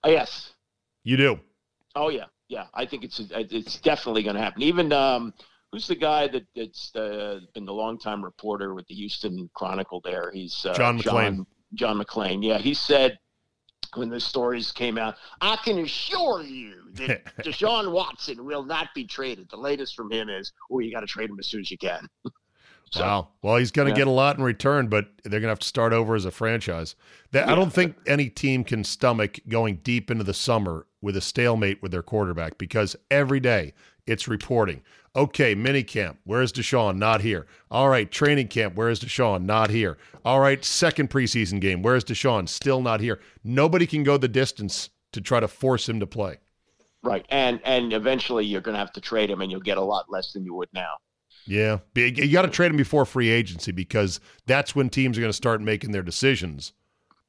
Uh, 0.06 0.10
yes. 0.10 0.54
You 1.04 1.18
do. 1.18 1.40
Oh 1.96 2.10
yeah, 2.10 2.26
yeah. 2.50 2.66
I 2.76 2.86
think 2.86 3.04
it's 3.04 3.20
it's 3.32 3.80
definitely 3.80 4.22
going 4.22 4.36
to 4.36 4.42
happen. 4.42 4.62
Even 4.62 4.94
um, 4.94 5.34
who's 5.72 5.88
the 5.88 5.96
guy 5.96 6.28
that 6.28 6.46
that's 6.56 6.96
uh, 6.96 7.40
been 7.56 7.66
the 7.66 7.74
longtime 7.74 8.24
reporter 8.24 8.76
with 8.76 8.86
the 8.88 8.94
Houston 8.94 9.50
Chronicle? 9.56 10.02
There, 10.02 10.30
he's 10.32 10.66
uh, 10.66 10.76
John 10.76 11.00
McClain. 11.00 11.38
John 11.38 11.48
McClain. 11.76 12.44
Yeah, 12.44 12.58
he 12.58 12.74
said 12.74 13.18
when 13.96 14.10
the 14.10 14.20
stories 14.20 14.72
came 14.72 14.98
out, 14.98 15.16
I 15.42 15.58
can 15.58 15.80
assure 15.80 16.44
you 16.44 16.84
that 16.94 17.26
Deshaun 17.44 17.92
Watson 17.92 18.46
will 18.46 18.64
not 18.64 18.90
be 18.94 19.06
traded. 19.06 19.50
The 19.50 19.58
latest 19.58 19.96
from 19.96 20.12
him 20.12 20.30
is, 20.30 20.52
"Oh, 20.72 20.80
you 20.80 20.92
got 20.92 21.02
to 21.02 21.08
trade 21.08 21.30
him 21.30 21.40
as 21.40 21.48
soon 21.48 21.62
as 21.62 21.72
you 21.72 21.78
can." 21.78 22.08
So- 22.92 23.02
wow. 23.02 23.28
Well, 23.42 23.58
he's 23.58 23.72
going 23.72 23.88
to 23.88 23.92
yeah. 23.92 24.00
get 24.00 24.08
a 24.08 24.12
lot 24.12 24.38
in 24.38 24.44
return, 24.44 24.88
but 24.88 25.08
they're 25.24 25.40
going 25.40 25.44
to 25.44 25.50
have 25.50 25.60
to 25.60 25.68
start 25.68 25.94
over 25.94 26.16
as 26.16 26.26
a 26.26 26.32
franchise. 26.32 26.96
That 27.32 27.50
I 27.50 27.56
don't 27.56 27.74
think 27.74 27.96
any 28.08 28.30
team 28.30 28.64
can 28.64 28.84
stomach 28.84 29.40
going 29.48 29.78
deep 29.84 30.10
into 30.10 30.24
the 30.24 30.34
summer 30.34 30.86
with 31.02 31.18
a 31.18 31.22
stalemate 31.22 31.82
with 31.82 31.92
their 31.92 32.04
quarterback 32.04 32.58
because 32.58 32.96
every 33.12 33.40
day 33.40 33.74
it's 34.06 34.28
reporting. 34.28 34.82
Okay, 35.16 35.56
minicamp, 35.56 36.18
where's 36.26 36.54
Deshaun? 36.54 36.98
Not 36.98 37.22
here. 37.22 37.48
All 37.72 37.90
right, 37.90 38.10
training 38.10 38.50
camp, 38.50 38.76
where's 38.76 39.00
Deshaun? 39.00 39.44
Not 39.44 39.70
here. 39.70 39.98
All 40.24 40.40
right, 40.40 40.64
second 40.64 41.10
preseason 41.10 41.60
game, 41.60 41.82
where's 41.82 42.04
Deshaun? 42.04 42.48
Still 42.48 42.82
not 42.82 43.02
here. 43.02 43.20
Nobody 43.44 43.88
can 43.88 44.04
go 44.04 44.18
the 44.18 44.28
distance 44.28 44.90
to 45.14 45.22
try 45.22 45.40
to 45.40 45.48
force 45.48 45.90
him 45.90 46.00
to 46.00 46.08
play. 46.08 46.38
Right, 47.04 47.26
and 47.30 47.60
and 47.64 47.94
eventually 47.94 48.46
you're 48.46 48.62
going 48.62 48.74
to 48.74 48.80
have 48.80 48.92
to 48.94 49.02
trade 49.02 49.30
him, 49.30 49.42
and 49.42 49.50
you'll 49.52 49.60
get 49.60 49.78
a 49.78 49.84
lot 49.84 50.06
less 50.10 50.34
than 50.34 50.46
you 50.46 50.54
would 50.54 50.70
now. 50.74 50.98
Yeah, 51.48 51.80
you 51.96 52.32
got 52.32 52.42
to 52.44 52.50
trade 52.50 52.72
him 52.72 52.78
before 52.78 53.06
free 53.06 53.30
agency 53.30 53.72
because 53.72 54.20
that's 54.46 54.76
when 54.76 54.90
teams 54.90 55.18
are 55.18 55.22
going 55.22 55.30
to 55.30 55.38
start 55.38 55.62
making 55.62 55.92
their 55.92 56.04
decisions 56.04 56.74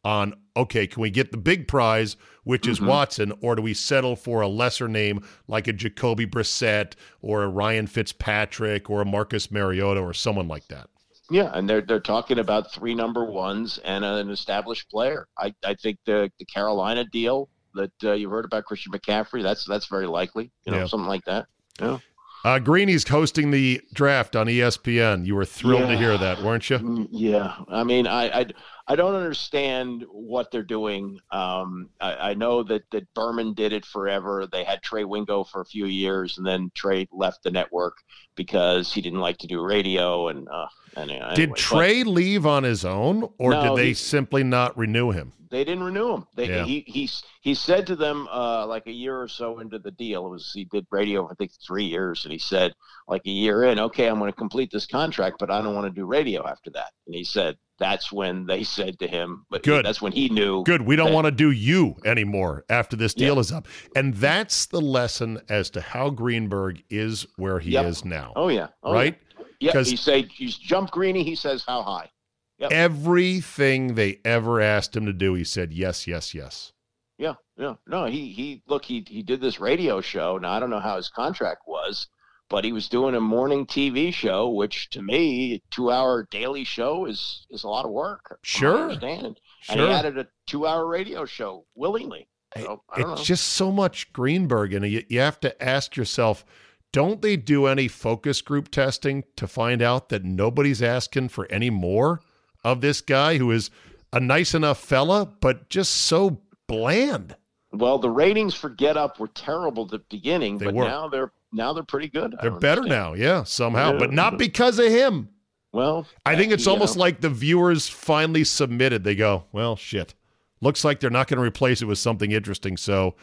on 0.05 0.35
okay, 0.57 0.87
can 0.89 1.01
we 1.01 1.11
get 1.11 1.31
the 1.31 1.37
big 1.37 1.69
prize, 1.69 2.17
which 2.43 2.67
is 2.67 2.81
Watson, 2.81 3.33
or 3.41 3.55
do 3.55 3.63
we 3.63 3.75
settle 3.75 4.17
for 4.17 4.41
a 4.41 4.49
lesser 4.49 4.89
name 4.89 5.25
like 5.47 5.69
a 5.69 5.73
Jacoby 5.73 6.27
Brissett 6.27 6.95
or 7.23 7.45
a 7.45 7.49
Ryan 7.49 7.87
Fitzpatrick 7.87 8.91
or 8.91 9.03
a 9.03 9.05
Marcus 9.05 9.51
Mariota 9.53 10.01
or 10.01 10.13
someone 10.13 10.49
like 10.49 10.67
that? 10.69 10.89
Yeah, 11.31 11.51
and 11.55 11.69
they're 11.69 11.83
they're 11.83 12.01
talking 12.01 12.39
about 12.39 12.73
three 12.73 12.95
number 12.95 13.25
ones 13.25 13.79
and 13.85 14.05
an 14.05 14.31
established 14.31 14.91
player. 14.91 15.29
I, 15.39 15.55
I 15.65 15.75
think 15.75 15.99
the 16.07 16.31
the 16.39 16.45
Carolina 16.47 17.05
deal 17.05 17.51
that 17.75 17.93
uh, 18.03 18.13
you 18.13 18.31
heard 18.31 18.47
about 18.47 18.65
Christian 18.65 18.93
McCaffrey 18.93 19.43
that's 19.43 19.65
that's 19.65 19.87
very 19.87 20.07
likely. 20.07 20.51
You 20.65 20.73
know, 20.73 20.79
Yeah. 20.79 20.87
something 20.87 21.09
like 21.09 21.25
that. 21.27 21.47
Yeah. 21.81 21.99
Uh, 22.45 22.59
Greeny's 22.59 23.07
hosting 23.09 23.51
the 23.51 23.81
draft 23.93 24.37
on 24.37 24.47
ESPN. 24.47 25.27
You 25.27 25.35
were 25.35 25.45
thrilled 25.45 25.89
to 25.89 25.97
hear 25.97 26.17
that, 26.17 26.43
weren't 26.43 26.71
you? 26.71 26.79
Mm, 26.79 27.09
Yeah, 27.11 27.57
I 27.69 27.83
mean, 27.85 28.07
I, 28.07 28.41
I, 28.41 28.47
I 28.87 28.97
don't 28.97 29.15
understand 29.15 30.05
what 30.11 30.51
they're 30.51 30.63
doing. 30.63 31.19
Um, 31.31 31.91
I, 32.01 32.31
I 32.31 32.35
know 32.35 32.63
that 32.63 32.83
that 32.93 33.13
Berman 33.15 33.55
did 33.55 33.73
it 33.73 33.85
forever. 33.85 34.47
They 34.51 34.65
had 34.65 34.83
Trey 34.83 35.05
Wingo 35.05 35.45
for 35.45 35.61
a 35.61 35.67
few 35.67 35.87
years, 35.87 36.39
and 36.39 36.47
then 36.47 36.71
Trey 36.75 37.09
left 37.13 37.43
the 37.43 37.51
network 37.51 37.99
because 38.37 38.93
he 38.93 39.01
didn't 39.03 39.21
like 39.21 39.39
to 39.39 39.47
do 39.47 39.61
radio. 39.61 40.29
And 40.29 40.49
uh, 40.49 40.67
anyway, 40.99 41.33
Did 41.35 41.51
but 41.51 41.59
Trey 41.59 42.05
leave 42.05 42.47
on 42.47 42.63
his 42.65 42.85
own, 42.85 43.29
or 43.39 43.51
No, 43.53 43.63
did 43.77 43.77
they 43.85 43.89
he- 43.89 43.95
simply 43.95 44.43
not 44.45 44.77
renew 44.77 45.11
him? 45.11 45.33
they 45.51 45.65
didn't 45.65 45.83
renew 45.83 46.13
him. 46.13 46.27
They, 46.35 46.47
Yeah. 46.49 46.65
he, 46.67 46.85
he 46.87 47.09
he 47.41 47.55
said 47.55 47.87
to 47.87 47.97
them 47.97 48.29
uh, 48.31 48.67
like 48.67 48.87
a 48.87 48.93
year 48.93 49.19
or 49.19 49.29
so 49.29 49.61
into 49.61 49.79
the 49.79 49.91
deal. 49.93 50.27
It 50.27 50.29
was 50.29 50.53
he 50.55 50.65
did 50.67 50.87
radio 50.91 51.27
for 51.27 51.33
I 51.33 51.35
think 51.37 51.53
three 51.67 51.85
years, 51.87 52.25
and 52.27 52.33
he 52.33 52.39
said 52.39 52.75
like 53.07 53.23
a 53.25 53.31
year 53.31 53.65
in, 53.65 53.79
okay, 53.79 54.09
I'm 54.09 54.19
going 54.19 54.31
to 54.31 54.37
complete 54.37 54.71
this 54.71 54.87
contract, 54.87 55.37
but 55.41 55.51
I 55.51 55.63
don't 55.63 55.75
want 55.75 55.87
to 55.87 55.91
do 55.91 56.05
radio 56.05 56.47
after 56.47 56.69
that. 56.73 56.91
And 57.07 57.15
he 57.17 57.25
said 57.25 57.57
that's 57.79 58.13
when 58.13 58.45
they 58.45 58.63
said 58.77 58.99
to 58.99 59.07
him, 59.09 59.47
but 59.49 59.63
Good. 59.63 59.87
That's 59.87 60.03
when 60.03 60.13
he 60.13 60.29
knew. 60.29 60.65
Good. 60.65 60.83
We 60.83 60.97
don't 60.97 61.07
that- 61.07 61.15
want 61.15 61.25
to 61.25 61.31
do 61.31 61.51
you 61.51 61.97
anymore 62.05 62.67
after 62.69 62.95
this 62.95 63.15
deal 63.15 63.37
Yeah. 63.37 63.41
is 63.41 63.51
up. 63.51 63.67
And 63.97 64.13
that's 64.17 64.67
the 64.67 64.83
lesson 64.83 65.41
as 65.49 65.71
to 65.71 65.81
how 65.81 66.11
Greenberg 66.11 66.83
is 66.91 67.27
where 67.37 67.59
he 67.59 67.71
Yep. 67.71 67.87
is 67.87 68.05
now. 68.05 68.35
Oh 68.37 68.49
yeah. 68.49 68.67
Oh, 68.83 68.93
right? 68.93 69.15
Yeah. 69.19 69.28
'Cause- 69.61 69.91
He 69.91 69.97
said 69.97 70.31
he's 70.33 70.57
jump 70.57 70.91
greeny. 70.91 71.25
He 71.25 71.35
says 71.35 71.65
how 71.67 71.83
high. 71.83 72.11
Yep. 72.59 72.73
Everything 72.73 73.95
they 73.95 74.21
ever 74.25 74.61
asked 74.61 74.97
him 74.97 75.07
to 75.07 75.13
do, 75.13 75.35
he 75.35 75.45
said 75.45 75.73
yes, 75.73 76.07
yes, 76.07 76.35
yes. 76.35 76.73
Yeah, 77.19 77.35
yeah. 77.57 77.75
No, 77.87 78.07
he 78.07 78.33
he 78.33 78.63
look 78.69 78.85
he 78.85 79.05
he 79.09 79.23
did 79.23 79.41
this 79.41 79.59
radio 79.61 80.01
show. 80.01 80.39
Now 80.39 80.53
I 80.53 80.61
don't 80.61 80.71
know 80.71 80.79
how 80.81 80.97
his 80.97 81.09
contract 81.09 81.63
was, 81.67 82.09
but 82.49 82.65
he 82.65 82.73
was 82.73 82.89
doing 82.89 83.15
a 83.17 83.21
morning 83.21 83.67
TV 83.67 84.13
show, 84.13 84.49
which 84.49 84.89
to 84.91 85.03
me, 85.03 85.63
two 85.71 85.91
hour 85.91 86.27
daily 86.31 86.65
show 86.65 87.07
is 87.07 87.47
is 87.51 87.65
a 87.65 87.69
lot 87.69 87.85
of 87.85 87.91
work. 87.91 88.23
from 88.29 88.37
what 88.37 88.41
I 88.43 88.59
Sure. 88.77 88.83
understand. 88.85 89.41
And 89.69 89.79
Sure. 89.79 89.87
he 89.89 89.93
added 89.93 90.19
a 90.19 90.27
two 90.47 90.67
hour 90.67 90.87
radio 90.87 91.25
show 91.25 91.65
willingly. 91.75 92.29
So 92.57 92.83
I 92.91 93.01
don't 93.01 93.11
It's 93.13 93.21
know. 93.21 93.25
just 93.25 93.49
so 93.49 93.71
much 93.73 94.13
Greenberg, 94.13 94.73
and 94.73 94.87
you, 94.87 95.05
you 95.09 95.21
have 95.21 95.39
to 95.41 95.63
ask 95.63 95.97
yourself, 95.97 96.45
don't 96.93 97.21
they 97.23 97.37
do 97.37 97.67
any 97.67 97.89
focus 97.89 98.41
group 98.41 98.71
testing 98.71 99.25
to 99.37 99.47
find 99.47 99.83
out 99.83 100.09
that 100.09 100.25
nobody's 100.25 100.83
asking 100.83 101.29
for 101.29 101.47
any 101.51 101.71
more 101.71 102.21
of 102.65 102.81
this 102.81 103.01
guy 103.01 103.39
who 103.39 103.51
is 103.51 103.71
a 104.13 104.21
nice 104.21 104.55
enough 104.55 104.79
fella, 104.79 105.27
but 105.27 105.69
just 105.69 105.93
so 105.93 106.41
bland? 106.67 107.37
Well, 107.73 107.99
the 107.99 108.09
ratings 108.11 108.55
for 108.55 108.71
Get 108.71 108.97
Up 108.97 109.21
were 109.21 109.29
terrible 109.29 109.85
at 109.85 109.91
the 109.91 109.99
beginning, 110.09 110.57
They 110.59 110.67
but 110.67 110.75
were. 110.75 110.85
now 110.85 111.09
they're 111.09 111.33
now 111.53 111.73
they're 111.73 111.83
pretty 111.83 112.09
good. 112.09 112.35
They're 112.43 112.51
better 112.51 112.83
understand. 112.83 112.89
now, 112.89 113.15
yeah, 113.15 113.43
somehow, 113.45 113.93
Yeah. 113.93 113.99
but 113.99 114.13
not 114.13 114.37
because 114.39 114.79
of 114.79 114.87
him. 114.87 115.29
Well, 115.73 116.07
I 116.25 116.37
think 116.37 116.53
it's 116.53 116.67
almost 116.67 116.97
know, 116.97 117.01
like 117.01 117.21
the 117.21 117.29
viewers 117.31 117.89
finally 117.89 118.45
submitted. 118.45 119.05
They 119.05 119.15
go, 119.15 119.45
well, 119.53 119.77
shit. 119.77 120.15
Looks 120.61 120.85
like 120.85 121.01
they're 121.01 121.09
not 121.11 121.29
going 121.29 121.39
to 121.39 121.45
replace 121.45 121.81
it 121.83 121.85
with 121.87 121.99
something 121.99 122.33
interesting. 122.33 122.77
So, 122.77 123.15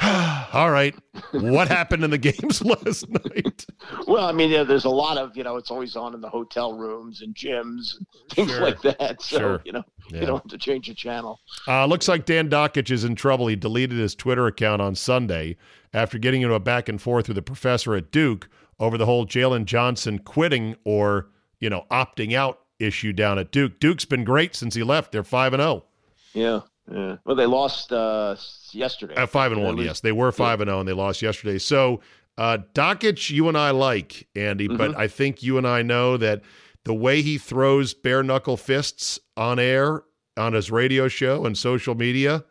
all 0.52 0.70
right. 0.70 0.94
What 1.32 1.68
happened 1.76 2.04
in 2.04 2.10
the 2.10 2.18
games 2.18 2.62
last 2.64 3.08
night? 3.08 3.66
Well, 4.06 4.24
I 4.26 4.32
mean, 4.32 4.50
yeah, 4.50 4.62
there's 4.62 4.84
a 4.84 4.90
lot 4.90 5.18
of 5.18 5.36
you 5.36 5.42
know, 5.42 5.56
it's 5.56 5.70
always 5.70 5.96
on 5.96 6.14
in 6.14 6.20
the 6.20 6.28
hotel 6.28 6.72
rooms 6.72 7.22
and 7.22 7.34
gyms 7.34 7.96
and 7.96 8.06
things 8.30 8.50
Sure. 8.50 8.60
like 8.60 8.80
that. 8.82 9.20
So 9.22 9.38
Sure. 9.38 9.62
you 9.64 9.72
know, 9.72 9.82
Yeah. 10.10 10.20
you 10.20 10.26
don't 10.26 10.42
have 10.42 10.50
to 10.50 10.58
change 10.58 10.86
the 10.88 10.94
channel. 10.94 11.40
Uh, 11.66 11.86
looks 11.86 12.06
like 12.08 12.26
Dan 12.26 12.48
Dakich 12.48 12.90
is 12.90 13.04
in 13.04 13.14
trouble. 13.16 13.48
He 13.48 13.56
deleted 13.56 13.98
his 13.98 14.14
Twitter 14.14 14.46
account 14.46 14.80
on 14.80 14.94
Sunday 14.94 15.56
after 15.92 16.18
getting 16.18 16.42
into 16.42 16.54
a 16.54 16.60
back 16.60 16.88
and 16.88 17.00
forth 17.02 17.28
with 17.28 17.38
a 17.38 17.42
professor 17.42 17.94
at 17.96 18.10
Duke 18.12 18.48
over 18.78 18.96
the 18.96 19.06
whole 19.06 19.26
Jalen 19.26 19.64
Johnson 19.64 20.20
quitting 20.20 20.76
or, 20.84 21.28
you 21.58 21.68
know, 21.70 21.86
opting 21.90 22.34
out 22.34 22.60
issue 22.78 23.12
down 23.12 23.38
at 23.40 23.50
Duke. 23.50 23.80
Duke's 23.80 24.04
been 24.04 24.22
great 24.22 24.54
since 24.54 24.76
he 24.76 24.84
left. 24.84 25.10
They're 25.10 25.24
5 25.24 25.54
and 25.54 25.62
oh. 25.62 25.84
0. 26.32 26.44
Yeah, 26.44 26.60
yeah. 26.90 27.16
Well, 27.24 27.36
they 27.36 27.46
lost 27.46 27.92
uh, 27.92 28.36
yesterday. 28.72 29.14
At 29.14 29.30
5 29.30 29.52
and 29.52 29.62
1, 29.62 29.76
lose- 29.76 29.86
yes. 29.86 30.00
They 30.00 30.12
were 30.12 30.32
5 30.32 30.60
and 30.60 30.68
0 30.68 30.80
and 30.80 30.88
they 30.88 30.92
lost 30.92 31.22
yesterday. 31.22 31.58
So, 31.58 32.00
uh 32.36 32.58
Dakich 32.74 33.30
you 33.30 33.48
and 33.48 33.58
I 33.58 33.70
like, 33.70 34.28
Andy, 34.36 34.68
but 34.68 34.92
Mm-hmm. 34.92 35.00
I 35.00 35.08
think 35.08 35.42
you 35.42 35.58
and 35.58 35.66
I 35.66 35.82
know 35.82 36.16
that 36.16 36.42
the 36.84 36.94
way 36.94 37.20
he 37.22 37.36
throws 37.36 37.94
bare 37.94 38.22
knuckle 38.22 38.56
fists 38.56 39.18
on 39.36 39.58
air 39.58 40.02
on 40.36 40.52
his 40.52 40.70
radio 40.70 41.08
show 41.08 41.44
and 41.44 41.58
social 41.58 41.94
media, 41.96 42.44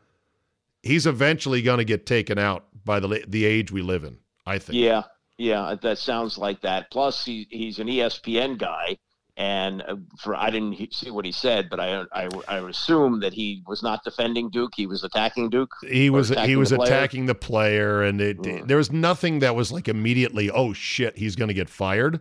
he's 0.84 1.08
eventually 1.08 1.62
going 1.62 1.78
to 1.78 1.86
get 1.86 2.06
taken 2.06 2.38
out 2.38 2.66
by 2.84 3.00
the 3.00 3.24
the 3.28 3.46
age 3.46 3.72
we 3.72 3.82
live 3.82 4.04
in. 4.04 4.18
I 4.46 4.60
think. 4.60 4.78
Yeah, 4.78 5.04
yeah, 5.38 5.76
that 5.82 5.98
sounds 5.98 6.38
like 6.38 6.62
that. 6.62 6.92
Plus, 6.92 7.24
he, 7.26 7.48
he's 7.50 7.80
an 7.80 7.88
ESPN 7.88 8.58
guy, 8.58 8.98
and 9.38 9.82
uh, 9.84 9.96
for 10.20 10.36
I 10.36 10.50
didn't 10.50 10.94
see 10.94 11.12
what 11.12 11.24
he 11.24 11.32
said, 11.32 11.70
but 11.70 11.80
I, 11.80 12.04
I 12.12 12.28
I 12.48 12.58
assume 12.68 13.20
that 13.22 13.34
he 13.34 13.64
was 13.68 13.82
not 13.84 14.04
defending 14.04 14.50
Duke; 14.50 14.74
he 14.76 14.88
was 14.88 15.04
attacking 15.04 15.50
Duke. 15.50 15.72
He 15.88 16.10
was 16.10 16.30
he 16.30 16.56
was 16.56 16.72
the 16.72 16.78
player. 16.78 16.88
attacking 16.94 17.28
the 17.28 17.36
player, 17.36 18.02
and 18.02 18.20
it, 18.20 18.38
Mm. 18.42 18.68
there 18.68 18.78
was 18.78 18.92
nothing 18.92 19.40
that 19.40 19.56
was 19.56 19.72
like 19.72 19.88
immediately, 19.88 20.50
oh 20.50 20.74
shit, 20.74 21.18
he's 21.18 21.36
going 21.36 21.48
to 21.50 21.54
get 21.54 21.70
fired. 21.70 22.20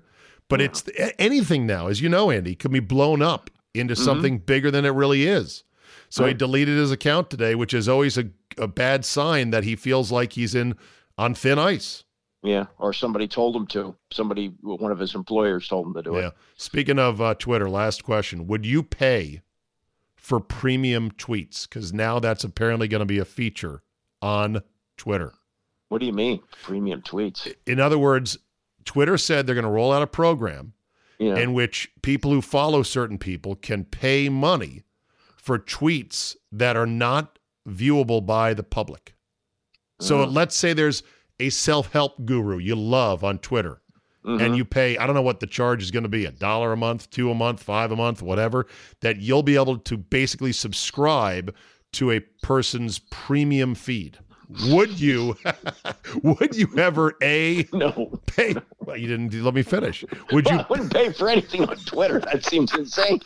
But 0.48 0.60
it's 0.60 0.84
anything 1.18 1.66
now, 1.66 1.88
as 1.88 2.00
you 2.00 2.08
know, 2.08 2.30
Andy, 2.30 2.54
can 2.54 2.70
be 2.70 2.78
blown 2.80 3.20
up 3.20 3.50
into 3.74 3.94
Mm-hmm. 3.94 4.04
something 4.04 4.38
bigger 4.38 4.70
than 4.70 4.84
it 4.84 4.90
really 4.90 5.26
is. 5.26 5.64
So 6.08 6.24
he 6.24 6.34
deleted 6.34 6.78
his 6.78 6.92
account 6.92 7.30
today, 7.30 7.54
which 7.56 7.74
is 7.74 7.88
always 7.88 8.16
a, 8.16 8.26
a 8.56 8.68
bad 8.68 9.04
sign 9.04 9.50
that 9.50 9.64
he 9.64 9.74
feels 9.74 10.12
like 10.12 10.34
he's 10.34 10.54
in 10.54 10.76
on 11.18 11.34
thin 11.34 11.58
ice. 11.58 12.04
Yeah, 12.46 12.66
or 12.78 12.92
somebody 12.92 13.26
told 13.26 13.56
him 13.56 13.66
to. 13.68 13.96
Somebody, 14.12 14.54
one 14.62 14.92
of 14.92 14.98
his 15.00 15.14
employers, 15.16 15.66
told 15.68 15.86
him 15.88 15.94
to 15.94 16.02
do 16.02 16.16
it. 16.16 16.20
Yeah. 16.20 16.26
it. 16.28 16.34
Speaking 16.56 16.98
of 16.98 17.20
uh, 17.20 17.34
Twitter, 17.34 17.68
last 17.68 18.04
question: 18.04 18.46
Would 18.46 18.64
you 18.64 18.82
pay 18.82 19.42
for 20.14 20.38
premium 20.38 21.10
tweets? 21.10 21.68
Because 21.68 21.92
now 21.92 22.18
that's 22.20 22.44
apparently 22.44 22.86
going 22.88 23.00
to 23.00 23.06
be 23.06 23.18
a 23.18 23.24
feature 23.24 23.82
on 24.22 24.62
Twitter. 24.96 25.32
What 25.88 25.98
do 25.98 26.06
you 26.06 26.12
mean, 26.12 26.40
premium 26.62 27.02
tweets? 27.02 27.52
In 27.66 27.80
other 27.80 27.98
words, 27.98 28.38
Twitter 28.84 29.18
said 29.18 29.46
they're 29.46 29.54
going 29.54 29.64
to 29.64 29.70
roll 29.70 29.92
out 29.92 30.02
a 30.02 30.06
program 30.06 30.72
Yeah, 31.18 31.36
in 31.36 31.52
which 31.52 31.90
people 32.02 32.30
who 32.30 32.40
follow 32.42 32.82
certain 32.82 33.18
people 33.18 33.56
can 33.56 33.84
pay 33.84 34.28
money 34.28 34.82
for 35.36 35.58
tweets 35.58 36.36
that 36.52 36.76
are 36.76 36.86
not 36.86 37.38
viewable 37.68 38.24
by 38.24 38.52
the 38.54 38.62
public. 38.64 39.14
So 40.00 40.22
Oh. 40.22 40.24
let's 40.24 40.56
say 40.56 40.72
there's 40.72 41.02
a 41.40 41.50
self-help 41.50 42.24
guru 42.24 42.58
you 42.58 42.74
love 42.74 43.22
on 43.24 43.38
Twitter 43.38 43.80
Mhm. 44.24 44.42
and 44.42 44.56
you 44.56 44.64
pay 44.64 44.96
I 44.98 45.06
don't 45.06 45.14
know 45.14 45.22
what 45.22 45.38
the 45.40 45.46
charge 45.46 45.82
is 45.82 45.90
going 45.92 46.02
to 46.02 46.08
be, 46.08 46.24
a 46.24 46.32
dollar 46.32 46.72
a 46.72 46.76
month, 46.76 47.10
two 47.10 47.30
a 47.30 47.34
month, 47.34 47.62
five 47.62 47.92
a 47.92 47.96
month, 47.96 48.22
whatever, 48.22 48.66
that 49.00 49.18
you'll 49.20 49.42
be 49.44 49.54
able 49.54 49.78
to 49.78 49.96
basically 49.96 50.52
subscribe 50.52 51.54
to 51.92 52.10
a 52.10 52.20
person's 52.42 52.98
premium 52.98 53.74
feed. 53.76 54.18
Would 54.68 54.98
you 55.00 55.36
would 56.22 56.54
you 56.56 56.68
ever 56.76 57.14
a 57.22 57.66
no, 57.72 58.18
pay 58.26 58.54
well 58.80 58.96
you 58.96 59.06
didn't 59.08 59.32
let 59.44 59.54
me 59.54 59.62
finish. 59.62 60.04
Would 60.32 60.48
you 60.48 60.56
I 60.56 60.66
wouldn't 60.68 60.92
pay 60.92 61.12
for 61.12 61.28
anything 61.28 61.68
on 61.68 61.76
Twitter. 61.78 62.18
That 62.20 62.44
seems 62.44 62.74
insane. 62.74 63.20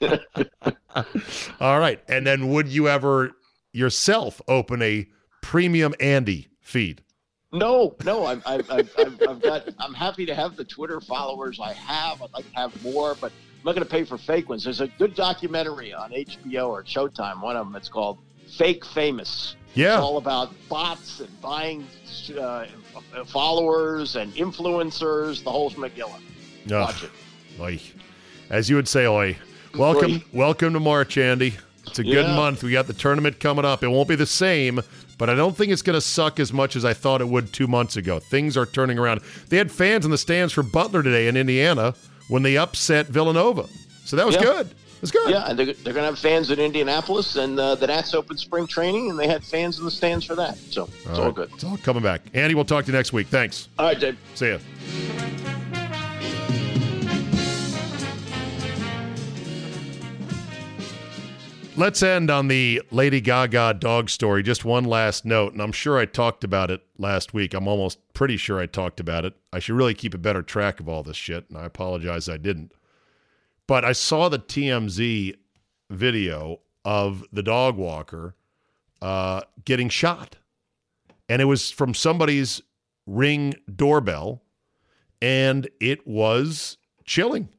All 1.60 1.78
right. 1.78 2.00
And 2.08 2.26
then 2.26 2.48
would 2.48 2.68
you 2.68 2.88
ever 2.88 3.32
yourself 3.72 4.40
open 4.48 4.82
a 4.82 5.06
premium 5.52 5.94
Andy 5.98 6.46
feed? 6.60 7.00
No, 7.54 7.96
no, 8.04 8.26
I've, 8.26 8.42
I've, 8.44 8.70
I've, 8.70 8.90
I've, 9.26 9.40
got. 9.40 9.66
I'm 9.78 9.94
happy 9.94 10.26
to 10.26 10.34
have 10.34 10.56
the 10.56 10.64
Twitter 10.64 11.00
followers 11.00 11.58
I 11.58 11.72
have. 11.72 12.20
I'd 12.20 12.30
like 12.34 12.50
to 12.50 12.56
have 12.56 12.82
more, 12.84 13.14
but 13.18 13.32
I'm 13.32 13.64
not 13.64 13.74
going 13.74 13.82
to 13.86 13.90
pay 13.90 14.04
for 14.04 14.18
fake 14.18 14.50
ones. 14.50 14.64
There's 14.64 14.82
a 14.82 14.88
good 14.98 15.14
documentary 15.14 15.94
on 15.94 16.10
HBO 16.10 16.68
or 16.68 16.84
Showtime. 16.84 17.40
One 17.40 17.56
of 17.56 17.66
them. 17.66 17.76
It's 17.76 17.88
called 17.88 18.18
Fake 18.58 18.84
Famous. 18.84 19.56
It's 19.68 19.76
Yeah. 19.78 19.98
all 19.98 20.18
about 20.18 20.52
bots 20.68 21.20
and 21.20 21.40
buying 21.40 21.86
uh, 22.38 22.66
followers 23.26 24.16
and 24.16 24.30
influencers. 24.34 25.42
The 25.42 25.50
whole 25.50 25.70
schmegilla. 25.70 26.16
Ugh. 26.66 26.72
Watch 26.72 27.04
it. 27.04 27.10
Oy. 27.58 27.80
As 28.50 28.68
you 28.68 28.76
would 28.76 28.88
say, 28.88 29.06
oi. 29.06 29.34
Welcome, 29.74 30.12
Oi. 30.16 30.22
welcome 30.34 30.74
to 30.74 30.80
March, 30.80 31.16
Andy. 31.16 31.54
It's 31.86 31.98
a 31.98 32.04
good 32.04 32.26
Yeah. 32.26 32.36
month. 32.36 32.62
We 32.62 32.72
got 32.72 32.86
the 32.86 32.92
tournament 32.92 33.40
coming 33.40 33.64
up. 33.64 33.82
It 33.82 33.88
won't 33.88 34.08
be 34.10 34.14
the 34.14 34.26
same, 34.26 34.82
but 35.18 35.28
I 35.28 35.34
don't 35.34 35.56
think 35.56 35.72
it's 35.72 35.82
going 35.82 35.94
to 35.94 36.00
suck 36.00 36.40
as 36.40 36.52
much 36.52 36.76
as 36.76 36.84
I 36.84 36.94
thought 36.94 37.20
it 37.20 37.28
would 37.28 37.52
two 37.52 37.66
months 37.66 37.96
ago. 37.96 38.18
Things 38.20 38.56
are 38.56 38.66
turning 38.66 38.98
around. 38.98 39.20
They 39.48 39.56
had 39.58 39.70
fans 39.70 40.04
in 40.04 40.10
the 40.10 40.18
stands 40.18 40.52
for 40.52 40.62
Butler 40.62 41.02
today 41.02 41.28
in 41.28 41.36
Indiana 41.36 41.94
when 42.28 42.42
they 42.42 42.56
upset 42.56 43.06
Villanova. 43.06 43.66
So 44.04 44.16
that 44.16 44.24
was 44.26 44.36
Yeah. 44.36 44.42
good. 44.42 44.66
It 44.68 45.02
was 45.02 45.10
good. 45.12 45.30
Yeah, 45.30 45.48
and 45.48 45.56
they're, 45.56 45.66
they're 45.66 45.92
going 45.92 46.02
to 46.02 46.10
have 46.10 46.18
fans 46.18 46.50
in 46.50 46.58
Indianapolis, 46.58 47.36
and 47.36 47.58
uh, 47.60 47.76
the 47.76 47.86
Nats 47.86 48.14
opened 48.14 48.40
spring 48.40 48.66
training, 48.66 49.10
and 49.10 49.18
they 49.18 49.28
had 49.28 49.44
fans 49.44 49.78
in 49.78 49.84
the 49.84 49.92
stands 49.92 50.24
for 50.24 50.34
that. 50.34 50.56
So 50.56 50.88
it's 51.04 51.06
all, 51.06 51.26
right. 51.26 51.34
good. 51.34 51.50
It's 51.54 51.62
all 51.62 51.76
coming 51.76 52.02
back. 52.02 52.22
Andy, 52.34 52.56
we'll 52.56 52.64
talk 52.64 52.84
to 52.86 52.90
you 52.90 52.96
next 52.96 53.12
week. 53.12 53.28
Thanks. 53.28 53.68
All 53.78 53.86
right, 53.86 53.98
Dave. 54.00 54.18
See 54.34 54.48
ya. 54.50 54.58
Let's 61.78 62.02
end 62.02 62.28
on 62.28 62.48
the 62.48 62.82
Lady 62.90 63.20
Gaga 63.20 63.74
dog 63.74 64.10
story. 64.10 64.42
Just 64.42 64.64
one 64.64 64.82
last 64.82 65.24
note, 65.24 65.52
and 65.52 65.62
I'm 65.62 65.70
sure 65.70 65.96
I 65.96 66.06
talked 66.06 66.42
about 66.42 66.72
it 66.72 66.82
last 66.98 67.32
week. 67.32 67.54
I'm 67.54 67.68
almost 67.68 68.00
pretty 68.14 68.36
sure 68.36 68.58
I 68.58 68.66
talked 68.66 68.98
about 68.98 69.24
it. 69.24 69.34
I 69.52 69.60
should 69.60 69.76
really 69.76 69.94
keep 69.94 70.12
a 70.12 70.18
better 70.18 70.42
track 70.42 70.80
of 70.80 70.88
all 70.88 71.04
this 71.04 71.16
shit, 71.16 71.48
and 71.48 71.56
I 71.56 71.64
apologize 71.66 72.28
I 72.28 72.36
didn't. 72.36 72.72
But 73.68 73.84
I 73.84 73.92
saw 73.92 74.28
the 74.28 74.40
TMZ 74.40 75.36
video 75.88 76.58
of 76.84 77.24
the 77.32 77.44
dog 77.44 77.76
walker 77.76 78.34
uh, 79.00 79.42
getting 79.64 79.88
shot, 79.88 80.34
and 81.28 81.40
it 81.40 81.44
was 81.44 81.70
from 81.70 81.94
somebody's 81.94 82.60
ring 83.06 83.54
doorbell, 83.72 84.42
and 85.22 85.68
it 85.78 86.04
was 86.08 86.76
chilling 87.04 87.50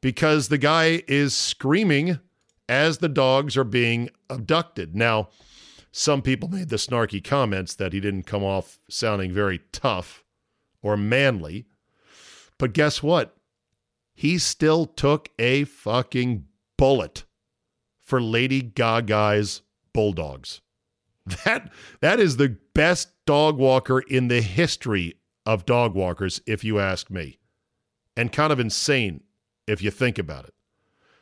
because 0.00 0.48
the 0.48 0.58
guy 0.58 1.04
is 1.06 1.32
screaming 1.32 2.18
as 2.70 2.98
the 2.98 3.08
dogs 3.08 3.56
are 3.56 3.64
being 3.64 4.08
abducted. 4.30 4.94
Now, 4.94 5.28
some 5.90 6.22
people 6.22 6.48
made 6.48 6.68
the 6.68 6.76
snarky 6.76 7.22
comments 7.22 7.74
that 7.74 7.92
he 7.92 7.98
didn't 7.98 8.22
come 8.22 8.44
off 8.44 8.78
sounding 8.88 9.32
very 9.32 9.58
tough 9.72 10.22
or 10.80 10.96
manly. 10.96 11.66
But 12.58 12.72
guess 12.72 13.02
what? 13.02 13.36
He 14.14 14.38
still 14.38 14.86
took 14.86 15.30
a 15.36 15.64
fucking 15.64 16.44
bullet 16.76 17.24
for 17.98 18.22
Lady 18.22 18.62
Gaga's 18.62 19.62
bulldogs. 19.92 20.60
That 21.44 21.70
that 22.00 22.18
is 22.18 22.38
the 22.38 22.56
best 22.74 23.10
dog 23.26 23.56
walker 23.56 24.00
in 24.00 24.28
the 24.28 24.40
history 24.40 25.14
of 25.44 25.66
dog 25.66 25.94
walkers, 25.94 26.40
if 26.46 26.64
you 26.64 26.80
ask 26.80 27.10
me. 27.10 27.38
And 28.16 28.32
kind 28.32 28.52
of 28.52 28.58
insane 28.58 29.22
if 29.66 29.82
you 29.82 29.90
think 29.90 30.18
about 30.18 30.46
it. 30.46 30.54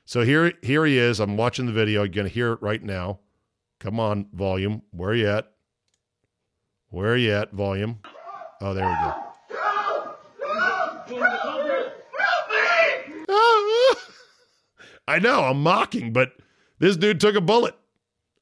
So 0.08 0.22
here, 0.22 0.54
here 0.62 0.86
he 0.86 0.96
is. 0.96 1.20
I'm 1.20 1.36
watching 1.36 1.66
the 1.66 1.72
video. 1.72 2.02
You're 2.02 2.08
gonna 2.08 2.30
hear 2.30 2.52
it 2.54 2.62
right 2.62 2.82
now. 2.82 3.18
Come 3.78 4.00
on, 4.00 4.28
volume. 4.32 4.80
Where 4.90 5.10
are 5.10 5.14
you 5.14 5.28
at? 5.28 5.52
Where 6.88 7.12
are 7.12 7.16
you 7.18 7.30
at, 7.32 7.52
volume? 7.52 7.98
Oh, 8.62 8.72
there 8.72 8.86
we 8.86 8.94
go. 8.94 9.14
I 15.06 15.18
know, 15.18 15.44
I'm 15.44 15.62
mocking, 15.62 16.14
but 16.14 16.32
this 16.78 16.96
dude 16.96 17.20
took 17.20 17.36
a 17.36 17.42
bullet. 17.42 17.74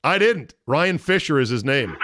I 0.05 0.19
didn't. 0.19 0.55
Ryan 0.69 0.99
Fischer 0.99 1.41
is 1.41 1.49
his 1.49 1.65
name. 1.65 1.97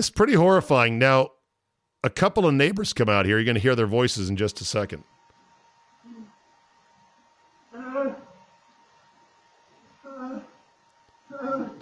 Uh, 0.00 0.02
It's 0.02 0.08
pretty 0.10 0.32
horrifying. 0.32 0.98
Now, 0.98 1.28
a 2.02 2.08
couple 2.08 2.46
of 2.46 2.54
neighbors 2.54 2.94
come 2.94 3.10
out 3.10 3.26
here. 3.26 3.36
You're 3.36 3.44
going 3.44 3.54
to 3.56 3.60
hear 3.60 3.74
their 3.74 3.86
voices 3.86 4.30
in 4.30 4.36
just 4.36 4.58
a 4.62 4.64
second. 4.64 5.04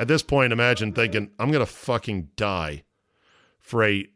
At 0.01 0.09
this 0.09 0.23
point, 0.23 0.53
imagine 0.53 0.93
thinking, 0.93 1.31
I'm 1.39 1.53
going 1.53 1.65
to 1.65 1.73
fucking 1.73 2.31
die 2.37 2.83
for 3.61 3.85
a 3.85 4.07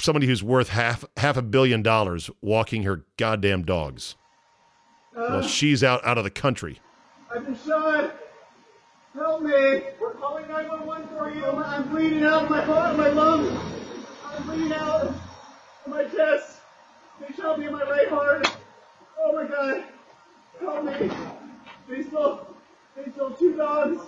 somebody 0.00 0.26
who's 0.26 0.42
worth 0.42 0.70
half 0.70 1.04
half 1.18 1.36
a 1.36 1.42
billion 1.42 1.82
dollars 1.82 2.30
walking 2.40 2.84
her 2.84 3.04
goddamn 3.18 3.64
dogs. 3.64 4.16
Well, 5.14 5.42
she's 5.42 5.84
out 5.84 6.04
out 6.06 6.16
of 6.18 6.24
the 6.24 6.30
country. 6.30 6.80
Shot. 7.66 8.14
Help 9.14 9.42
me. 9.42 9.52
We're 10.00 10.14
calling 10.14 10.48
911 10.48 11.08
for 11.16 11.30
you. 11.30 11.46
I'm, 11.46 11.62
I'm 11.62 11.88
bleeding 11.88 12.24
out 12.24 12.50
my 12.50 12.60
heart, 12.60 12.96
my 12.96 13.08
lungs. 13.10 13.56
I'm 14.26 14.42
bleeding 14.42 14.72
out 14.72 15.14
my 15.86 16.04
chest. 16.04 16.58
They 17.20 17.32
shot 17.34 17.60
me 17.60 17.66
in 17.66 17.72
my 17.72 17.84
right 17.84 18.08
heart. 18.08 18.44
Oh 19.20 19.32
my 19.32 19.46
god. 19.46 19.84
Help 20.58 20.84
me. 20.84 21.10
They 21.88 22.02
stole, 22.02 22.56
they 22.96 23.12
stole 23.12 23.30
two 23.30 23.56
dogs. 23.56 24.02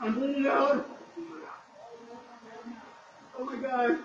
I'm 0.00 0.14
bleeding 0.14 0.46
out. 0.46 0.88
Oh 3.38 3.44
my 3.44 3.56
god. 3.56 3.98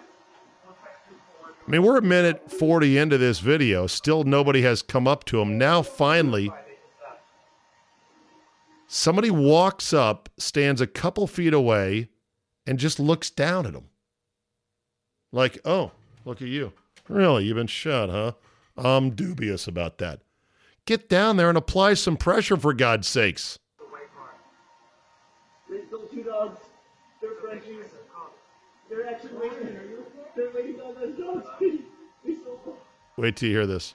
I 1.65 1.71
mean, 1.71 1.83
we're 1.83 1.97
a 1.97 2.01
minute 2.01 2.51
40 2.51 2.97
into 2.97 3.17
this 3.17 3.39
video. 3.39 3.87
Still 3.87 4.25
nobody 4.25 4.63
has 4.63 4.81
come 4.81 5.07
up 5.07 5.23
to 5.25 5.39
him. 5.39 5.57
Now, 5.57 5.81
finally, 5.81 6.51
somebody 8.89 9.29
walks 9.29 9.93
up, 9.93 10.29
stands 10.37 10.81
a 10.81 10.87
couple 10.87 11.27
feet 11.27 11.53
away, 11.53 12.09
and 12.65 12.77
just 12.79 12.99
looks 12.99 13.29
down 13.29 13.65
at 13.65 13.73
him. 13.73 13.85
Like, 15.31 15.59
oh, 15.63 15.91
look 16.25 16.41
at 16.41 16.47
you. 16.47 16.73
Really? 17.07 17.45
You've 17.45 17.55
been 17.55 17.67
shot, 17.67 18.09
huh? 18.09 18.33
I'm 18.75 19.11
dubious 19.11 19.67
about 19.67 19.99
that. 19.99 20.21
Get 20.85 21.07
down 21.07 21.37
there 21.37 21.49
and 21.49 21.57
apply 21.57 21.93
some 21.93 22.17
pressure, 22.17 22.57
for 22.57 22.73
God's 22.73 23.07
sakes. 23.07 23.59
They 25.69 25.85
stole 25.87 26.07
two 26.07 26.23
dogs. 26.23 26.59
They're 27.21 27.35
Frenchies. 27.41 27.85
They're 28.89 29.07
actually 29.07 29.37
waiting. 29.37 29.77
They're 30.35 30.49
waiting 30.55 30.81
on 30.81 30.95
those 30.95 31.15
dogs. 31.17 31.45
Wait 33.17 33.35
till 33.35 33.49
you 33.49 33.55
hear 33.55 33.67
this. 33.67 33.93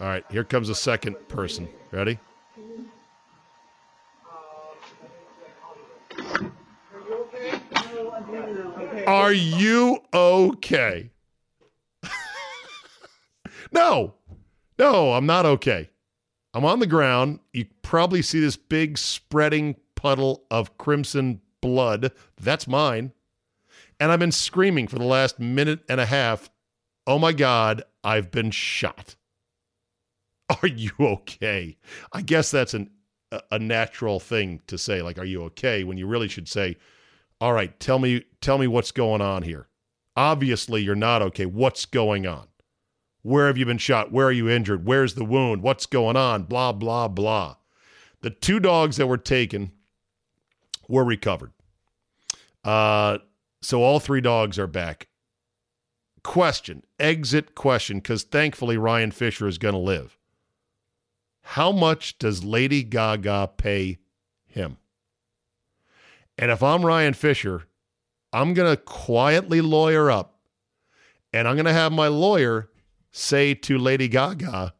All 0.00 0.08
right, 0.08 0.24
here 0.30 0.44
comes 0.44 0.68
a 0.68 0.74
second 0.74 1.16
person. 1.28 1.68
Ready? 1.92 2.18
Are 9.06 9.32
you 9.32 9.98
okay? 10.12 11.10
no, 13.72 14.14
no, 14.78 15.12
I'm 15.12 15.26
not 15.26 15.46
okay. 15.46 15.90
I'm 16.52 16.64
on 16.64 16.80
the 16.80 16.86
ground. 16.86 17.40
You 17.52 17.66
probably 17.82 18.22
see 18.22 18.40
this 18.40 18.56
big 18.56 18.98
spreading 18.98 19.76
puddle 19.94 20.44
of 20.50 20.76
crimson 20.78 21.40
blood. 21.60 22.12
That's 22.40 22.66
mine. 22.66 23.12
And 24.00 24.10
I've 24.10 24.18
been 24.18 24.32
screaming 24.32 24.88
for 24.88 24.98
the 24.98 25.04
last 25.04 25.38
minute 25.38 25.80
and 25.88 26.00
a 26.00 26.06
half, 26.06 26.50
oh 27.06 27.18
my 27.18 27.32
God, 27.32 27.82
I've 28.02 28.30
been 28.30 28.50
shot. 28.50 29.16
Are 30.62 30.68
you 30.68 30.90
okay? 31.00 31.76
I 32.12 32.22
guess 32.22 32.50
that's 32.50 32.74
an, 32.74 32.90
a, 33.50 33.58
natural 33.58 34.20
thing 34.20 34.60
to 34.66 34.76
say, 34.76 35.02
like, 35.02 35.18
are 35.18 35.24
you 35.24 35.42
okay? 35.44 35.84
When 35.84 35.96
you 35.96 36.06
really 36.06 36.28
should 36.28 36.48
say, 36.48 36.76
all 37.40 37.52
right, 37.52 37.78
tell 37.80 37.98
me, 37.98 38.24
tell 38.40 38.58
me 38.58 38.66
what's 38.66 38.92
going 38.92 39.20
on 39.20 39.42
here. 39.42 39.68
Obviously, 40.16 40.82
you're 40.82 40.94
not 40.94 41.22
okay. 41.22 41.46
What's 41.46 41.86
going 41.86 42.26
on? 42.26 42.48
Where 43.22 43.46
have 43.46 43.56
you 43.56 43.64
been 43.64 43.78
shot? 43.78 44.12
Where 44.12 44.26
are 44.26 44.32
you 44.32 44.48
injured? 44.48 44.84
Where's 44.84 45.14
the 45.14 45.24
wound? 45.24 45.62
What's 45.62 45.86
going 45.86 46.16
on? 46.16 46.44
Blah, 46.44 46.72
blah, 46.72 47.08
blah. 47.08 47.56
The 48.20 48.30
two 48.30 48.60
dogs 48.60 48.96
that 48.98 49.06
were 49.06 49.18
taken 49.18 49.72
were 50.88 51.04
recovered. 51.04 51.52
Uh, 52.62 53.18
so 53.62 53.82
all 53.82 53.98
three 53.98 54.20
dogs 54.20 54.58
are 54.58 54.66
back. 54.66 55.08
Question, 56.22 56.82
exit 56.98 57.54
question, 57.54 57.98
because 57.98 58.22
thankfully 58.22 58.76
Ryan 58.76 59.10
Fischer 59.10 59.46
is 59.46 59.58
going 59.58 59.74
to 59.74 59.78
live. 59.78 60.18
How 61.46 61.70
much 61.70 62.18
does 62.18 62.42
Lady 62.42 62.82
Gaga 62.82 63.50
pay 63.58 63.98
him? 64.46 64.78
And 66.38 66.50
if 66.50 66.62
I'm 66.62 66.84
Ryan 66.84 67.12
Fischer, 67.12 67.64
I'm 68.32 68.54
going 68.54 68.74
to 68.74 68.82
quietly 68.82 69.60
lawyer 69.60 70.10
up 70.10 70.40
and 71.32 71.46
I'm 71.46 71.54
going 71.54 71.66
to 71.66 71.72
have 71.72 71.92
my 71.92 72.08
lawyer 72.08 72.70
say 73.12 73.54
to 73.54 73.76
Lady 73.76 74.08
Gaga, 74.08 74.74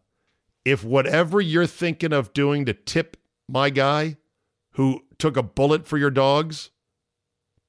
if 0.65 0.83
whatever 0.83 1.41
you're 1.41 1.67
thinking 1.67 2.13
of 2.13 2.33
doing 2.33 2.65
to 2.65 2.73
tip 2.73 3.19
my 3.47 3.69
guy 3.71 4.17
who 4.73 5.05
took 5.19 5.37
a 5.37 5.43
bullet 5.43 5.87
for 5.87 5.99
your 5.99 6.11
dogs 6.11 6.71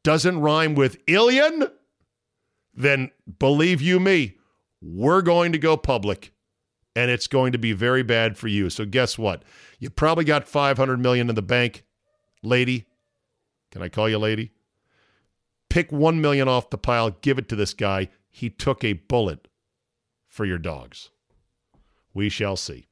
doesn't 0.03 0.39
rhyme 0.39 0.73
with 0.73 0.97
Ilian, 1.05 1.67
then 2.73 3.11
believe 3.39 3.81
you 3.81 3.99
me, 3.99 4.37
we're 4.81 5.21
going 5.21 5.51
to 5.51 5.57
go 5.57 5.75
public 5.75 6.31
and 6.95 7.11
it's 7.11 7.27
going 7.27 7.51
to 7.51 7.57
be 7.57 7.73
very 7.73 8.03
bad 8.03 8.37
for 8.37 8.47
you. 8.47 8.69
So 8.69 8.85
guess 8.85 9.17
what? 9.17 9.43
You 9.79 9.89
probably 9.89 10.23
got 10.23 10.47
500 10.47 10.99
million 10.99 11.29
in 11.29 11.35
the 11.35 11.41
bank, 11.41 11.83
lady. 12.41 12.85
Can 13.71 13.81
I 13.81 13.89
call 13.89 14.07
you 14.07 14.17
lady? 14.17 14.51
Pick 15.69 15.91
1 15.91 16.21
million 16.21 16.47
off 16.47 16.69
the 16.69 16.77
pile, 16.77 17.11
give 17.21 17.37
it 17.37 17.49
to 17.49 17.55
this 17.55 17.73
guy. 17.73 18.09
He 18.29 18.49
took 18.49 18.83
a 18.83 18.93
bullet 18.93 19.47
for 20.27 20.45
your 20.45 20.57
dogs. 20.57 21.09
We 22.13 22.29
shall 22.29 22.55
see. 22.55 22.87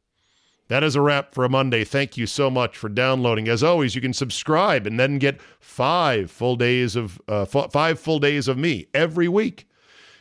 That 0.68 0.84
is 0.84 0.96
a 0.96 1.02
wrap 1.02 1.34
for 1.34 1.44
a 1.44 1.50
Monday. 1.50 1.84
Thank 1.84 2.18
you 2.18 2.26
so 2.26 2.50
much 2.50 2.78
for 2.78 2.90
downloading. 2.90 3.48
As 3.48 3.64
always, 3.64 3.96
you 3.96 4.02
can 4.02 4.14
subscribe 4.14 4.88
and 4.88 5.00
then 5.00 5.20
get 5.20 5.42
five 5.60 6.32
full 6.32 6.56
days 6.56 6.96
of 6.96 7.22
uh, 7.28 7.42
f- 7.44 7.72
five 7.72 8.00
full 8.00 8.20
days 8.20 8.48
of 8.48 8.58
me 8.58 8.88
every 8.94 9.28
week, 9.28 9.68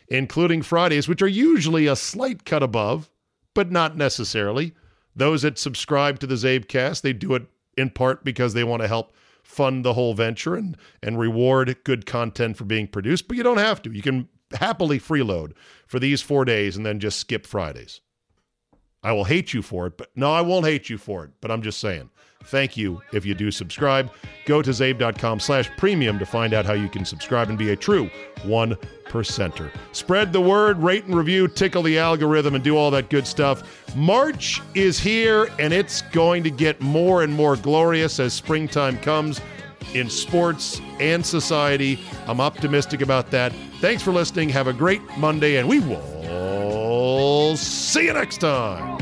including 0.08 0.62
Fridays, 0.62 1.08
which 1.08 1.22
are 1.22 1.28
usually 1.28 1.86
a 1.86 1.96
slight 1.96 2.44
cut 2.44 2.62
above, 2.62 3.08
but 3.54 3.70
not 3.70 3.96
necessarily. 3.96 4.74
Those 5.14 5.42
that 5.42 5.58
subscribe 5.58 6.18
to 6.20 6.26
the 6.26 6.36
Czabecast, 6.36 7.02
they 7.02 7.12
do 7.12 7.34
it 7.34 7.46
in 7.76 7.90
part 7.90 8.24
because 8.24 8.54
they 8.54 8.64
want 8.64 8.82
to 8.82 8.88
help 8.88 9.14
fund 9.42 9.84
the 9.84 9.94
whole 9.94 10.14
venture 10.14 10.54
and 10.54 10.76
and 11.02 11.18
reward 11.18 11.76
good 11.84 12.06
content 12.06 12.56
for 12.56 12.64
being 12.64 12.86
produced. 12.86 13.28
But 13.28 13.36
you 13.36 13.42
don't 13.42 13.58
have 13.58 13.82
to. 13.82 13.90
You 13.90 14.02
can 14.02 14.28
happily 14.54 14.98
freeload 14.98 15.52
for 15.86 15.98
these 15.98 16.22
four 16.22 16.44
days 16.44 16.76
and 16.76 16.84
then 16.86 17.00
just 17.00 17.18
skip 17.18 17.46
Fridays. 17.46 18.00
I 19.02 19.12
will 19.12 19.24
hate 19.24 19.52
you 19.52 19.62
for 19.62 19.86
it, 19.86 19.98
but 19.98 20.10
no, 20.14 20.32
I 20.32 20.42
won't 20.42 20.66
hate 20.66 20.88
you 20.88 20.96
for 20.96 21.24
it. 21.24 21.32
But 21.40 21.50
I'm 21.50 21.62
just 21.62 21.80
saying. 21.80 22.10
Thank 22.44 22.76
you 22.76 23.02
if 23.12 23.24
you 23.24 23.34
do 23.34 23.50
subscribe. 23.50 24.10
Go 24.46 24.62
to 24.62 24.70
czabe.com 24.70 25.40
slash 25.40 25.70
premium 25.76 26.18
to 26.18 26.26
find 26.26 26.52
out 26.54 26.66
how 26.66 26.72
you 26.72 26.88
can 26.88 27.04
subscribe 27.04 27.48
and 27.48 27.58
be 27.58 27.70
a 27.70 27.76
true 27.76 28.10
one 28.44 28.76
percenter. 29.06 29.70
Spread 29.92 30.32
the 30.32 30.40
word, 30.40 30.78
rate 30.78 31.04
and 31.04 31.14
review, 31.14 31.46
tickle 31.48 31.82
the 31.82 31.98
algorithm, 31.98 32.54
and 32.54 32.64
do 32.64 32.76
all 32.76 32.90
that 32.90 33.10
good 33.10 33.26
stuff. 33.26 33.94
March 33.94 34.60
is 34.74 34.98
here, 34.98 35.48
and 35.58 35.72
it's 35.72 36.02
going 36.02 36.42
to 36.42 36.50
get 36.50 36.80
more 36.80 37.22
and 37.22 37.32
more 37.32 37.56
glorious 37.56 38.18
as 38.18 38.32
springtime 38.32 38.98
comes 38.98 39.40
in 39.94 40.08
sports 40.08 40.80
and 41.00 41.24
society. 41.24 42.00
I'm 42.26 42.40
optimistic 42.40 43.02
about 43.02 43.30
that. 43.32 43.52
Thanks 43.80 44.02
for 44.02 44.12
listening. 44.12 44.48
Have 44.48 44.66
a 44.66 44.72
great 44.72 45.02
Monday, 45.18 45.56
and 45.56 45.68
we 45.68 45.80
will 45.80 47.56
see 47.56 48.06
you 48.06 48.12
next 48.14 48.38
time. 48.38 49.01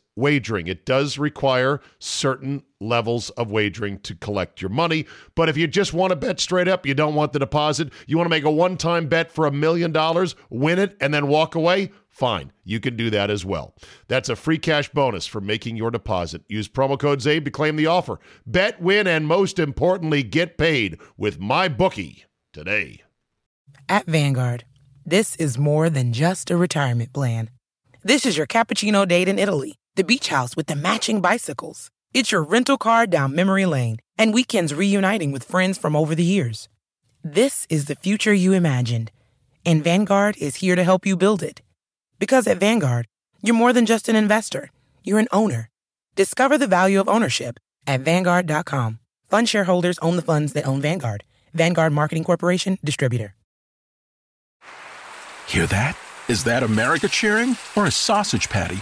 wagering. 0.15 0.67
It 0.67 0.85
does 0.85 1.17
require 1.17 1.81
certain 1.99 2.63
levels 2.79 3.29
of 3.31 3.51
wagering 3.51 3.99
to 3.99 4.15
collect 4.15 4.61
your 4.61 4.69
money. 4.69 5.05
But 5.35 5.49
if 5.49 5.57
you 5.57 5.67
just 5.67 5.93
want 5.93 6.11
to 6.11 6.15
bet 6.15 6.39
straight 6.39 6.67
up, 6.67 6.85
you 6.85 6.93
don't 6.93 7.15
want 7.15 7.33
the 7.33 7.39
deposit, 7.39 7.91
you 8.07 8.17
want 8.17 8.25
to 8.25 8.29
make 8.29 8.43
a 8.43 8.51
one 8.51 8.77
time 8.77 9.07
bet 9.07 9.31
for 9.31 9.45
a 9.45 9.51
million 9.51 9.91
dollars, 9.91 10.35
win 10.49 10.79
it, 10.79 10.97
and 10.99 11.13
then 11.13 11.27
walk 11.27 11.55
away, 11.55 11.91
fine. 12.09 12.51
You 12.63 12.79
can 12.79 12.95
do 12.95 13.09
that 13.09 13.29
as 13.29 13.45
well. 13.45 13.73
That's 14.07 14.29
a 14.29 14.35
free 14.35 14.57
cash 14.57 14.89
bonus 14.89 15.27
for 15.27 15.41
making 15.41 15.77
your 15.77 15.91
deposit. 15.91 16.43
Use 16.47 16.67
promo 16.67 16.99
code 16.99 17.19
CZABE 17.19 17.45
to 17.45 17.51
claim 17.51 17.75
the 17.75 17.87
offer. 17.87 18.19
Bet, 18.45 18.81
win, 18.81 19.07
and 19.07 19.27
most 19.27 19.59
importantly, 19.59 20.23
get 20.23 20.57
paid 20.57 20.99
with 21.17 21.39
my 21.39 21.67
bookie 21.67 22.25
today. 22.53 23.01
At 23.87 24.05
Vanguard, 24.05 24.65
this 25.05 25.35
is 25.37 25.57
more 25.57 25.89
than 25.89 26.13
just 26.13 26.51
a 26.51 26.57
retirement 26.57 27.13
plan. 27.13 27.49
This 28.03 28.25
is 28.25 28.37
your 28.37 28.47
cappuccino 28.47 29.07
date 29.07 29.27
in 29.27 29.37
Italy, 29.37 29.75
the 29.95 30.03
beach 30.03 30.29
house 30.29 30.55
with 30.55 30.67
the 30.67 30.75
matching 30.75 31.19
bicycles. 31.19 31.91
It's 32.13 32.31
your 32.31 32.43
rental 32.43 32.77
car 32.77 33.05
down 33.05 33.35
memory 33.35 33.65
lane 33.65 33.99
and 34.17 34.33
weekends 34.33 34.73
reuniting 34.73 35.31
with 35.31 35.43
friends 35.43 35.77
from 35.77 35.95
over 35.95 36.15
the 36.15 36.23
years. 36.23 36.69
This 37.23 37.67
is 37.69 37.85
the 37.85 37.95
future 37.95 38.33
you 38.33 38.53
imagined, 38.53 39.11
and 39.65 39.83
Vanguard 39.83 40.37
is 40.37 40.57
here 40.57 40.75
to 40.75 40.83
help 40.83 41.05
you 41.05 41.17
build 41.17 41.43
it. 41.43 41.61
Because 42.19 42.47
at 42.47 42.57
Vanguard, 42.57 43.07
you're 43.41 43.55
more 43.55 43.73
than 43.73 43.85
just 43.85 44.07
an 44.07 44.15
investor, 44.15 44.69
you're 45.03 45.19
an 45.19 45.27
owner. 45.31 45.69
Discover 46.15 46.57
the 46.57 46.67
value 46.67 46.99
of 46.99 47.09
ownership 47.09 47.59
at 47.85 48.01
Vanguard.com. 48.01 48.99
Fund 49.29 49.49
shareholders 49.49 49.99
own 49.99 50.15
the 50.15 50.21
funds 50.21 50.53
that 50.53 50.65
own 50.67 50.81
Vanguard. 50.81 51.23
Vanguard 51.53 51.91
Marketing 51.91 52.23
Corporation, 52.23 52.77
distributor. 52.83 53.35
Hear 55.47 55.67
that? 55.67 55.97
Is 56.29 56.45
that 56.45 56.63
America 56.63 57.09
cheering 57.09 57.57
or 57.75 57.85
a 57.85 57.91
sausage 57.91 58.47
patty 58.47 58.81